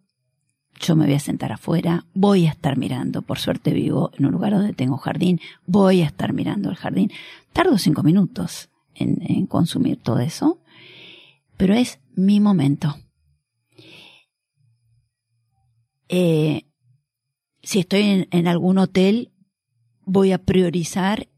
yo 0.80 0.94
me 0.96 1.06
voy 1.06 1.14
a 1.14 1.18
sentar 1.20 1.52
afuera, 1.52 2.04
voy 2.12 2.46
a 2.46 2.50
estar 2.50 2.76
mirando, 2.76 3.22
por 3.22 3.38
suerte 3.38 3.72
vivo 3.72 4.10
en 4.18 4.26
un 4.26 4.32
lugar 4.32 4.52
donde 4.52 4.74
tengo 4.74 4.98
jardín, 4.98 5.40
voy 5.66 6.02
a 6.02 6.06
estar 6.06 6.34
mirando 6.34 6.68
el 6.68 6.76
jardín. 6.76 7.10
Tardo 7.54 7.78
cinco 7.78 8.02
minutos 8.02 8.68
en, 8.94 9.18
en 9.22 9.46
consumir 9.46 9.96
todo 9.96 10.18
eso, 10.18 10.60
pero 11.56 11.72
es 11.74 11.98
mi 12.14 12.40
momento. 12.40 12.96
Eh, 16.09 16.62
si 17.62 17.80
estoy 17.80 18.02
en, 18.02 18.28
en 18.30 18.46
algún 18.46 18.78
hotel, 18.78 19.32
voy 20.04 20.32
a 20.32 20.38
priorizar 20.38 21.28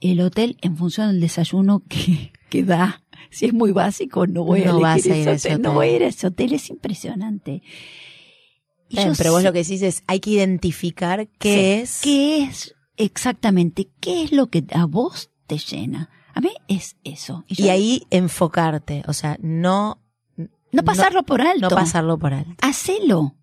el 0.00 0.20
hotel 0.20 0.56
en 0.62 0.76
función 0.76 1.08
del 1.08 1.20
desayuno 1.20 1.82
que, 1.88 2.32
que 2.50 2.62
da. 2.64 3.02
Si 3.30 3.46
es 3.46 3.54
muy 3.54 3.72
básico, 3.72 4.26
no 4.26 4.44
voy 4.44 4.62
No 4.62 4.76
a 4.76 4.80
vas 4.80 5.06
a 5.06 5.16
ir 5.16 5.28
a 5.28 5.32
ese 5.32 5.48
hotel. 5.50 5.62
No 5.62 5.72
voy 5.74 5.88
a 5.88 5.96
ir 5.96 6.02
a 6.02 6.06
ese 6.08 6.26
hotel, 6.26 6.52
es 6.52 6.68
impresionante. 6.70 7.62
Y 8.88 8.96
Bien, 8.96 9.12
pero 9.16 9.32
vos 9.32 9.42
lo 9.42 9.52
que 9.52 9.60
decís 9.60 9.80
es, 9.82 10.02
hay 10.06 10.20
que 10.20 10.30
identificar 10.30 11.28
qué 11.38 11.84
Sí. 11.86 11.92
es. 11.92 12.00
¿Qué 12.02 12.42
es 12.42 12.74
exactamente? 12.96 13.88
¿Qué 14.00 14.24
es 14.24 14.32
lo 14.32 14.48
que 14.48 14.64
a 14.74 14.84
vos 14.84 15.30
te 15.46 15.56
llena? 15.58 16.10
A 16.34 16.40
mí 16.40 16.50
es 16.68 16.96
eso. 17.04 17.44
Y 17.48 17.54
yo- 17.62 17.72
ahí 17.72 18.02
enfocarte, 18.10 19.02
o 19.06 19.12
sea, 19.14 19.38
no, 19.40 20.02
no 20.72 20.82
pasarlo 20.82 21.22
por 21.22 21.40
alto. 21.40 21.68
no 21.70 21.74
pasarlo 21.76 22.18
por 22.18 22.34
alto. 22.34 22.52
Hacelo. 22.60 23.34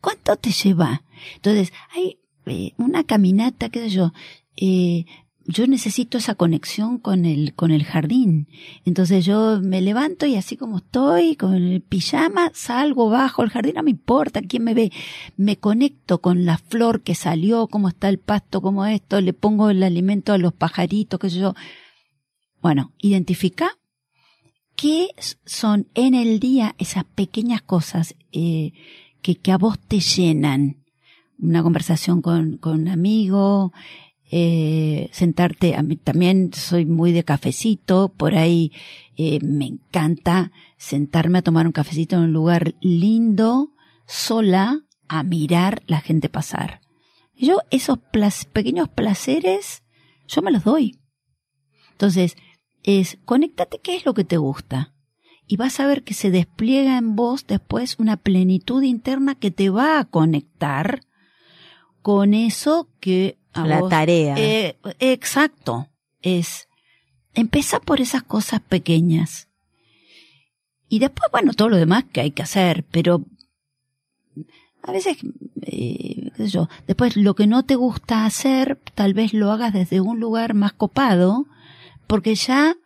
¿Cuánto 0.00 0.36
te 0.36 0.50
lleva? 0.50 1.02
Entonces, 1.36 1.72
hay 1.94 2.18
eh, 2.46 2.72
una 2.78 3.04
caminata, 3.04 3.68
qué 3.68 3.80
sé 3.80 3.90
yo, 3.90 4.12
eh, 4.56 5.04
yo 5.46 5.66
necesito 5.66 6.18
esa 6.18 6.34
conexión 6.34 6.98
con 6.98 7.24
el, 7.24 7.54
con 7.54 7.70
el 7.70 7.84
jardín. 7.84 8.48
Entonces 8.84 9.24
yo 9.24 9.60
me 9.60 9.80
levanto 9.80 10.26
y 10.26 10.36
así 10.36 10.56
como 10.56 10.78
estoy, 10.78 11.34
con 11.36 11.54
el 11.54 11.82
pijama, 11.82 12.52
salgo 12.54 13.10
bajo 13.10 13.42
el 13.42 13.50
jardín, 13.50 13.74
no 13.76 13.82
me 13.82 13.90
importa 13.90 14.42
quién 14.42 14.64
me 14.64 14.74
ve. 14.74 14.92
Me 15.36 15.56
conecto 15.56 16.20
con 16.20 16.44
la 16.44 16.58
flor 16.58 17.02
que 17.02 17.14
salió, 17.14 17.66
cómo 17.66 17.88
está 17.88 18.08
el 18.08 18.18
pasto, 18.18 18.62
cómo 18.62 18.86
esto, 18.86 19.20
le 19.20 19.32
pongo 19.32 19.70
el 19.70 19.82
alimento 19.82 20.32
a 20.32 20.38
los 20.38 20.52
pajaritos, 20.52 21.18
qué 21.18 21.30
sé 21.30 21.40
yo. 21.40 21.54
Bueno, 22.60 22.92
identifica 22.98 23.78
qué 24.76 25.08
son 25.44 25.88
en 25.94 26.14
el 26.14 26.38
día 26.40 26.74
esas 26.78 27.04
pequeñas 27.04 27.62
cosas 27.62 28.14
eh, 28.32 28.72
que, 29.22 29.36
que 29.36 29.52
a 29.52 29.58
vos 29.58 29.78
te 29.78 30.00
llenan. 30.00 30.84
Una 31.38 31.62
conversación 31.62 32.20
con, 32.20 32.58
con 32.58 32.80
un 32.80 32.88
amigo, 32.88 33.72
eh, 34.32 35.08
sentarte, 35.12 35.74
a 35.74 35.82
mí 35.82 35.96
también 35.96 36.52
soy 36.54 36.86
muy 36.86 37.10
de 37.10 37.24
cafecito, 37.24 38.12
por 38.16 38.36
ahí 38.36 38.72
eh, 39.16 39.40
me 39.42 39.66
encanta 39.66 40.52
sentarme 40.76 41.38
a 41.38 41.42
tomar 41.42 41.66
un 41.66 41.72
cafecito 41.72 42.16
en 42.16 42.22
un 42.22 42.32
lugar 42.32 42.74
lindo, 42.80 43.72
sola, 44.06 44.82
a 45.08 45.24
mirar 45.24 45.82
la 45.88 46.00
gente 46.00 46.28
pasar. 46.28 46.80
Yo 47.34 47.58
esos 47.70 47.98
pequeños 48.52 48.88
placeres, 48.88 49.82
yo 50.28 50.42
me 50.42 50.52
los 50.52 50.62
doy. 50.62 51.00
Entonces, 51.90 52.36
es, 52.84 53.18
conéctate 53.24 53.80
qué 53.82 53.96
es 53.96 54.06
lo 54.06 54.14
que 54.14 54.24
te 54.24 54.36
gusta. 54.36 54.94
Y 55.50 55.56
vas 55.56 55.80
a 55.80 55.86
ver 55.88 56.04
que 56.04 56.14
se 56.14 56.30
despliega 56.30 56.96
en 56.96 57.16
vos 57.16 57.44
después 57.44 57.96
una 57.98 58.16
plenitud 58.16 58.84
interna 58.84 59.34
que 59.34 59.50
te 59.50 59.68
va 59.68 59.98
a 59.98 60.04
conectar 60.04 61.00
con 62.02 62.34
eso 62.34 62.88
que 63.00 63.36
a 63.52 63.66
la 63.66 63.88
tarea. 63.88 64.36
Eh, 64.38 64.76
exacto. 65.00 65.88
Es, 66.22 66.68
empieza 67.34 67.80
por 67.80 68.00
esas 68.00 68.22
cosas 68.22 68.60
pequeñas. 68.60 69.48
Y 70.88 71.00
después, 71.00 71.28
bueno, 71.32 71.52
todo 71.52 71.68
lo 71.68 71.78
demás 71.78 72.04
que 72.04 72.20
hay 72.20 72.30
que 72.30 72.42
hacer, 72.42 72.84
pero 72.84 73.24
a 74.84 74.92
veces, 74.92 75.16
eh, 75.62 76.30
qué 76.36 76.44
sé 76.44 76.46
yo, 76.46 76.68
después 76.86 77.16
lo 77.16 77.34
que 77.34 77.48
no 77.48 77.64
te 77.64 77.74
gusta 77.74 78.24
hacer, 78.24 78.78
tal 78.94 79.14
vez 79.14 79.34
lo 79.34 79.50
hagas 79.50 79.72
desde 79.72 80.00
un 80.00 80.20
lugar 80.20 80.54
más 80.54 80.74
copado, 80.74 81.46
porque 82.06 82.36
ya 82.36 82.76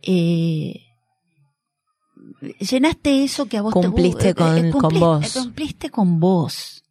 eh, 0.00 0.83
llenaste 2.58 3.24
eso 3.24 3.46
que 3.46 3.58
a 3.58 3.62
vos 3.62 3.72
cumpliste 3.72 4.32
te 4.32 4.34
con, 4.34 4.64
eh, 4.64 4.70
con 4.70 4.98
vos. 4.98 5.32
Cumpliste 5.32 5.90
con 5.90 6.20
vos. 6.20 6.84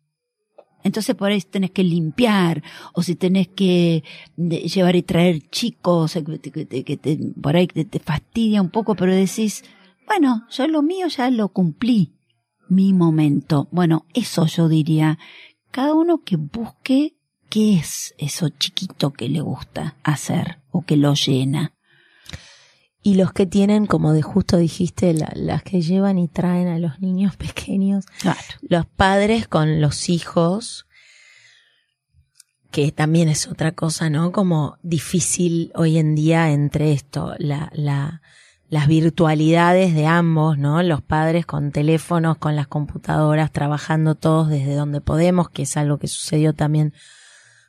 Entonces 0.84 1.16
por 1.16 1.32
ahí 1.32 1.42
tenés 1.42 1.72
que 1.72 1.84
limpiar, 1.84 2.62
o 2.94 3.02
si 3.02 3.16
tenés 3.16 3.48
que 3.48 4.04
llevar 4.36 4.96
y 4.96 5.04
traer 5.04 5.50
chicos, 5.50 6.14
que, 6.14 7.32
por 7.42 7.56
ahí 7.56 7.68
te, 7.68 7.86
te 7.86 8.00
fastidia 8.00 8.62
un 8.62 8.70
poco, 8.70 8.96
pero 8.96 9.16
decís, 9.16 9.64
bueno, 10.06 10.46
yo 10.50 10.68
lo 10.68 10.82
mío 10.82 11.08
ya 11.08 11.30
lo 11.30 11.50
cumplí, 11.50 12.14
mi 12.68 12.94
momento. 12.94 13.70
Bueno, 13.72 14.06
eso 14.14 14.46
yo 14.46 14.68
diría, 14.68 15.18
cada 15.72 15.94
uno 15.94 16.22
que 16.24 16.36
busque 16.36 17.16
qué 17.50 17.76
es 17.76 18.14
eso 18.18 18.50
chiquito 18.50 19.14
que 19.14 19.30
le 19.30 19.42
gusta 19.42 19.96
hacer 20.04 20.60
o 20.72 20.82
que 20.82 20.98
lo 20.98 21.14
llena. 21.14 21.73
Y 23.06 23.16
los 23.16 23.34
que 23.34 23.45
tienen, 23.45 23.86
como 23.86 24.14
de 24.14 24.22
justo 24.22 24.56
dijiste, 24.56 25.14
las 25.14 25.62
que 25.64 25.82
llevan 25.82 26.18
y 26.18 26.30
traen 26.30 26.70
a 26.70 26.80
los 26.80 27.01
niños 27.01 27.36
pequeños, 27.38 28.06
los 28.62 28.86
padres 28.86 29.47
con 29.47 29.82
los 29.82 30.10
hijos, 30.10 30.88
que 32.72 32.91
también 32.91 33.30
es 33.30 33.47
otra 33.47 33.74
cosa, 33.74 34.10
¿no? 34.10 34.32
Como 34.32 34.78
difícil 34.82 35.72
hoy 35.76 35.97
en 35.97 36.16
día 36.16 36.49
entre 36.51 36.93
esto, 36.93 37.36
la, 37.38 37.70
la, 37.74 38.22
las 38.70 38.88
virtualidades 38.88 39.93
de 39.93 40.08
ambos, 40.08 40.58
¿no? 40.58 40.82
Los 40.82 41.01
padres 41.01 41.45
con 41.45 41.72
teléfonos, 41.72 42.38
con 42.38 42.56
las 42.56 42.68
computadoras, 42.68 43.51
trabajando 43.51 44.16
todos 44.16 44.49
desde 44.49 44.74
donde 44.74 45.01
podemos, 45.01 45.49
que 45.49 45.64
es 45.64 45.78
algo 45.78 45.99
que 45.99 46.08
sucedió 46.08 46.54
también 46.54 46.93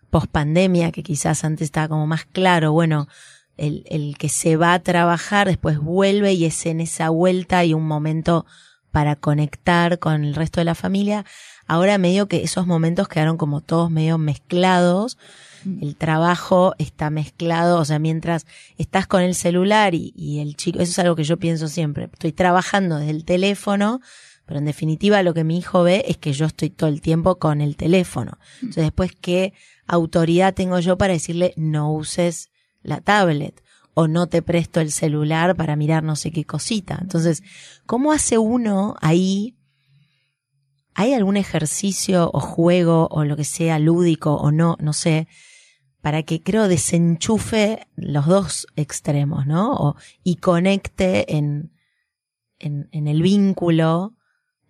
post 0.08 0.30
pandemia, 0.30 0.92
que 0.92 1.02
quizás 1.02 1.44
antes 1.44 1.66
estaba 1.66 1.88
como 1.88 2.06
más 2.06 2.24
claro, 2.24 2.72
bueno, 2.72 3.08
el, 3.56 3.84
el 3.86 4.16
que 4.18 4.28
se 4.28 4.56
va 4.56 4.74
a 4.74 4.82
trabajar, 4.82 5.46
después 5.46 5.78
vuelve 5.78 6.32
y 6.32 6.44
es 6.44 6.66
en 6.66 6.80
esa 6.80 7.10
vuelta 7.10 7.58
hay 7.58 7.74
un 7.74 7.86
momento 7.86 8.46
para 8.94 9.16
conectar 9.16 9.98
con 9.98 10.24
el 10.24 10.36
resto 10.36 10.60
de 10.60 10.64
la 10.66 10.76
familia. 10.76 11.24
Ahora 11.66 11.98
medio 11.98 12.28
que 12.28 12.44
esos 12.44 12.68
momentos 12.68 13.08
quedaron 13.08 13.36
como 13.36 13.60
todos 13.60 13.90
medio 13.90 14.18
mezclados. 14.18 15.18
Mm. 15.64 15.82
El 15.82 15.96
trabajo 15.96 16.74
está 16.78 17.10
mezclado, 17.10 17.80
o 17.80 17.84
sea, 17.84 17.98
mientras 17.98 18.46
estás 18.78 19.08
con 19.08 19.22
el 19.22 19.34
celular 19.34 19.96
y, 19.96 20.12
y 20.14 20.38
el 20.38 20.54
chico, 20.54 20.78
eso 20.78 20.92
es 20.92 20.98
algo 21.00 21.16
que 21.16 21.24
yo 21.24 21.38
pienso 21.38 21.66
siempre. 21.66 22.04
Estoy 22.04 22.30
trabajando 22.30 22.98
desde 22.98 23.10
el 23.10 23.24
teléfono, 23.24 24.00
pero 24.46 24.60
en 24.60 24.64
definitiva 24.64 25.24
lo 25.24 25.34
que 25.34 25.42
mi 25.42 25.58
hijo 25.58 25.82
ve 25.82 26.04
es 26.06 26.16
que 26.16 26.32
yo 26.32 26.46
estoy 26.46 26.70
todo 26.70 26.88
el 26.88 27.00
tiempo 27.00 27.40
con 27.40 27.60
el 27.60 27.76
teléfono. 27.76 28.38
Mm. 28.38 28.66
Entonces 28.66 28.84
después, 28.84 29.10
¿qué 29.20 29.54
autoridad 29.88 30.54
tengo 30.54 30.78
yo 30.78 30.96
para 30.98 31.14
decirle 31.14 31.52
no 31.56 31.92
uses 31.92 32.50
la 32.84 33.00
tablet 33.00 33.62
o 33.94 34.08
no 34.08 34.28
te 34.28 34.42
presto 34.42 34.80
el 34.80 34.90
celular 34.90 35.56
para 35.56 35.76
mirar 35.76 36.02
no 36.02 36.16
sé 36.16 36.30
qué 36.30 36.44
cosita. 36.44 36.98
Entonces, 37.00 37.42
¿cómo 37.86 38.12
hace 38.12 38.38
uno 38.38 38.96
ahí? 39.00 39.56
¿Hay 40.94 41.12
algún 41.14 41.36
ejercicio 41.36 42.30
o 42.32 42.40
juego 42.40 43.08
o 43.10 43.24
lo 43.24 43.36
que 43.36 43.44
sea 43.44 43.78
lúdico 43.78 44.34
o 44.34 44.52
no, 44.52 44.76
no 44.80 44.92
sé, 44.92 45.26
para 46.00 46.22
que 46.22 46.42
creo 46.42 46.68
desenchufe 46.68 47.86
los 47.96 48.26
dos 48.26 48.66
extremos, 48.76 49.46
¿no? 49.46 49.96
Y 50.22 50.36
conecte 50.36 51.36
en, 51.36 51.72
en 52.58 53.08
el 53.08 53.22
vínculo, 53.22 54.14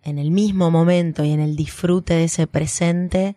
en 0.01 0.17
el 0.17 0.31
mismo 0.31 0.71
momento 0.71 1.23
y 1.23 1.31
en 1.31 1.41
el 1.41 1.55
disfrute 1.55 2.13
de 2.13 2.23
ese 2.25 2.47
presente 2.47 3.35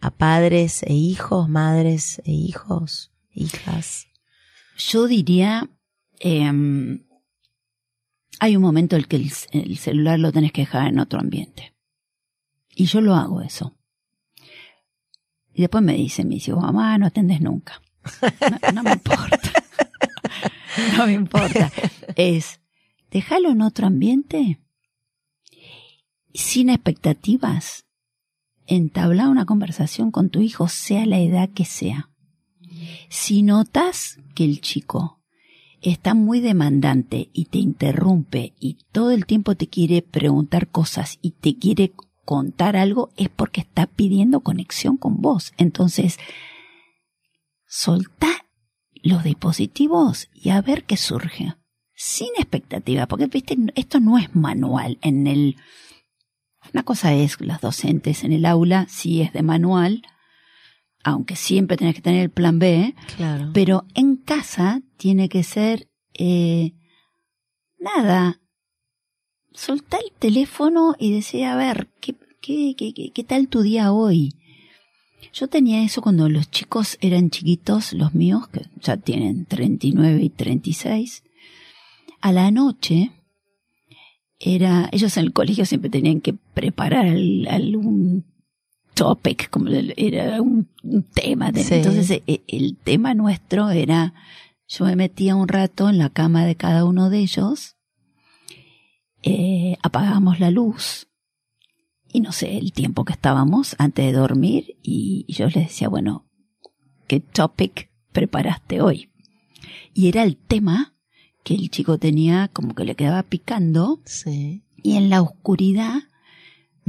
a 0.00 0.10
padres 0.10 0.82
e 0.82 0.94
hijos, 0.94 1.48
madres 1.48 2.20
e 2.24 2.32
hijos? 2.32 3.12
Hijas? 3.40 4.06
Yo 4.76 5.06
diría, 5.06 5.68
em, 6.18 7.04
hay 8.38 8.56
un 8.56 8.62
momento 8.62 8.96
en 8.96 9.02
el 9.02 9.08
que 9.08 9.16
el, 9.16 9.76
celular 9.76 10.18
lo 10.18 10.32
tenés 10.32 10.52
que 10.52 10.62
dejar 10.62 10.88
en 10.88 10.98
otro 10.98 11.20
ambiente. 11.20 11.74
Y 12.74 12.86
yo 12.86 13.00
lo 13.00 13.14
hago 13.14 13.42
eso. 13.42 13.76
Y 15.52 15.62
después 15.62 15.82
me 15.82 15.94
dice 15.94 16.24
me 16.24 16.36
dice, 16.36 16.54
mamá, 16.54 16.96
no 16.98 17.06
atendes 17.06 17.40
nunca. 17.40 17.82
No, 18.72 18.82
me 18.82 18.92
importa. 18.92 19.38
no 20.96 21.06
me 21.06 21.12
importa. 21.12 21.70
Es, 22.16 22.60
déjalo 23.10 23.50
en 23.50 23.60
otro 23.60 23.86
ambiente, 23.86 24.60
sin 26.32 26.70
expectativas, 26.70 27.84
entablar 28.66 29.28
una 29.28 29.44
conversación 29.44 30.10
con 30.10 30.30
tu 30.30 30.40
hijo, 30.40 30.68
sea 30.68 31.04
la 31.04 31.18
edad 31.18 31.50
que 31.50 31.64
sea. 31.64 32.10
Si 33.08 33.42
notas 33.42 34.18
que 34.34 34.44
el 34.44 34.60
chico 34.60 35.20
está 35.82 36.14
muy 36.14 36.40
demandante 36.40 37.30
y 37.32 37.46
te 37.46 37.58
interrumpe 37.58 38.54
y 38.60 38.78
todo 38.92 39.10
el 39.10 39.26
tiempo 39.26 39.54
te 39.54 39.68
quiere 39.68 40.02
preguntar 40.02 40.68
cosas 40.68 41.18
y 41.22 41.32
te 41.32 41.56
quiere 41.56 41.92
contar 42.24 42.76
algo, 42.76 43.10
es 43.16 43.28
porque 43.28 43.62
está 43.62 43.86
pidiendo 43.86 44.40
conexión 44.40 44.96
con 44.96 45.20
vos. 45.20 45.52
Entonces, 45.56 46.18
soltá 47.66 48.46
los 49.02 49.24
dispositivos 49.24 50.28
y 50.34 50.50
a 50.50 50.60
ver 50.60 50.84
qué 50.84 50.96
surge. 50.96 51.54
Sin 51.94 52.28
expectativa, 52.38 53.06
porque 53.06 53.26
viste, 53.26 53.56
esto 53.74 54.00
no 54.00 54.16
es 54.16 54.34
manual. 54.34 54.98
En 55.02 55.26
el, 55.26 55.56
una 56.72 56.82
cosa 56.82 57.12
es 57.14 57.40
las 57.40 57.60
docentes 57.60 58.24
en 58.24 58.32
el 58.32 58.46
aula, 58.46 58.86
sí 58.88 59.20
es 59.20 59.32
de 59.32 59.42
manual, 59.42 60.02
aunque 61.02 61.36
siempre 61.36 61.76
tenés 61.76 61.94
que 61.94 62.02
tener 62.02 62.22
el 62.22 62.30
plan 62.30 62.58
B, 62.58 62.94
claro. 63.16 63.50
pero 63.52 63.84
en 63.94 64.16
casa 64.16 64.82
tiene 64.96 65.28
que 65.28 65.42
ser 65.42 65.88
eh, 66.14 66.74
nada. 67.78 68.40
Soltá 69.52 69.98
el 69.98 70.12
teléfono 70.18 70.94
y 70.98 71.12
decía, 71.12 71.52
a 71.52 71.56
ver, 71.56 71.88
¿qué, 72.00 72.14
qué, 72.40 72.74
qué, 72.76 73.10
qué 73.12 73.24
tal 73.24 73.48
tu 73.48 73.62
día 73.62 73.92
hoy? 73.92 74.34
Yo 75.32 75.48
tenía 75.48 75.82
eso 75.82 76.02
cuando 76.02 76.28
los 76.28 76.50
chicos 76.50 76.98
eran 77.00 77.30
chiquitos, 77.30 77.92
los 77.92 78.14
míos, 78.14 78.48
que 78.48 78.66
ya 78.80 78.96
tienen 78.96 79.44
39 79.46 80.22
y 80.22 80.30
36. 80.30 81.22
A 82.20 82.32
la 82.32 82.50
noche, 82.50 83.12
era, 84.38 84.88
ellos 84.92 85.16
en 85.16 85.24
el 85.24 85.32
colegio 85.32 85.66
siempre 85.66 85.90
tenían 85.90 86.20
que 86.20 86.32
preparar 86.32 87.06
algún 87.06 88.24
topic, 89.00 89.48
como 89.48 89.70
era 89.70 90.42
un, 90.42 90.68
tema. 91.14 91.48
Entonces 91.48 92.10
e, 92.10 92.22
e, 92.26 92.42
el, 92.48 92.76
tema 92.76 93.14
nuestro 93.14 93.70
era, 93.70 94.12
yo 94.68 94.84
me 94.84 94.94
metía 94.94 95.36
un 95.36 95.48
rato 95.48 95.88
en 95.88 95.96
la 95.96 96.10
cama 96.10 96.44
de 96.44 96.54
cada 96.54 96.84
uno 96.84 97.08
de 97.08 97.20
ellos, 97.20 97.76
eh, 99.22 99.78
apagábamos 99.82 100.38
la 100.38 100.50
luz 100.50 101.08
y 102.12 102.20
no 102.20 102.32
sé 102.32 102.58
el 102.58 102.72
tiempo 102.72 103.06
que 103.06 103.14
estábamos 103.14 103.74
antes 103.78 104.04
de 104.04 104.12
dormir 104.12 104.76
y, 104.82 105.24
yo 105.32 105.46
les 105.46 105.68
decía, 105.68 105.88
bueno, 105.88 106.28
¿qué 107.08 107.20
topic 107.20 107.90
preparaste 108.12 108.82
hoy? 108.82 109.10
Y 109.94 110.08
era 110.08 110.24
el 110.24 110.36
tema 110.36 110.94
que 111.42 111.54
el 111.54 111.70
chico 111.70 111.96
tenía 111.96 112.48
como 112.48 112.74
que 112.74 112.84
le 112.84 112.96
quedaba 112.96 113.22
picando. 113.22 114.02
Y 114.82 114.96
en 114.96 115.08
la 115.08 115.22
oscuridad 115.22 116.02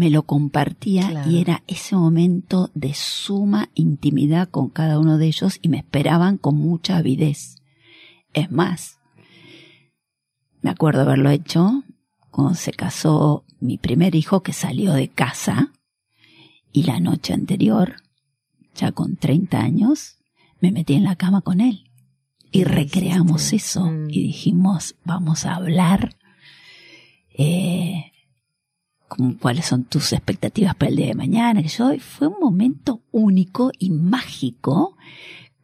me 0.02 0.10
lo 0.10 0.24
compartía 0.24 1.24
y 1.30 1.38
era 1.42 1.62
ese 1.68 1.96
momento 1.96 2.72
de 2.74 2.96
suma 2.96 3.70
intimidad 3.76 4.50
con 4.50 4.70
cada 4.70 4.98
uno 4.98 5.20
de 5.20 5.28
ellos 5.28 5.60
y 5.62 5.70
me 5.70 5.78
esperaban 5.78 6.40
con 6.40 6.56
mucha 6.56 6.98
avidez. 6.98 7.58
Es 8.34 8.50
más, 8.50 8.98
me 10.64 10.72
acuerdo 10.72 11.02
haberlo 11.02 11.30
hecho 11.30 11.84
cuando 12.32 12.56
se 12.56 12.72
casó 12.72 13.46
mi 13.60 13.78
primer 13.78 14.16
hijo 14.16 14.42
que 14.42 14.54
salió 14.54 14.94
de 14.94 15.08
casa 15.08 15.72
y 16.74 16.82
la 16.84 17.00
noche 17.00 17.34
anterior, 17.34 17.98
ya 18.74 18.92
con 18.92 19.18
30 19.18 19.60
años, 19.62 20.18
me 20.62 20.72
metí 20.72 20.96
en 20.96 21.04
la 21.04 21.16
cama 21.16 21.42
con 21.42 21.62
él. 21.62 21.84
y 22.54 22.64
recreamos 22.66 23.54
eso 23.54 23.86
Mm. 23.86 24.10
y 24.10 24.24
dijimos, 24.24 24.96
vamos 25.06 25.46
a 25.46 25.56
hablar 25.56 26.18
eh, 27.38 28.11
como 29.12 29.38
cuáles 29.38 29.66
son 29.66 29.84
tus 29.84 30.14
expectativas 30.14 30.74
para 30.74 30.90
el 30.90 30.96
día 30.96 31.08
de 31.08 31.16
mañana. 31.16 31.62
Que 31.62 31.68
yo, 31.68 31.92
y 31.92 32.00
fue 32.00 32.30
un 32.30 32.40
momento 32.40 33.02
único 33.12 33.70
y 33.78 33.90
mágico 33.90 34.96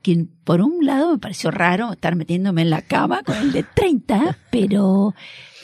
que 0.01 0.27
por 0.43 0.61
un 0.61 0.85
lado 0.85 1.13
me 1.13 1.17
pareció 1.17 1.49
raro 1.49 1.93
estar 1.93 2.17
metiéndome 2.17 2.63
en 2.63 2.69
la 2.69 2.81
cama 2.81 3.23
con 3.23 3.37
el 3.37 3.53
de 3.53 3.63
30, 3.63 4.37
pero 4.51 5.15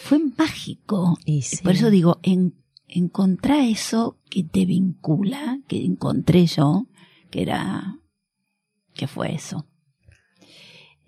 fue 0.01 0.19
mágico. 0.37 1.17
Y 1.25 1.41
sí. 1.41 1.61
Por 1.61 1.73
eso 1.73 1.89
digo, 1.89 2.19
en, 2.23 2.55
encontrá 2.87 3.65
eso 3.65 4.17
que 4.29 4.43
te 4.45 4.65
vincula, 4.65 5.59
que 5.67 5.83
encontré 5.83 6.45
yo, 6.45 6.87
que 7.31 7.41
era, 7.41 7.99
que 8.93 9.07
fue 9.07 9.35
eso. 9.35 9.67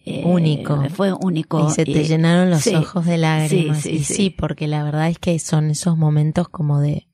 Eh, 0.06 0.22
Único. 0.24 0.88
Fue 0.90 1.12
único. 1.14 1.68
Y 1.68 1.72
se 1.72 1.84
te 1.84 2.02
eh, 2.02 2.08
llenaron 2.08 2.52
los 2.52 2.62
sí, 2.62 2.76
ojos 2.76 3.06
de 3.06 3.18
lágrimas. 3.18 3.82
sí, 3.82 3.90
y 3.90 4.04
sí. 4.04 4.14
sí, 4.14 4.30
porque 4.30 4.68
la 4.68 4.84
verdad 4.84 5.10
es 5.10 5.18
que 5.18 5.38
son 5.40 5.72
esos 5.72 5.98
momentos 5.98 6.48
como 6.48 6.80
de, 6.80 7.08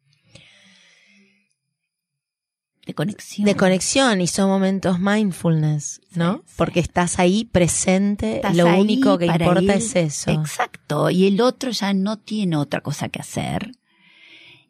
de 2.85 2.93
conexión. 2.93 3.45
de 3.45 3.55
conexión 3.55 4.19
y 4.19 4.27
son 4.27 4.49
momentos 4.49 4.99
mindfulness, 4.99 6.01
¿no? 6.15 6.43
Porque 6.57 6.81
estás 6.81 7.17
ahí 7.19 7.45
presente, 7.45 8.37
Estás 8.37 8.57
lo 8.57 8.67
ahí 8.67 8.81
único 8.81 9.17
que 9.17 9.27
importa 9.27 9.73
es 9.73 9.95
eso. 9.95 10.31
Exacto. 10.31 11.09
Y 11.09 11.27
el 11.27 11.39
otro 11.39 11.71
ya 11.71 11.93
no 11.93 12.17
tiene 12.19 12.57
otra 12.57 12.81
cosa 12.81 13.07
que 13.07 13.21
hacer. 13.21 13.71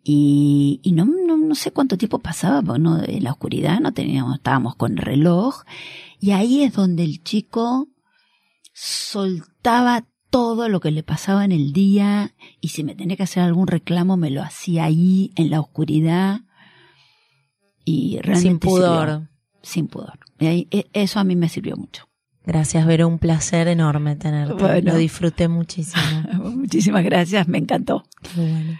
Y, 0.04 0.80
y 0.84 0.92
no, 0.92 1.06
no, 1.06 1.38
no 1.38 1.56
sé 1.56 1.72
cuánto 1.72 1.98
tiempo 1.98 2.20
pasaba, 2.20 2.62
porque 2.62 2.82
no, 2.82 3.04
en 3.04 3.24
la 3.24 3.32
oscuridad 3.32 3.80
no 3.80 3.94
teníamos, 3.94 4.36
estábamos 4.36 4.76
con 4.76 4.92
el 4.94 4.98
reloj. 5.00 5.64
Y 6.20 6.32
ahí 6.32 6.62
es 6.62 6.74
donde 6.74 7.04
el 7.04 7.24
chico 7.24 7.88
soltaba 8.84 10.06
todo 10.32 10.68
lo 10.68 10.80
que 10.80 10.90
le 10.90 11.04
pasaba 11.04 11.46
en 11.46 11.52
el 11.52 11.72
día 11.72 12.34
y 12.62 12.70
si 12.70 12.84
me 12.84 12.96
tenía 12.96 13.16
que 13.16 13.22
hacer 13.24 13.44
algún 13.44 13.68
reclamo 13.68 14.18
me 14.18 14.32
lo 14.32 14.42
hacía 14.42 14.86
ahí 14.86 15.32
en 15.36 15.52
la 15.52 15.60
oscuridad 15.60 16.40
y 17.86 18.18
realmente 18.24 18.50
Sin 18.50 18.60
pudor. 18.60 19.08
sirvió. 19.10 19.30
sin 19.62 19.88
pudor 19.88 20.20
y 20.40 20.68
e- 20.72 20.90
eso 20.94 21.20
a 21.20 21.24
mí 21.24 21.36
me 21.36 21.48
sirvió 21.48 21.76
mucho 21.78 22.08
Gracias, 22.44 22.88
Vero, 22.88 23.08
un 23.08 23.20
placer 23.20 23.68
enorme 23.68 24.16
tenerte. 24.16 24.56
Bueno. 24.56 24.94
Lo 24.94 24.98
disfruté 24.98 25.48
muchísimo. 25.48 26.02
muchísimas 26.56 27.04
gracias 27.04 27.48
me 27.48 27.60
encantó 27.60 28.04
bueno. 28.36 28.80